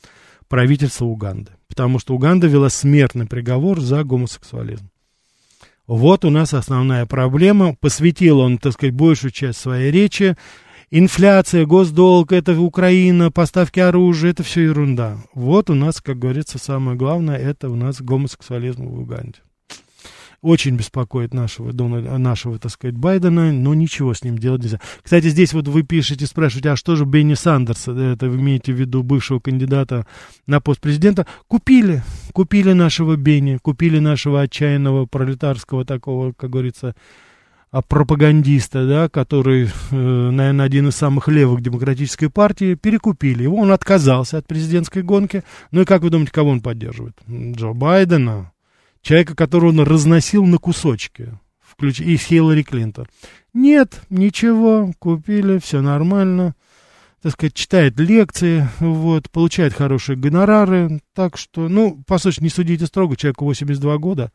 Правительство 0.48 1.04
Уганды. 1.04 1.52
Потому 1.68 2.00
что 2.00 2.16
Уганда 2.16 2.48
вела 2.48 2.70
смертный 2.70 3.26
приговор 3.26 3.82
за 3.82 4.06
гомосексуализм. 4.06 4.90
Вот 5.88 6.26
у 6.26 6.30
нас 6.30 6.54
основная 6.54 7.06
проблема. 7.06 7.76
Посвятил 7.76 8.40
он, 8.40 8.58
так 8.58 8.74
сказать, 8.74 8.94
большую 8.94 9.32
часть 9.32 9.60
своей 9.60 9.92
речи. 9.92 10.36
Инфляция, 10.92 11.66
госдолг, 11.66 12.32
это 12.32 12.60
Украина, 12.60 13.32
поставки 13.32 13.80
оружия, 13.80 14.32
это 14.32 14.44
все 14.44 14.62
ерунда. 14.62 15.18
Вот 15.34 15.70
у 15.70 15.74
нас, 15.74 16.02
как 16.02 16.20
говорится, 16.20 16.58
самое 16.58 16.98
главное, 16.98 17.38
это 17.38 17.70
у 17.70 17.76
нас 17.76 18.02
гомосексуализм 18.02 18.86
в 18.88 19.00
Уганде 19.00 19.45
очень 20.46 20.76
беспокоит 20.76 21.34
нашего, 21.34 21.74
Дональда, 21.74 22.18
нашего, 22.20 22.60
так 22.60 22.72
сказать, 22.72 22.96
Байдена, 22.96 23.52
но 23.52 23.74
ничего 23.74 24.14
с 24.14 24.24
ним 24.24 24.38
делать 24.38 24.62
нельзя. 24.62 24.80
Кстати, 25.02 25.28
здесь 25.30 25.54
вот 25.54 25.68
вы 25.68 25.82
пишете, 25.82 26.28
спрашиваете, 26.28 26.70
а 26.70 26.76
что 26.76 26.96
же 26.96 27.06
Бенни 27.06 27.34
Сандерса, 27.34 27.92
это 27.94 28.30
вы 28.30 28.38
имеете 28.38 28.72
в 28.72 28.80
виду 28.80 29.02
бывшего 29.02 29.40
кандидата 29.40 30.06
на 30.46 30.62
пост 30.62 30.80
президента, 30.82 31.26
купили, 31.48 32.04
купили 32.32 32.74
нашего 32.74 33.16
Бенни, 33.16 33.58
купили 33.60 33.98
нашего 33.98 34.42
отчаянного 34.42 35.08
пролетарского 35.08 35.84
такого, 35.84 36.32
как 36.32 36.52
говорится, 36.52 36.96
а, 37.72 37.82
пропагандиста, 37.82 38.88
да, 38.88 39.10
который, 39.10 39.66
э, 39.66 39.96
наверное, 39.96 40.66
один 40.66 40.90
из 40.90 40.96
самых 40.96 41.28
левых 41.28 41.62
демократической 41.62 42.30
партии, 42.30 42.76
перекупили 42.76 43.44
его. 43.44 43.58
Он 43.58 43.72
отказался 43.72 44.38
от 44.38 44.48
президентской 44.48 45.02
гонки. 45.02 45.44
Ну 45.72 45.82
и 45.82 45.86
как 45.86 46.04
вы 46.04 46.10
думаете, 46.12 46.32
кого 46.32 46.52
он 46.52 46.62
поддерживает? 46.62 47.18
Джо 47.28 47.74
Байдена, 47.74 48.54
человека, 49.06 49.36
которого 49.36 49.70
он 49.70 49.80
разносил 49.82 50.46
на 50.46 50.58
кусочки, 50.58 51.38
включ... 51.62 52.00
и 52.00 52.18
Хиллари 52.18 52.64
Клинтон. 52.64 53.06
Нет, 53.54 54.02
ничего, 54.10 54.92
купили, 54.98 55.60
все 55.60 55.82
нормально, 55.82 56.56
так 57.22 57.34
сказать, 57.34 57.54
читает 57.54 58.00
лекции, 58.00 58.68
вот, 58.80 59.30
получает 59.30 59.74
хорошие 59.74 60.18
гонорары, 60.18 61.02
так 61.14 61.38
что, 61.38 61.70
ну, 61.70 62.04
по 62.08 62.18
сути, 62.18 62.42
не 62.42 62.50
судите 62.50 62.88
строго, 62.88 63.16
человеку 63.16 63.46
82 63.46 63.98
года, 64.00 64.32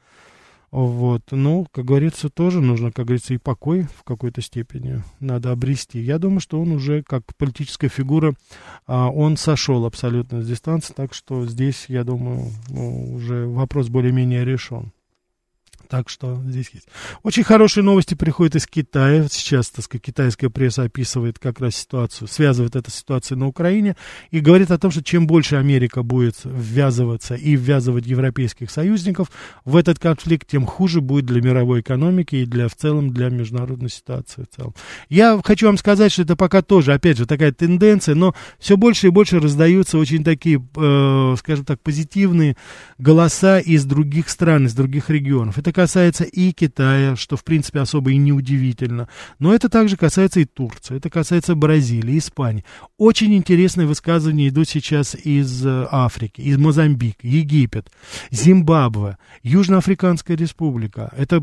вот, 0.71 1.23
ну, 1.33 1.66
как 1.73 1.85
говорится, 1.85 2.29
тоже 2.29 2.61
нужно, 2.61 2.93
как 2.93 3.07
говорится, 3.07 3.35
и 3.35 3.39
покой 3.39 3.89
в 3.97 4.05
какой-то 4.05 4.41
степени 4.41 5.03
надо 5.18 5.51
обрести. 5.51 6.01
Я 6.01 6.18
думаю, 6.18 6.41
что 6.41 6.61
он 6.61 6.71
уже 6.71 7.03
как 7.03 7.25
политическая 7.37 7.89
фигура, 7.89 8.35
а, 8.87 9.09
он 9.11 9.37
сошел 9.37 9.85
абсолютно 9.85 10.43
с 10.43 10.47
дистанции, 10.47 10.95
так 10.95 11.12
что 11.12 11.45
здесь, 11.47 11.87
я 11.89 12.05
думаю, 12.05 12.53
ну, 12.68 13.14
уже 13.14 13.47
вопрос 13.47 13.89
более-менее 13.89 14.45
решен. 14.45 14.93
Так 15.91 16.09
что 16.09 16.41
здесь 16.47 16.70
есть. 16.72 16.86
Очень 17.24 17.43
хорошие 17.43 17.82
новости 17.82 18.14
приходят 18.14 18.55
из 18.55 18.64
Китая. 18.68 19.26
Сейчас, 19.28 19.70
так 19.70 19.84
сказать, 19.84 20.05
китайская 20.05 20.49
пресса 20.49 20.84
описывает 20.84 21.41
как 21.41 21.59
раз 21.59 21.74
ситуацию, 21.74 22.28
связывает 22.28 22.76
эту 22.76 22.93
ситуацию 22.93 23.38
на 23.38 23.49
Украине 23.49 23.97
и 24.30 24.38
говорит 24.38 24.70
о 24.70 24.78
том, 24.78 24.93
что 24.93 25.03
чем 25.03 25.26
больше 25.26 25.57
Америка 25.57 26.05
будет 26.05 26.36
ввязываться 26.45 27.34
и 27.34 27.57
ввязывать 27.57 28.07
европейских 28.07 28.70
союзников 28.70 29.32
в 29.64 29.74
этот 29.74 29.99
конфликт, 29.99 30.49
тем 30.49 30.64
хуже 30.64 31.01
будет 31.01 31.26
для 31.26 31.43
мировой 31.43 31.80
экономики 31.80 32.36
и 32.36 32.47
для, 32.47 32.68
в 32.68 32.76
целом 32.76 33.11
для 33.11 33.28
международной 33.28 33.91
ситуации 33.91 34.45
в 34.45 34.55
целом. 34.55 34.76
Я 35.09 35.41
хочу 35.43 35.66
вам 35.66 35.76
сказать, 35.76 36.12
что 36.12 36.22
это 36.22 36.36
пока 36.36 36.62
тоже, 36.62 36.95
опять 36.95 37.18
же, 37.18 37.26
такая 37.26 37.51
тенденция, 37.51 38.14
но 38.14 38.32
все 38.61 38.76
больше 38.76 39.09
и 39.09 39.11
больше 39.11 39.41
раздаются 39.41 39.99
очень 39.99 40.22
такие, 40.22 40.64
э, 40.76 41.34
скажем 41.36 41.64
так, 41.64 41.80
позитивные 41.80 42.57
голоса 42.99 43.59
из 43.59 43.84
других 43.84 44.28
стран, 44.28 44.66
из 44.66 44.74
других 44.74 45.11
регионов. 45.11 45.59
Это 45.59 45.80
касается 45.81 46.24
и 46.24 46.53
Китая, 46.53 47.16
что, 47.16 47.39
в 47.39 47.45
принципе, 47.45 47.81
особо 47.81 48.11
и 48.11 48.18
не 48.18 48.35
удивительно. 48.35 49.09
Но 49.39 49.55
это 49.55 49.70
также 49.70 49.97
касается 49.97 50.41
и 50.41 50.45
Турции, 50.45 50.99
это 50.99 51.09
касается 51.09 51.55
Бразилии, 51.55 52.18
Испании. 52.18 52.66
Очень 52.99 53.35
интересные 53.35 53.87
высказывания 53.87 54.49
идут 54.49 54.68
сейчас 54.68 55.14
из 55.14 55.64
э, 55.64 55.87
Африки, 55.91 56.43
из 56.43 56.59
Мозамбика, 56.59 57.26
Египет, 57.26 57.91
Зимбабве, 58.31 59.16
Южноафриканская 59.43 60.37
республика. 60.37 61.11
Это 61.16 61.43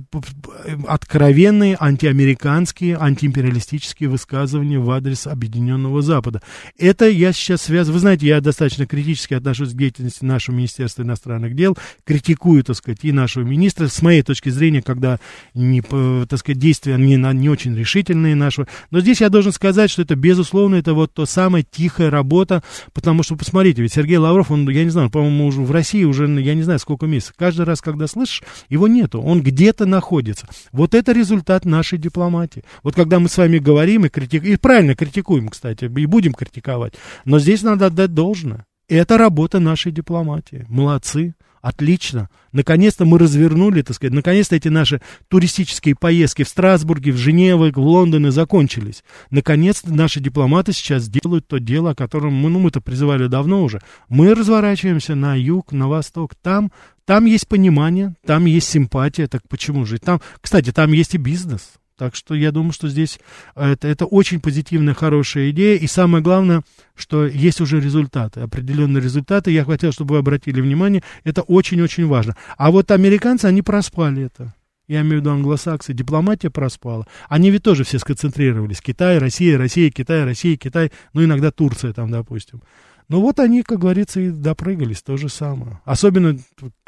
откровенные 0.88 1.76
антиамериканские, 1.80 2.96
антиимпериалистические 2.98 4.10
высказывания 4.10 4.78
в 4.78 4.92
адрес 4.92 5.26
Объединенного 5.26 6.04
Запада. 6.04 6.44
Это 6.78 7.10
я 7.10 7.34
сейчас 7.34 7.64
связываю... 7.64 7.96
Вы 7.96 8.02
знаете, 8.02 8.28
я 8.28 8.40
достаточно 8.40 8.86
критически 8.86 9.34
отношусь 9.34 9.74
к 9.74 9.78
деятельности 9.78 10.24
нашего 10.24 10.56
Министерства 10.56 11.02
иностранных 11.02 11.56
дел, 11.56 11.76
критикую, 12.06 12.64
так 12.64 12.76
сказать, 12.76 13.00
и 13.02 13.12
нашего 13.12 13.44
министра. 13.44 13.88
С 13.88 14.04
моей 14.04 14.27
точки 14.28 14.50
зрения, 14.50 14.82
когда, 14.82 15.20
не, 15.56 15.82
так 15.82 16.40
сказать, 16.40 16.60
действия 16.60 16.98
не, 16.98 17.16
не 17.16 17.50
очень 17.50 17.76
решительные 17.76 18.36
наши. 18.36 18.68
Но 18.92 19.00
здесь 19.00 19.22
я 19.22 19.30
должен 19.30 19.52
сказать, 19.52 19.90
что 19.90 20.04
это, 20.04 20.16
безусловно, 20.16 20.76
это 20.76 20.94
вот 20.94 21.14
то 21.14 21.26
самая 21.26 21.64
тихая 21.64 22.12
работа, 22.12 22.62
потому 22.94 23.24
что, 23.24 23.36
посмотрите, 23.36 23.82
ведь 23.82 23.94
Сергей 23.94 24.18
Лавров, 24.18 24.52
он, 24.52 24.70
я 24.70 24.84
не 24.84 24.90
знаю, 24.90 25.10
по-моему, 25.10 25.48
уже 25.48 25.62
в 25.62 25.72
России 25.72 26.04
уже, 26.04 26.28
я 26.42 26.54
не 26.54 26.64
знаю, 26.64 26.80
сколько 26.80 27.08
месяцев. 27.08 27.36
Каждый 27.38 27.66
раз, 27.66 27.82
когда 27.82 28.08
слышишь, 28.08 28.44
его 28.70 28.88
нету, 28.88 29.22
он 29.22 29.42
где-то 29.42 29.86
находится. 29.86 30.48
Вот 30.72 30.94
это 30.94 31.12
результат 31.12 31.66
нашей 31.66 31.98
дипломатии. 31.98 32.64
Вот 32.84 32.96
когда 32.96 33.20
мы 33.20 33.30
с 33.30 33.38
вами 33.38 33.58
говорим 33.58 34.06
и 34.06 34.10
критикуем, 34.10 34.54
и 34.54 34.58
правильно 34.58 34.96
критикуем, 34.96 35.50
кстати, 35.50 35.86
и 35.86 36.06
будем 36.06 36.34
критиковать, 36.34 36.94
но 37.26 37.40
здесь 37.40 37.64
надо 37.64 37.88
отдать 37.88 38.14
должное. 38.14 38.66
Это 38.90 39.18
работа 39.18 39.60
нашей 39.60 39.92
дипломатии. 39.92 40.66
Молодцы. 40.70 41.34
Отлично. 41.62 42.30
Наконец-то 42.52 43.06
мы 43.06 43.20
развернули, 43.20 43.82
так 43.82 43.96
сказать, 43.96 44.14
наконец-то 44.14 44.56
эти 44.56 44.68
наши 44.68 45.02
туристические 45.28 45.96
поездки 45.96 46.44
в 46.44 46.50
Страсбурге, 46.50 47.12
в 47.12 47.18
Женеву, 47.18 47.72
в 47.72 47.78
Лондоне 47.80 48.32
закончились. 48.32 49.04
Наконец-то 49.32 49.94
наши 49.94 50.20
дипломаты 50.20 50.74
сейчас 50.74 51.10
делают 51.10 51.48
то 51.48 51.60
дело, 51.60 51.92
о 51.92 51.96
котором 51.96 52.34
мы, 52.34 52.50
ну, 52.50 52.60
мы-то 52.60 52.82
призывали 52.82 53.28
давно 53.28 53.64
уже. 53.64 53.82
Мы 54.10 54.34
разворачиваемся 54.34 55.16
на 55.16 55.36
юг, 55.36 55.72
на 55.72 55.88
восток. 55.88 56.36
Там, 56.36 56.72
там 57.06 57.26
есть 57.26 57.48
понимание, 57.48 58.16
там 58.26 58.46
есть 58.46 58.70
симпатия. 58.70 59.28
Так 59.28 59.42
почему 59.48 59.86
же? 59.86 59.98
Там, 59.98 60.22
кстати, 60.42 60.72
там 60.72 60.92
есть 60.92 61.16
и 61.16 61.18
бизнес. 61.18 61.74
Так 61.98 62.16
что 62.16 62.36
я 62.36 62.52
думаю, 62.52 62.74
что 62.74 62.88
здесь 62.88 63.20
это, 63.56 63.88
это 63.88 64.06
очень 64.06 64.40
позитивная, 64.40 64.94
хорошая 64.94 65.50
идея. 65.50 65.78
И 65.78 65.88
самое 65.88 66.24
главное, 66.24 66.62
что 66.96 67.26
есть 67.26 67.60
уже 67.60 67.80
результаты, 67.80 68.42
определенные 68.42 69.02
результаты. 69.02 69.52
Я 69.52 69.66
хотел, 69.66 69.92
чтобы 69.92 70.14
вы 70.14 70.20
обратили 70.20 70.62
внимание, 70.62 71.02
это 71.24 71.42
очень-очень 71.42 72.06
важно. 72.06 72.36
А 72.58 72.70
вот 72.70 72.92
американцы, 72.92 73.46
они 73.46 73.64
проспали 73.64 74.26
это. 74.26 74.54
Я 74.88 75.02
имею 75.02 75.18
в 75.18 75.22
виду 75.22 75.32
англосаксы, 75.32 75.94
дипломатия 75.94 76.50
проспала. 76.50 77.08
Они 77.28 77.50
ведь 77.52 77.64
тоже 77.64 77.84
все 77.84 78.00
сконцентрировались. 78.00 78.80
Китай, 78.80 79.18
Россия, 79.18 79.58
Россия, 79.58 79.90
Китай, 79.90 80.24
Россия, 80.24 80.56
Китай, 80.56 80.92
ну 81.14 81.24
иногда 81.24 81.52
Турция 81.52 81.94
там, 81.94 82.10
допустим. 82.12 82.62
Ну 83.10 83.22
вот 83.22 83.40
они, 83.40 83.64
как 83.64 83.80
говорится, 83.80 84.20
и 84.20 84.32
допрыгались, 84.32 85.02
то 85.02 85.16
же 85.16 85.30
самое. 85.30 85.80
Особенно 85.86 86.38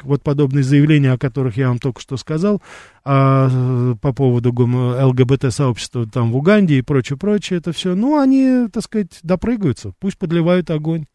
вот 0.02 0.22
подобные 0.22 0.62
заявления, 0.62 1.12
о 1.12 1.18
которых 1.18 1.56
я 1.56 1.68
вам 1.68 1.78
только 1.78 2.00
что 2.02 2.18
сказал, 2.18 2.60
а, 3.04 3.94
по 4.02 4.12
поводу 4.12 4.52
ЛГБТ-сообщества 4.52 6.06
там 6.06 6.32
в 6.32 6.36
Уганде 6.36 6.78
и 6.78 6.82
прочее, 6.82 7.16
прочее, 7.16 7.58
это 7.58 7.72
все, 7.72 7.94
ну, 7.94 8.20
они, 8.20 8.68
так 8.70 8.84
сказать, 8.84 9.18
допрыгаются, 9.22 9.94
пусть 9.98 10.18
подливают 10.18 10.70
огонь 10.70 11.06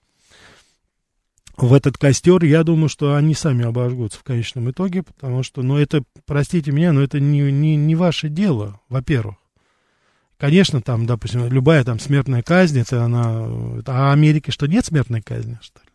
в 1.57 1.73
этот 1.73 1.97
костер, 1.97 2.43
я 2.43 2.63
думаю, 2.63 2.89
что 2.89 3.15
они 3.15 3.33
сами 3.33 3.63
обожгутся 3.63 4.19
в 4.19 4.23
конечном 4.23 4.71
итоге, 4.71 5.03
потому 5.03 5.43
что, 5.43 5.61
ну, 5.61 5.77
это, 5.77 6.03
простите 6.25 6.71
меня, 6.71 6.91
но 6.91 7.01
это 7.01 7.19
не, 7.19 7.51
не, 7.51 7.75
не 7.75 7.95
ваше 7.95 8.29
дело, 8.29 8.81
во-первых. 8.89 9.35
Конечно, 10.37 10.81
там, 10.81 11.05
допустим, 11.05 11.47
любая 11.47 11.83
там 11.83 11.99
смертная 11.99 12.43
казнь, 12.43 12.79
это 12.79 13.03
она... 13.03 13.45
А 13.85 14.11
Америке 14.11 14.51
что, 14.51 14.67
нет 14.67 14.85
смертной 14.85 15.21
казни, 15.21 15.57
что 15.61 15.79
ли? 15.79 15.89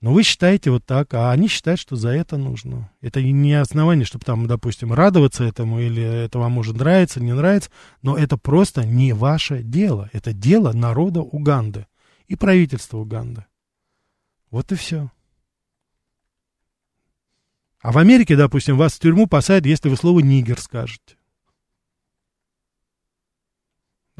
Но 0.00 0.14
вы 0.14 0.22
считаете 0.22 0.70
вот 0.70 0.84
так, 0.86 1.12
а 1.12 1.30
они 1.30 1.46
считают, 1.46 1.78
что 1.78 1.94
за 1.94 2.08
это 2.08 2.38
нужно. 2.38 2.90
Это 3.02 3.22
не 3.22 3.52
основание, 3.52 4.06
чтобы 4.06 4.24
там, 4.24 4.46
допустим, 4.46 4.94
радоваться 4.94 5.44
этому, 5.44 5.78
или 5.78 6.02
это 6.02 6.38
вам 6.38 6.52
может 6.52 6.78
нравиться, 6.78 7.20
не 7.20 7.34
нравится, 7.34 7.70
но 8.00 8.16
это 8.16 8.38
просто 8.38 8.84
не 8.86 9.12
ваше 9.12 9.62
дело. 9.62 10.08
Это 10.14 10.32
дело 10.32 10.72
народа 10.72 11.20
Уганды 11.20 11.86
и 12.28 12.34
правительства 12.34 12.96
Уганды. 12.96 13.44
Вот 14.50 14.72
и 14.72 14.74
все. 14.74 15.10
А 17.82 17.92
в 17.92 17.98
Америке, 17.98 18.36
допустим, 18.36 18.78
вас 18.78 18.94
в 18.94 19.00
тюрьму 19.00 19.26
посадят, 19.26 19.66
если 19.66 19.90
вы 19.90 19.96
слово 19.96 20.20
«нигер» 20.20 20.58
скажете. 20.58 21.16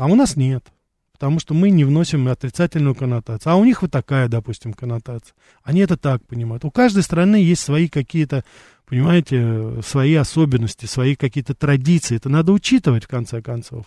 А 0.01 0.07
у 0.07 0.14
нас 0.14 0.34
нет 0.36 0.64
потому 1.12 1.38
что 1.38 1.53
мы 1.53 1.68
не 1.68 1.84
вносим 1.84 2.28
отрицательную 2.28 2.94
коннотацию. 2.94 3.53
А 3.53 3.57
у 3.57 3.64
них 3.66 3.82
вот 3.82 3.90
такая, 3.90 4.26
допустим, 4.26 4.72
коннотация. 4.72 5.34
Они 5.62 5.80
это 5.80 5.98
так 5.98 6.26
понимают. 6.26 6.64
У 6.64 6.70
каждой 6.70 7.03
страны 7.03 7.36
есть 7.36 7.62
свои 7.62 7.90
какие-то, 7.90 8.42
понимаете, 8.86 9.82
свои 9.82 10.14
особенности, 10.14 10.86
свои 10.86 11.16
какие-то 11.16 11.55
традиции. 11.55 12.16
Это 12.16 12.30
надо 12.30 12.53
учитывать, 12.53 13.05
в 13.05 13.09
конце 13.09 13.42
концов. 13.42 13.84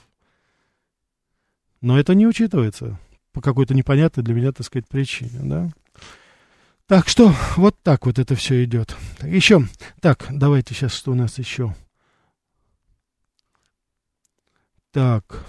Но 1.81 1.99
это 1.99 2.13
не 2.13 2.27
учитывается 2.27 2.99
по 3.31 3.41
какой-то 3.41 3.73
непонятной 3.73 4.23
для 4.23 4.35
меня, 4.35 4.51
так 4.51 4.67
сказать, 4.67 4.87
причине, 4.87 5.39
да. 5.41 5.71
Так 6.85 7.09
что 7.09 7.33
вот 7.55 7.75
так 7.81 8.05
вот 8.05 8.19
это 8.19 8.35
все 8.35 8.63
идет. 8.63 8.95
Еще, 9.23 9.67
так, 10.01 10.27
давайте 10.29 10.75
сейчас, 10.75 10.93
что 10.93 11.13
у 11.13 11.15
нас 11.15 11.39
еще? 11.39 11.75
Так, 14.91 15.43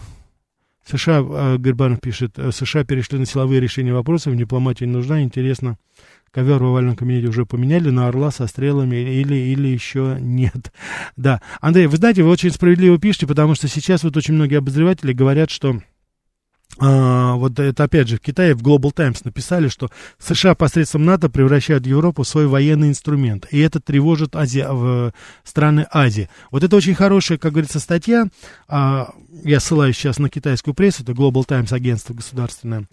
США, 0.85 1.24
э, 1.26 1.57
Гербанов 1.59 2.01
пишет, 2.01 2.39
э, 2.39 2.53
США 2.53 2.85
перешли 2.85 3.18
на 3.18 3.26
силовые 3.26 3.61
решения 3.61 3.93
вопросов, 3.93 4.37
дипломатия 4.37 4.87
не 4.87 4.93
нужна, 4.93 5.22
интересно, 5.22 5.78
ковер 6.30 6.62
в 6.62 6.66
овальном 6.66 6.97
кабинете 6.97 7.28
уже 7.28 7.47
поменяли 7.47 7.91
на 7.91 8.09
орла 8.09 8.30
со 8.30 8.47
стрелами 8.47 8.97
или, 8.97 9.35
или 9.35 9.68
еще 9.68 10.16
нет. 10.20 10.72
Да, 11.16 11.41
Андрей, 11.61 11.87
вы 11.87 11.97
знаете, 11.97 12.22
вы 12.22 12.30
очень 12.30 12.51
справедливо 12.51 12.99
пишете, 12.99 13.26
потому 13.26 13.55
что 13.55 13.68
сейчас 13.68 14.03
вот 14.03 14.16
очень 14.16 14.35
многие 14.35 14.59
обозреватели 14.59 15.12
говорят, 15.12 15.51
что 15.51 15.80
а, 16.79 17.35
вот 17.35 17.59
это 17.59 17.85
опять 17.85 18.09
же 18.09 18.16
в 18.16 18.20
Китае 18.20 18.55
в 18.55 18.62
Global 18.62 18.93
Times 18.93 19.25
написали, 19.25 19.68
что 19.68 19.91
США 20.18 20.55
посредством 20.55 21.05
НАТО 21.05 21.29
превращают 21.29 21.87
Европу 21.87 22.22
в 22.22 22.29
свой 22.29 22.47
военный 22.47 22.89
инструмент, 22.89 23.47
и 23.51 23.61
это 23.61 23.81
тревожит 23.81 24.35
Азия, 24.35 24.68
в 24.70 25.12
страны 25.45 25.87
Азии. 25.93 26.29
Вот 26.51 26.64
это 26.64 26.75
очень 26.77 26.95
хорошая, 26.95 27.39
как 27.39 27.53
говорится, 27.53 27.79
статья, 27.79 28.27
а, 28.68 29.14
я 29.45 29.61
ссылаюсь 29.61 29.97
сейчас 29.97 30.18
на 30.18 30.29
китайскую 30.29 30.75
прессу, 30.75 31.03
это 31.03 31.12
Global 31.12 31.45
Times 31.45 31.72
агентство 31.72 32.14
государственное, 32.14 32.87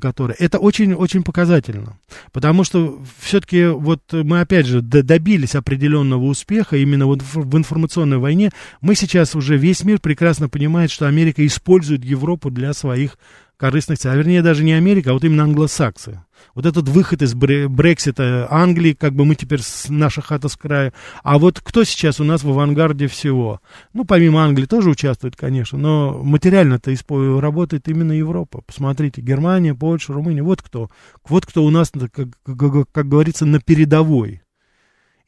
которое, 0.00 0.34
это 0.38 0.58
очень-очень 0.58 1.22
показательно, 1.22 1.98
потому 2.32 2.64
что 2.64 3.02
все-таки 3.18 3.66
вот 3.66 4.00
мы 4.12 4.40
опять 4.40 4.66
же 4.66 4.80
добились 4.80 5.54
определенного 5.54 6.24
успеха 6.24 6.76
именно 6.76 7.06
вот 7.06 7.22
в 7.22 7.56
информационной 7.56 8.18
войне. 8.18 8.50
Мы 8.80 8.94
сейчас 8.94 9.34
уже 9.34 9.56
весь 9.56 9.84
мир 9.84 10.00
прекрасно 10.00 10.48
понимает, 10.48 10.90
что 10.90 11.06
Америка 11.06 11.44
использует 11.46 12.04
Европу 12.04 12.50
для 12.50 12.72
своих 12.72 13.18
корыстных 13.62 14.00
целей, 14.00 14.14
а 14.14 14.16
вернее 14.16 14.42
даже 14.42 14.64
не 14.64 14.72
Америка, 14.72 15.10
а 15.10 15.12
вот 15.12 15.22
именно 15.22 15.44
англосаксы. 15.44 16.24
Вот 16.56 16.66
этот 16.66 16.88
выход 16.88 17.22
из 17.22 17.32
Брексита 17.34 18.48
Англии, 18.50 18.92
как 18.92 19.14
бы 19.14 19.24
мы 19.24 19.36
теперь 19.36 19.62
с 19.62 19.88
наша 19.88 20.20
хата 20.20 20.48
с 20.48 20.56
края. 20.56 20.92
А 21.22 21.38
вот 21.38 21.60
кто 21.60 21.84
сейчас 21.84 22.18
у 22.18 22.24
нас 22.24 22.42
в 22.42 22.50
авангарде 22.50 23.06
всего? 23.06 23.60
Ну, 23.92 24.04
помимо 24.04 24.42
Англии 24.42 24.66
тоже 24.66 24.90
участвует, 24.90 25.36
конечно, 25.36 25.78
но 25.78 26.20
материально-то 26.24 26.92
работает 27.40 27.86
именно 27.86 28.10
Европа. 28.10 28.62
Посмотрите, 28.66 29.20
Германия, 29.20 29.76
Польша, 29.76 30.12
Румыния, 30.12 30.42
вот 30.42 30.60
кто. 30.60 30.90
Вот 31.28 31.46
кто 31.46 31.62
у 31.62 31.70
нас, 31.70 31.92
как, 32.12 32.30
как, 32.44 32.90
как 32.90 33.08
говорится, 33.08 33.46
на 33.46 33.60
передовой. 33.60 34.42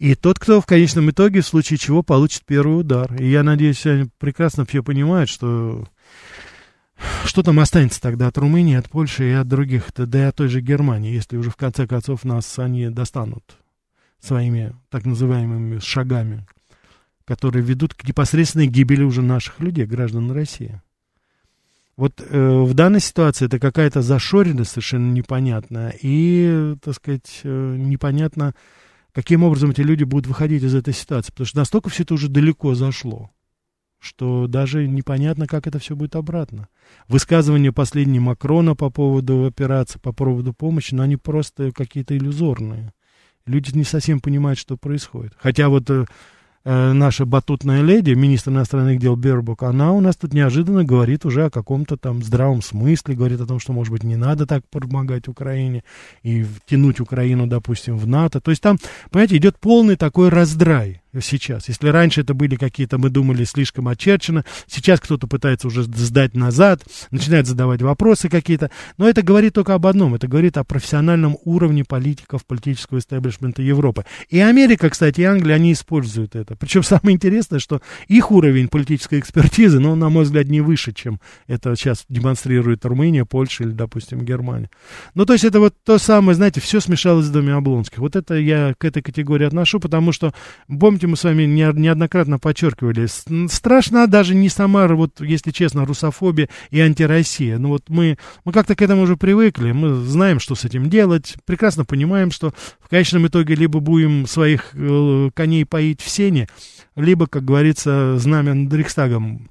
И 0.01 0.17
тот, 0.17 0.41
кто 0.41 0.61
в 0.61 0.67
конечном 0.67 1.09
итоге, 1.09 1.41
в 1.41 1.47
случае 1.47 1.79
чего, 1.79 2.03
получит 2.03 2.43
первый 2.45 2.81
удар. 2.81 3.15
И 3.15 3.31
я 3.31 3.45
надеюсь, 3.45 3.87
они 3.87 4.09
прекрасно 4.19 4.67
все 4.67 4.83
понимают, 4.83 5.31
что 5.31 5.87
что 7.25 7.43
там 7.43 7.59
останется 7.59 8.01
тогда 8.01 8.29
от 8.29 8.39
Румынии, 8.39 8.77
от 8.77 8.89
Польши 8.89 9.31
и 9.31 9.33
от 9.33 9.49
других, 9.49 9.91
да 9.95 10.19
и 10.19 10.23
от 10.23 10.37
той 10.37 10.49
же 10.49 10.61
Германии, 10.61 11.13
если 11.13 11.37
уже 11.37 11.51
в 11.51 11.57
конце 11.57 11.87
концов 11.87 12.25
нас 12.25 12.59
они 12.59 12.89
достанут 12.89 13.57
своими 14.21 14.75
так 14.91 15.05
называемыми 15.05 15.79
шагами, 15.81 16.47
которые 17.25 17.65
ведут 17.65 17.95
к 17.95 18.07
непосредственной 18.07 18.67
гибели 18.67 19.03
уже 19.03 19.23
наших 19.23 19.61
людей, 19.61 19.87
граждан 19.87 20.31
России. 20.31 20.81
Вот 21.97 22.21
э, 22.21 22.63
в 22.63 22.75
данной 22.75 23.01
ситуации 23.01 23.47
это 23.47 23.61
какая-то 23.61 24.03
зашоренность 24.03 24.73
совершенно 24.73 25.13
непонятная, 25.13 25.95
и, 26.03 26.75
так 26.83 26.95
сказать, 26.95 27.41
э, 27.45 27.77
непонятно, 27.79 28.55
каким 29.13 29.45
образом 29.45 29.71
эти 29.71 29.83
люди 29.83 30.03
будут 30.03 30.27
выходить 30.27 30.65
из 30.65 30.75
этой 30.75 30.93
ситуации, 30.93 31.31
потому 31.31 31.47
что 31.47 31.59
настолько 31.59 31.91
все 31.91 32.03
это 32.03 32.15
уже 32.15 32.29
далеко 32.29 32.75
зашло 32.75 33.31
что 34.05 34.47
даже 34.47 34.87
непонятно, 34.87 35.47
как 35.47 35.67
это 35.67 35.79
все 35.79 35.97
будет 35.97 36.15
обратно. 36.15 36.69
Высказывания 37.09 37.73
последние 37.73 38.21
Макрона 38.21 38.75
по 38.75 38.91
поводу 38.91 39.47
операции, 39.47 39.99
по 39.99 40.13
поводу 40.13 40.53
помощи, 40.53 40.95
но 40.95 41.03
они 41.03 41.17
просто 41.17 41.73
какие-то 41.73 42.17
иллюзорные. 42.17 42.93
Люди 43.47 43.77
не 43.77 43.85
совсем 43.85 44.21
понимают, 44.21 44.59
что 44.59 44.77
происходит. 44.77 45.33
Хотя 45.39 45.69
вот 45.69 45.89
э, 45.91 46.07
э, 46.65 46.93
наша 46.93 47.27
батутная 47.27 47.83
леди, 47.83 48.13
министр 48.13 48.53
иностранных 48.53 48.99
дел 48.99 49.17
Бербук, 49.17 49.63
она 49.63 49.93
у 49.93 50.01
нас 50.01 50.17
тут 50.17 50.33
неожиданно 50.33 50.85
говорит 50.85 51.27
уже 51.27 51.47
о 51.47 51.51
каком-то 51.51 51.97
там 51.97 52.23
здравом 52.23 52.63
смысле, 52.63 53.15
говорит 53.15 53.41
о 53.41 53.47
том, 53.47 53.59
что, 53.59 53.73
может 53.73 53.93
быть, 53.93 54.03
не 54.03 54.17
надо 54.17 54.47
так 54.47 54.67
помогать 54.69 55.29
Украине 55.29 55.85
и 56.23 56.47
тянуть 56.67 57.01
Украину, 57.01 57.47
допустим, 57.47 57.99
в 57.99 58.07
НАТО. 58.07 58.41
То 58.41 58.51
есть 58.51 58.63
там, 58.63 58.79
понимаете, 59.11 59.37
идет 59.37 59.59
полный 59.59 59.97
такой 59.97 60.31
раздрай 60.31 61.04
сейчас. 61.21 61.69
Если 61.69 61.89
раньше 61.89 62.23
это 62.23 62.35
были 62.35 62.57
какие-то, 62.57 62.99
мы 62.99 63.11
думали, 63.11 63.45
слишком 63.45 63.89
очерчено, 63.89 64.45
сейчас 64.67 65.01
кто-то 65.01 65.27
пытается 65.27 65.67
уже 65.69 65.85
сдать 65.85 66.35
назад, 66.35 66.83
начинает 67.11 67.47
задавать 67.47 67.83
вопросы 67.83 68.29
какие-то. 68.29 68.71
Но 68.99 69.09
это 69.09 69.23
говорит 69.23 69.55
только 69.55 69.75
об 69.75 69.87
одном. 69.87 70.15
Это 70.15 70.29
говорит 70.29 70.57
о 70.57 70.65
профессиональном 70.65 71.37
уровне 71.45 71.85
политиков, 71.85 72.45
политического 72.47 72.99
истеблишмента 72.99 73.63
Европы. 73.63 74.05
И 74.29 74.39
Америка, 74.41 74.91
кстати, 74.91 75.21
и 75.21 75.25
Англия, 75.25 75.57
они 75.57 75.73
используют 75.73 76.37
это. 76.37 76.57
Причем 76.57 76.83
самое 76.85 77.15
интересное, 77.15 77.59
что 77.59 77.81
их 78.09 78.31
уровень 78.31 78.69
политической 78.69 79.19
экспертизы, 79.19 79.81
ну, 79.81 79.95
на 79.95 80.09
мой 80.09 80.25
взгляд, 80.25 80.49
не 80.49 80.61
выше, 80.61 80.93
чем 80.93 81.21
это 81.47 81.77
сейчас 81.77 82.05
демонстрирует 82.09 82.85
Румыния, 82.85 83.25
Польша 83.25 83.65
или, 83.65 83.71
допустим, 83.71 84.25
Германия. 84.25 84.71
Ну, 85.15 85.25
то 85.27 85.33
есть 85.33 85.45
это 85.45 85.61
вот 85.61 85.75
то 85.85 85.99
самое, 85.99 86.35
знаете, 86.35 86.61
все 86.61 86.81
смешалось 86.81 87.27
в 87.27 87.33
доме 87.33 87.53
Облонских. 87.55 87.99
Вот 87.99 88.17
это 88.17 88.35
я 88.35 88.75
к 88.77 88.85
этой 88.85 89.03
категории 89.03 89.47
отношу, 89.47 89.81
потому 89.81 90.13
что, 90.13 90.33
помните, 90.67 91.04
помните, 91.05 91.07
мы 91.07 91.17
с 91.17 91.25
вами 91.25 91.45
неоднократно 91.45 92.39
подчеркивали, 92.39 93.07
страшна 93.49 94.07
даже 94.07 94.35
не 94.35 94.49
сама, 94.49 94.87
вот, 94.89 95.21
если 95.21 95.51
честно, 95.51 95.85
русофобия 95.85 96.49
и 96.71 96.81
антироссия. 96.81 97.59
Ну 97.59 97.69
вот 97.69 97.89
мы, 97.89 98.19
мы 98.45 98.53
как-то 98.53 98.75
к 98.75 98.83
этому 98.83 99.03
уже 99.03 99.17
привыкли, 99.17 99.73
мы 99.73 99.95
знаем, 99.95 100.41
что 100.41 100.55
с 100.55 100.65
этим 100.65 100.89
делать, 100.89 101.37
прекрасно 101.45 101.85
понимаем, 101.85 102.31
что 102.31 102.53
в 102.81 102.89
конечном 102.89 103.27
итоге 103.27 103.55
либо 103.55 103.81
будем 103.81 104.27
своих 104.27 104.71
э, 104.75 105.31
коней 105.35 105.65
поить 105.65 106.01
в 106.01 106.09
сене, 106.09 106.49
либо, 106.97 107.27
как 107.27 107.45
говорится, 107.45 108.19
знамя 108.19 108.55
над 108.55 108.73
Рейхстагом 108.73 109.51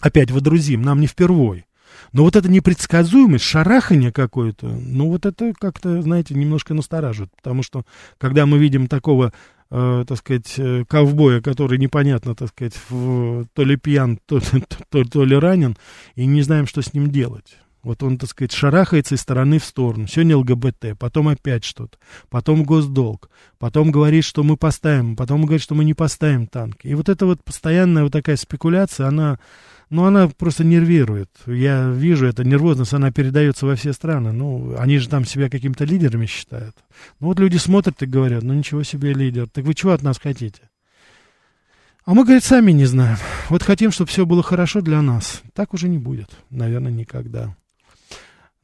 опять 0.00 0.30
водрузим, 0.30 0.82
нам 0.82 1.00
не 1.00 1.06
впервой. 1.06 1.64
Но 2.12 2.22
вот 2.22 2.36
эта 2.36 2.48
непредсказуемость, 2.48 3.44
шарахание 3.44 4.12
какое-то, 4.12 4.66
ну 4.66 5.08
вот 5.08 5.26
это 5.26 5.52
как-то, 5.58 6.00
знаете, 6.00 6.34
немножко 6.34 6.72
настораживает, 6.72 7.32
потому 7.36 7.62
что 7.62 7.84
когда 8.18 8.46
мы 8.46 8.58
видим 8.58 8.86
такого 8.86 9.32
э, 9.70 10.04
так 10.06 10.18
сказать, 10.18 10.54
э, 10.58 10.84
ковбоя, 10.88 11.40
который 11.40 11.78
непонятно, 11.78 12.34
так 12.34 12.48
сказать, 12.48 12.78
в, 12.88 13.46
то 13.52 13.64
ли 13.64 13.76
пьян, 13.76 14.18
то, 14.26 14.40
то, 14.68 14.78
то, 14.88 15.04
то 15.04 15.24
ли 15.24 15.36
ранен, 15.36 15.76
и 16.14 16.26
не 16.26 16.42
знаем, 16.42 16.66
что 16.66 16.82
с 16.82 16.94
ним 16.94 17.10
делать. 17.10 17.58
Вот 17.82 18.02
он, 18.02 18.18
так 18.18 18.28
сказать, 18.28 18.52
шарахается 18.52 19.14
из 19.14 19.20
стороны 19.20 19.58
в 19.58 19.64
сторону. 19.64 20.06
Сегодня 20.08 20.36
ЛГБТ, 20.36 20.98
потом 20.98 21.28
опять 21.28 21.64
что-то, 21.64 21.96
потом 22.28 22.64
госдолг, 22.64 23.30
потом 23.58 23.92
говорит, 23.92 24.24
что 24.24 24.42
мы 24.42 24.56
поставим, 24.56 25.16
потом 25.16 25.42
говорит, 25.42 25.62
что 25.62 25.74
мы 25.74 25.84
не 25.84 25.94
поставим 25.94 26.46
танки. 26.46 26.88
И 26.88 26.94
вот 26.94 27.08
эта 27.08 27.24
вот 27.24 27.42
постоянная 27.44 28.02
вот 28.02 28.12
такая 28.12 28.36
спекуляция, 28.36 29.06
она 29.06 29.38
ну, 29.90 30.04
она 30.04 30.28
просто 30.28 30.64
нервирует. 30.64 31.30
Я 31.46 31.88
вижу, 31.88 32.26
эта 32.26 32.44
нервозность, 32.44 32.92
она 32.92 33.10
передается 33.10 33.66
во 33.66 33.74
все 33.74 33.92
страны. 33.92 34.32
Ну, 34.32 34.76
они 34.78 34.98
же 34.98 35.08
там 35.08 35.24
себя 35.24 35.48
какими-то 35.48 35.84
лидерами 35.84 36.26
считают. 36.26 36.76
Ну, 37.20 37.28
вот 37.28 37.40
люди 37.40 37.56
смотрят 37.56 38.02
и 38.02 38.06
говорят, 38.06 38.42
ну, 38.42 38.54
ничего 38.54 38.82
себе 38.82 39.14
лидер. 39.14 39.48
Так 39.48 39.64
вы 39.64 39.74
чего 39.74 39.92
от 39.92 40.02
нас 40.02 40.18
хотите? 40.18 40.60
А 42.04 42.14
мы, 42.14 42.24
говорит, 42.24 42.44
сами 42.44 42.72
не 42.72 42.86
знаем. 42.86 43.18
Вот 43.48 43.62
хотим, 43.62 43.90
чтобы 43.90 44.08
все 44.08 44.26
было 44.26 44.42
хорошо 44.42 44.80
для 44.80 45.02
нас. 45.02 45.42
Так 45.54 45.74
уже 45.74 45.88
не 45.88 45.98
будет. 45.98 46.30
Наверное, 46.50 46.92
никогда. 46.92 47.54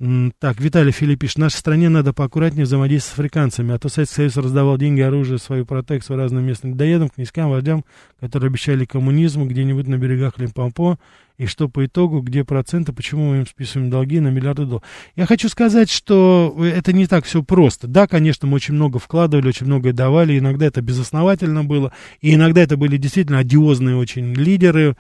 Так, 0.01 0.61
Виталий 0.61 0.91
Филипп 0.91 1.21
пишет, 1.21 1.39
нашей 1.39 1.59
стране 1.59 1.89
надо 1.89 2.13
поаккуратнее 2.13 2.65
взаимодействовать 2.65 3.15
с 3.15 3.19
африканцами, 3.19 3.73
а 3.73 3.79
то 3.79 3.89
Советский 3.89 4.17
Союз 4.17 4.37
раздавал 4.37 4.77
деньги, 4.77 5.01
оружие, 5.01 5.39
свою 5.39 5.65
протекцию 5.65 6.17
разным 6.17 6.45
местным 6.45 6.73
людоедам, 6.73 7.11
князькам, 7.11 7.49
вождям, 7.49 7.85
которые 8.19 8.49
обещали 8.49 8.87
коммунизм 8.87 9.47
где-нибудь 9.47 9.87
на 9.87 9.97
берегах 9.97 10.37
Лимпомпо, 10.39 10.99
и 11.39 11.47
что 11.47 11.69
по 11.69 11.87
итогу, 11.87 12.23
где 12.23 12.45
проценты, 12.45 12.93
почему 12.93 13.31
мы 13.31 13.39
им 13.39 13.47
списываем 13.47 13.89
долги 13.89 14.19
на 14.19 14.29
миллиарды 14.29 14.65
долларов. 14.65 14.83
Я 15.15 15.27
хочу 15.27 15.49
сказать, 15.49 15.89
что 15.89 16.57
это 16.59 16.93
не 16.93 17.07
так 17.07 17.25
все 17.25 17.45
просто. 17.45 17.87
Да, 17.87 18.09
конечно, 18.09 18.49
мы 18.49 18.57
очень 18.57 18.75
много 18.75 18.99
вкладывали, 18.99 19.47
очень 19.47 19.67
многое 19.67 19.93
давали, 19.93 20.37
иногда 20.37 20.67
это 20.67 20.83
безосновательно 20.83 21.63
было, 21.63 21.93
и 22.21 22.35
иногда 22.35 22.63
это 22.63 22.77
были 22.77 22.97
действительно 22.97 23.39
одиозные 23.39 23.95
очень 23.95 24.35
лидеры, 24.35 24.97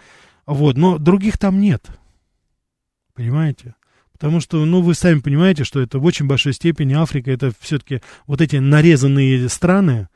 вот, 0.46 0.76
но 0.76 0.98
других 0.98 1.36
там 1.36 1.60
нет. 1.60 1.84
Понимаете? 3.14 3.74
Потому 4.24 4.40
что, 4.40 4.64
ну, 4.64 4.80
вы 4.80 4.94
сами 4.94 5.20
понимаете, 5.20 5.64
что 5.64 5.82
это 5.82 5.98
в 5.98 6.04
очень 6.06 6.26
большой 6.26 6.54
степени 6.54 6.94
Африка, 6.94 7.30
это 7.30 7.52
все-таки 7.60 8.00
вот 8.26 8.40
эти 8.40 8.56
нарезанные 8.56 9.50
страны, 9.50 10.08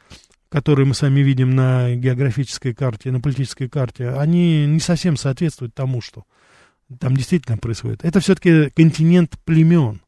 которые 0.48 0.86
мы 0.86 0.94
с 0.94 1.02
вами 1.02 1.20
видим 1.20 1.54
на 1.54 1.94
географической 1.94 2.72
карте, 2.72 3.10
на 3.10 3.20
политической 3.20 3.68
карте, 3.68 4.08
они 4.08 4.64
не 4.64 4.80
совсем 4.80 5.18
соответствуют 5.18 5.74
тому, 5.74 6.00
что 6.00 6.24
там 6.98 7.18
действительно 7.18 7.58
происходит. 7.58 8.02
Это 8.02 8.20
все-таки 8.20 8.70
континент 8.70 9.38
племен. 9.44 10.00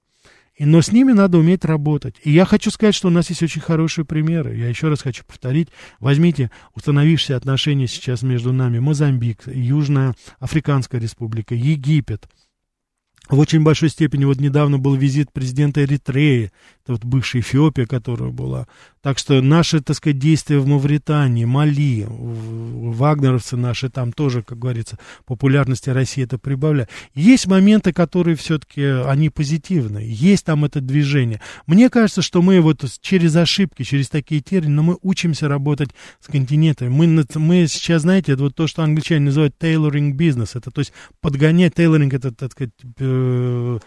Но 0.59 0.80
с 0.80 0.92
ними 0.92 1.12
надо 1.12 1.36
уметь 1.36 1.66
работать. 1.66 2.14
И 2.24 2.30
я 2.30 2.46
хочу 2.46 2.70
сказать, 2.70 2.94
что 2.94 3.09
у 3.09 3.11
нас 3.11 3.28
есть 3.28 3.42
очень 3.42 3.61
хорошие 3.61 4.07
примеры. 4.07 4.57
Я 4.57 4.70
еще 4.70 4.88
раз 4.88 5.03
хочу 5.03 5.24
повторить. 5.26 5.68
Возьмите 5.98 6.51
установившиеся 6.74 7.36
отношения 7.36 7.86
сейчас 7.86 8.22
между 8.22 8.55
нами. 8.55 8.78
Мозамбик, 8.78 9.42
Южная 9.44 10.14
Африканская 10.38 11.03
Республика, 11.03 11.55
Египет– 11.55 12.26
в 13.31 13.39
очень 13.39 13.62
большой 13.62 13.89
степени 13.89 14.24
вот 14.24 14.39
недавно 14.39 14.78
был 14.78 14.95
визит 14.95 15.33
президента 15.33 15.85
Эритреи, 15.85 16.53
это 16.83 16.93
вот 16.93 17.05
бывшая 17.05 17.41
Эфиопия, 17.41 17.87
которая 17.87 18.31
была. 18.31 18.66
Так 19.03 19.18
что 19.18 19.40
наши, 19.40 19.80
так 19.80 19.96
сказать, 19.96 20.18
действия 20.18 20.59
в 20.59 20.66
Мавритании, 20.66 21.46
Мали, 21.46 22.07
вагнеровцы 22.07 23.57
наши 23.57 23.88
там 23.88 24.12
тоже, 24.12 24.42
как 24.42 24.59
говорится, 24.59 24.98
популярности 25.24 25.88
России 25.88 26.24
это 26.24 26.36
прибавляет. 26.38 26.90
Есть 27.14 27.46
моменты, 27.46 27.94
которые 27.94 28.36
все-таки, 28.36 28.82
они 28.82 29.30
позитивные. 29.30 30.11
Есть 30.12 30.44
там 30.44 30.66
это 30.66 30.82
движение. 30.82 31.40
Мне 31.66 31.88
кажется, 31.88 32.20
что 32.20 32.42
мы 32.42 32.61
вот 32.61 32.84
через 33.01 33.36
ошибки, 33.36 33.84
через 33.84 34.11
такие 34.11 34.42
термины, 34.42 34.74
но 34.74 34.82
мы 34.82 34.98
учимся 35.01 35.48
работать 35.48 35.90
с 36.20 36.26
континентами. 36.26 36.88
Мы, 36.88 37.24
мы 37.36 37.66
сейчас, 37.68 38.03
знаете, 38.03 38.36
вот 38.36 38.55
то, 38.55 38.66
что 38.66 38.82
англичане 38.82 39.26
называют 39.26 39.55
tailoring 39.59 40.12
business. 40.12 40.51
Это 40.55 40.70
то 40.70 40.80
есть 40.80 40.92
подгонять, 41.22 41.72
tailoring 41.72 42.14
это, 42.14 42.32
так 42.32 42.53
сказать, 42.53 42.72
э, 42.98 43.78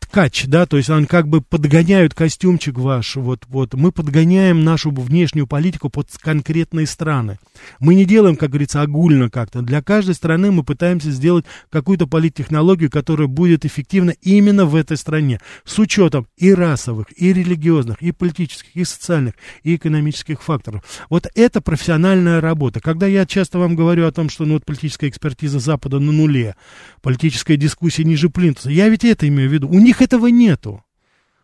ткач, 0.00 0.46
да, 0.46 0.66
то 0.66 0.76
есть 0.76 0.90
он 0.90 1.06
как 1.06 1.28
бы 1.28 1.40
подгоняют 1.40 2.12
костюмчик 2.12 2.78
ваш, 2.78 3.16
вот, 3.16 3.44
вот, 3.48 3.74
мы 3.74 3.92
подгоняем 3.92 4.64
нашу 4.64 4.90
внешнюю 4.90 5.46
политику 5.46 5.88
под 5.88 6.08
конкретные 6.18 6.86
страны. 6.86 7.38
Мы 7.78 7.94
не 7.94 8.04
делаем, 8.04 8.36
как 8.36 8.50
говорится, 8.50 8.82
огульно 8.82 9.30
как-то. 9.30 9.62
Для 9.62 9.82
каждой 9.82 10.14
страны 10.14 10.50
мы 10.50 10.64
пытаемся 10.64 11.10
сделать 11.10 11.44
какую-то 11.70 12.06
политтехнологию, 12.06 12.90
которая 12.90 13.28
будет 13.28 13.64
эффективна 13.64 14.14
именно 14.22 14.64
в 14.64 14.74
этой 14.74 14.96
стране, 14.96 15.40
с 15.64 15.78
учетом 15.78 16.26
и 16.36 16.52
расовых, 16.52 17.06
и 17.16 17.32
религиозных, 17.32 18.02
и 18.02 18.12
политических, 18.12 18.74
и 18.74 18.84
социальных, 18.84 19.34
и 19.62 19.76
экономических 19.76 20.42
факторов. 20.42 20.82
Вот 21.08 21.26
это 21.34 21.60
профессиональная 21.60 22.40
работа. 22.40 22.80
Когда 22.80 23.06
я 23.06 23.26
часто 23.26 23.58
вам 23.58 23.76
говорю 23.76 24.06
о 24.06 24.12
том, 24.12 24.28
что 24.28 24.44
ну, 24.44 24.54
вот 24.54 24.64
политическая 24.64 25.08
экспертиза 25.08 25.58
Запада 25.58 25.98
на 25.98 26.12
нуле, 26.12 26.56
политическая 27.02 27.56
дискуссия 27.56 28.04
ниже 28.04 28.28
плинтуса, 28.28 28.70
я 28.70 28.88
ведь 28.88 29.04
это 29.04 29.28
имею 29.28 29.48
в 29.48 29.52
виду. 29.52 29.67
У 29.68 29.78
них 29.78 30.02
этого 30.02 30.26
нету. 30.28 30.82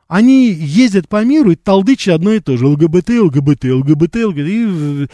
Они 0.06 0.50
ездят 0.50 1.08
по 1.08 1.24
миру 1.24 1.52
и 1.52 1.56
толдычат 1.56 2.16
одно 2.16 2.32
и 2.32 2.40
то 2.40 2.56
же. 2.56 2.66
ЛГБТ, 2.66 3.10
ЛГБТ, 3.10 3.64
ЛГБТ, 3.64 4.16
ЛГБТ. 4.16 4.46
И 4.46 5.08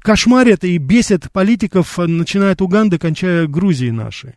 кошмарят 0.00 0.64
и 0.64 0.78
бесят 0.78 1.30
политиков, 1.32 1.98
начиная 1.98 2.52
от 2.52 2.62
Уганды, 2.62 2.98
кончая 2.98 3.46
Грузией 3.46 3.90
нашей. 3.90 4.34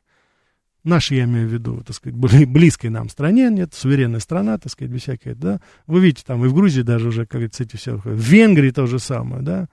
Наши, 0.84 1.14
я 1.14 1.26
имею 1.26 1.48
в 1.48 1.54
виду, 1.54 1.84
так 1.86 1.96
сказать, 1.96 2.18
близкой 2.18 2.90
нам 2.90 3.08
стране, 3.08 3.50
нет, 3.52 3.76
суверенная 3.76 4.20
страна, 4.20 4.58
так 4.58 4.72
сказать, 4.72 4.92
без 4.92 5.04
всякой, 5.04 5.36
да. 5.36 5.62
Вы 5.86 6.00
видите, 6.00 6.24
там 6.26 6.44
и 6.44 6.48
в 6.48 6.56
Грузии 6.56 6.82
даже 6.82 7.10
уже, 7.10 7.28
как 7.28 7.34
говорится, 7.34 7.64
эти 7.64 7.76
все, 7.76 7.98
в 8.04 8.20
Венгрии 8.20 8.72
то 8.72 8.88
же 8.88 8.98
самое, 8.98 9.44
да. 9.44 9.70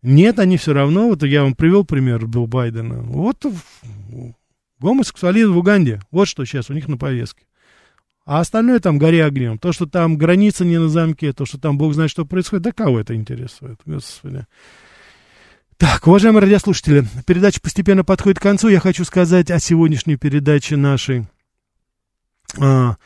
Нет, 0.00 0.38
они 0.38 0.56
все 0.56 0.72
равно, 0.72 1.08
вот 1.08 1.22
я 1.24 1.42
вам 1.42 1.54
привел 1.54 1.84
пример 1.84 2.26
Билл 2.26 2.46
Байдена, 2.46 3.02
вот 3.02 3.44
гомосексуализм 4.80 5.52
в 5.52 5.58
Уганде, 5.58 6.00
вот 6.10 6.26
что 6.26 6.46
сейчас 6.46 6.70
у 6.70 6.72
них 6.72 6.88
на 6.88 6.96
повестке. 6.96 7.44
А 8.26 8.40
остальное 8.40 8.80
там 8.80 8.98
горе 8.98 9.24
огнем. 9.24 9.56
То, 9.56 9.72
что 9.72 9.86
там 9.86 10.18
граница 10.18 10.64
не 10.64 10.78
на 10.78 10.88
замке, 10.88 11.32
то, 11.32 11.46
что 11.46 11.58
там 11.58 11.78
бог 11.78 11.94
знает, 11.94 12.10
что 12.10 12.26
происходит, 12.26 12.64
да 12.64 12.72
кого 12.72 12.98
это 12.98 13.14
интересует, 13.14 13.80
господи. 13.86 14.46
Так, 15.76 16.06
уважаемые 16.08 16.42
радиослушатели, 16.42 17.06
передача 17.24 17.60
постепенно 17.60 18.02
подходит 18.02 18.40
к 18.40 18.42
концу. 18.42 18.68
Я 18.68 18.80
хочу 18.80 19.04
сказать 19.04 19.50
о 19.52 19.60
сегодняшней 19.60 20.16
передаче 20.16 20.76
нашей. 20.76 21.28
А, 22.58 22.96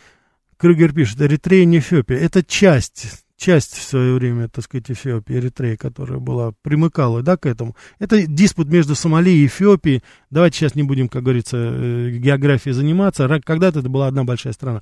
Крюгер 0.56 0.94
пишет, 0.94 1.20
Эритрея 1.20 1.66
не 1.66 1.80
Эфиопия. 1.80 2.16
Это 2.16 2.42
часть 2.42 3.24
часть 3.40 3.74
в 3.74 3.82
свое 3.82 4.14
время, 4.14 4.48
так 4.48 4.64
сказать, 4.64 4.90
Эфиопии, 4.90 5.34
Эритреи, 5.34 5.74
которая 5.74 6.18
была, 6.18 6.52
примыкала, 6.62 7.22
да, 7.22 7.36
к 7.36 7.46
этому. 7.46 7.74
Это 7.98 8.26
диспут 8.26 8.68
между 8.68 8.94
Сомали 8.94 9.30
и 9.30 9.46
Эфиопией. 9.46 10.02
Давайте 10.30 10.58
сейчас 10.58 10.74
не 10.74 10.82
будем, 10.82 11.08
как 11.08 11.22
говорится, 11.22 11.56
э, 11.56 12.10
географией 12.18 12.74
заниматься. 12.74 13.28
Когда-то 13.42 13.80
это 13.80 13.88
была 13.88 14.06
одна 14.08 14.24
большая 14.24 14.52
страна. 14.52 14.80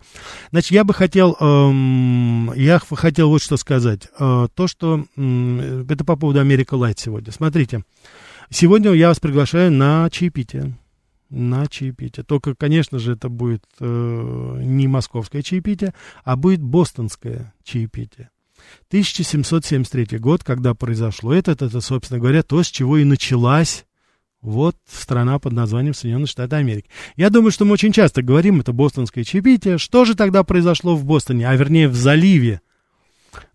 Значит, 0.50 0.72
я 0.72 0.84
бы 0.84 0.92
хотел, 0.92 1.36
эм, 1.40 2.52
я 2.54 2.80
хотел 2.80 3.28
вот 3.30 3.42
что 3.42 3.56
сказать. 3.56 4.08
Э, 4.18 4.48
то, 4.52 4.66
что, 4.66 5.04
э, 5.16 5.84
это 5.88 6.04
по 6.04 6.16
поводу 6.16 6.40
Америка 6.40 6.74
Лайт 6.74 6.98
сегодня. 6.98 7.32
Смотрите, 7.32 7.84
сегодня 8.50 8.92
я 8.92 9.08
вас 9.08 9.20
приглашаю 9.20 9.70
на 9.70 10.10
чаепитие 10.10 10.74
на 11.30 11.66
чаепитие. 11.66 12.24
Только, 12.24 12.54
конечно 12.54 12.98
же, 12.98 13.12
это 13.12 13.28
будет 13.28 13.62
э, 13.80 14.60
не 14.64 14.88
московское 14.88 15.42
чаепитие, 15.42 15.92
а 16.24 16.36
будет 16.36 16.62
бостонское 16.62 17.52
чаепитие. 17.62 18.30
1773 18.88 20.18
год, 20.18 20.44
когда 20.44 20.74
произошло 20.74 21.32
это, 21.32 21.52
это, 21.52 21.80
собственно 21.80 22.20
говоря, 22.20 22.42
то, 22.42 22.62
с 22.62 22.68
чего 22.68 22.98
и 22.98 23.04
началась 23.04 23.84
вот 24.40 24.76
страна 24.88 25.38
под 25.38 25.52
названием 25.52 25.94
Соединенные 25.94 26.26
Штаты 26.26 26.56
Америки. 26.56 26.88
Я 27.16 27.30
думаю, 27.30 27.50
что 27.50 27.64
мы 27.64 27.72
очень 27.72 27.92
часто 27.92 28.22
говорим, 28.22 28.60
это 28.60 28.72
бостонское 28.72 29.24
чаепитие. 29.24 29.78
Что 29.78 30.04
же 30.04 30.14
тогда 30.14 30.44
произошло 30.44 30.96
в 30.96 31.04
Бостоне, 31.04 31.48
а 31.48 31.54
вернее 31.56 31.88
в 31.88 31.96
заливе 31.96 32.60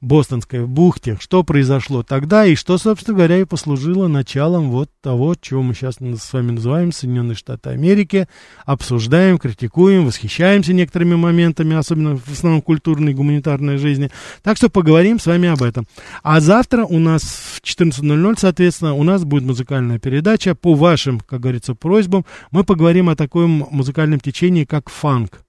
Бостонской 0.02 0.66
бухте, 0.66 1.18
что 1.20 1.44
произошло 1.44 2.04
тогда 2.04 2.46
и 2.46 2.56
что, 2.56 2.78
собственно 2.78 3.18
говоря, 3.18 3.38
и 3.38 3.46
послужило 3.46 4.08
началом 4.08 4.70
вот 4.70 4.90
того, 5.02 5.36
чего 5.40 5.64
мы 5.64 5.74
сейчас 5.74 5.96
с 5.96 6.34
вами 6.34 6.52
называем 6.52 6.92
Соединенные 6.92 7.36
Штаты 7.36 7.70
Америки, 7.70 8.28
обсуждаем, 8.66 9.38
критикуем, 9.38 10.06
восхищаемся 10.06 10.74
некоторыми 10.74 11.16
моментами, 11.16 11.76
особенно 11.76 12.18
в 12.18 12.32
основном 12.32 12.62
культурной 12.62 13.14
и 13.14 13.16
гуманитарной 13.16 13.78
жизни. 13.78 14.10
Так 14.42 14.58
что 14.58 14.70
поговорим 14.70 15.20
с 15.20 15.26
вами 15.26 15.50
об 15.50 15.64
этом. 15.64 15.88
А 16.22 16.40
завтра 16.40 16.84
у 16.86 17.00
нас 17.00 17.24
в 17.24 17.62
14.00, 17.64 18.36
соответственно, 18.38 18.94
у 18.94 19.04
нас 19.04 19.24
будет 19.24 19.44
музыкальная 19.44 20.00
передача. 20.00 20.56
По 20.56 20.74
вашим, 20.74 21.20
как 21.20 21.40
говорится, 21.40 21.76
просьбам 21.76 22.26
мы 22.52 22.64
поговорим 22.64 23.10
о 23.10 23.16
таком 23.16 23.68
музыкальном 23.72 24.20
течении, 24.20 24.66
как 24.66 24.90
фанк 24.90 25.44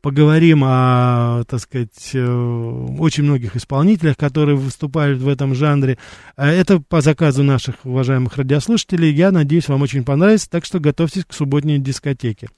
поговорим 0.00 0.62
о, 0.64 1.44
так 1.48 1.60
сказать, 1.60 2.10
э, 2.14 2.94
очень 2.98 3.24
многих 3.24 3.56
исполнителях, 3.56 4.16
которые 4.16 4.56
выступают 4.56 5.20
в 5.20 5.28
этом 5.28 5.54
жанре. 5.54 5.98
Э, 6.36 6.48
это 6.48 6.80
по 6.80 7.00
заказу 7.00 7.42
наших 7.42 7.84
уважаемых 7.84 8.36
радиослушателей. 8.36 9.12
Я 9.12 9.30
надеюсь, 9.30 9.68
вам 9.68 9.82
очень 9.82 10.04
понравится, 10.04 10.50
так 10.50 10.64
что 10.64 10.80
готовьтесь 10.80 11.24
к 11.24 11.32
субботней 11.32 11.78
дискотеке. 11.78 12.48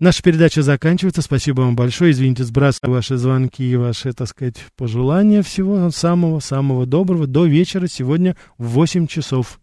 Наша 0.00 0.22
передача 0.22 0.62
заканчивается. 0.62 1.20
Спасибо 1.20 1.60
вам 1.60 1.76
большое. 1.76 2.12
Извините, 2.12 2.44
сбрасываю 2.44 2.94
ваши 2.94 3.18
звонки 3.18 3.62
и 3.62 3.76
ваши, 3.76 4.14
так 4.14 4.28
сказать, 4.28 4.56
пожелания. 4.74 5.42
Всего 5.42 5.90
самого-самого 5.90 6.86
доброго. 6.86 7.26
До 7.26 7.44
вечера 7.44 7.86
сегодня 7.86 8.34
в 8.56 8.68
8 8.68 9.06
часов. 9.06 9.60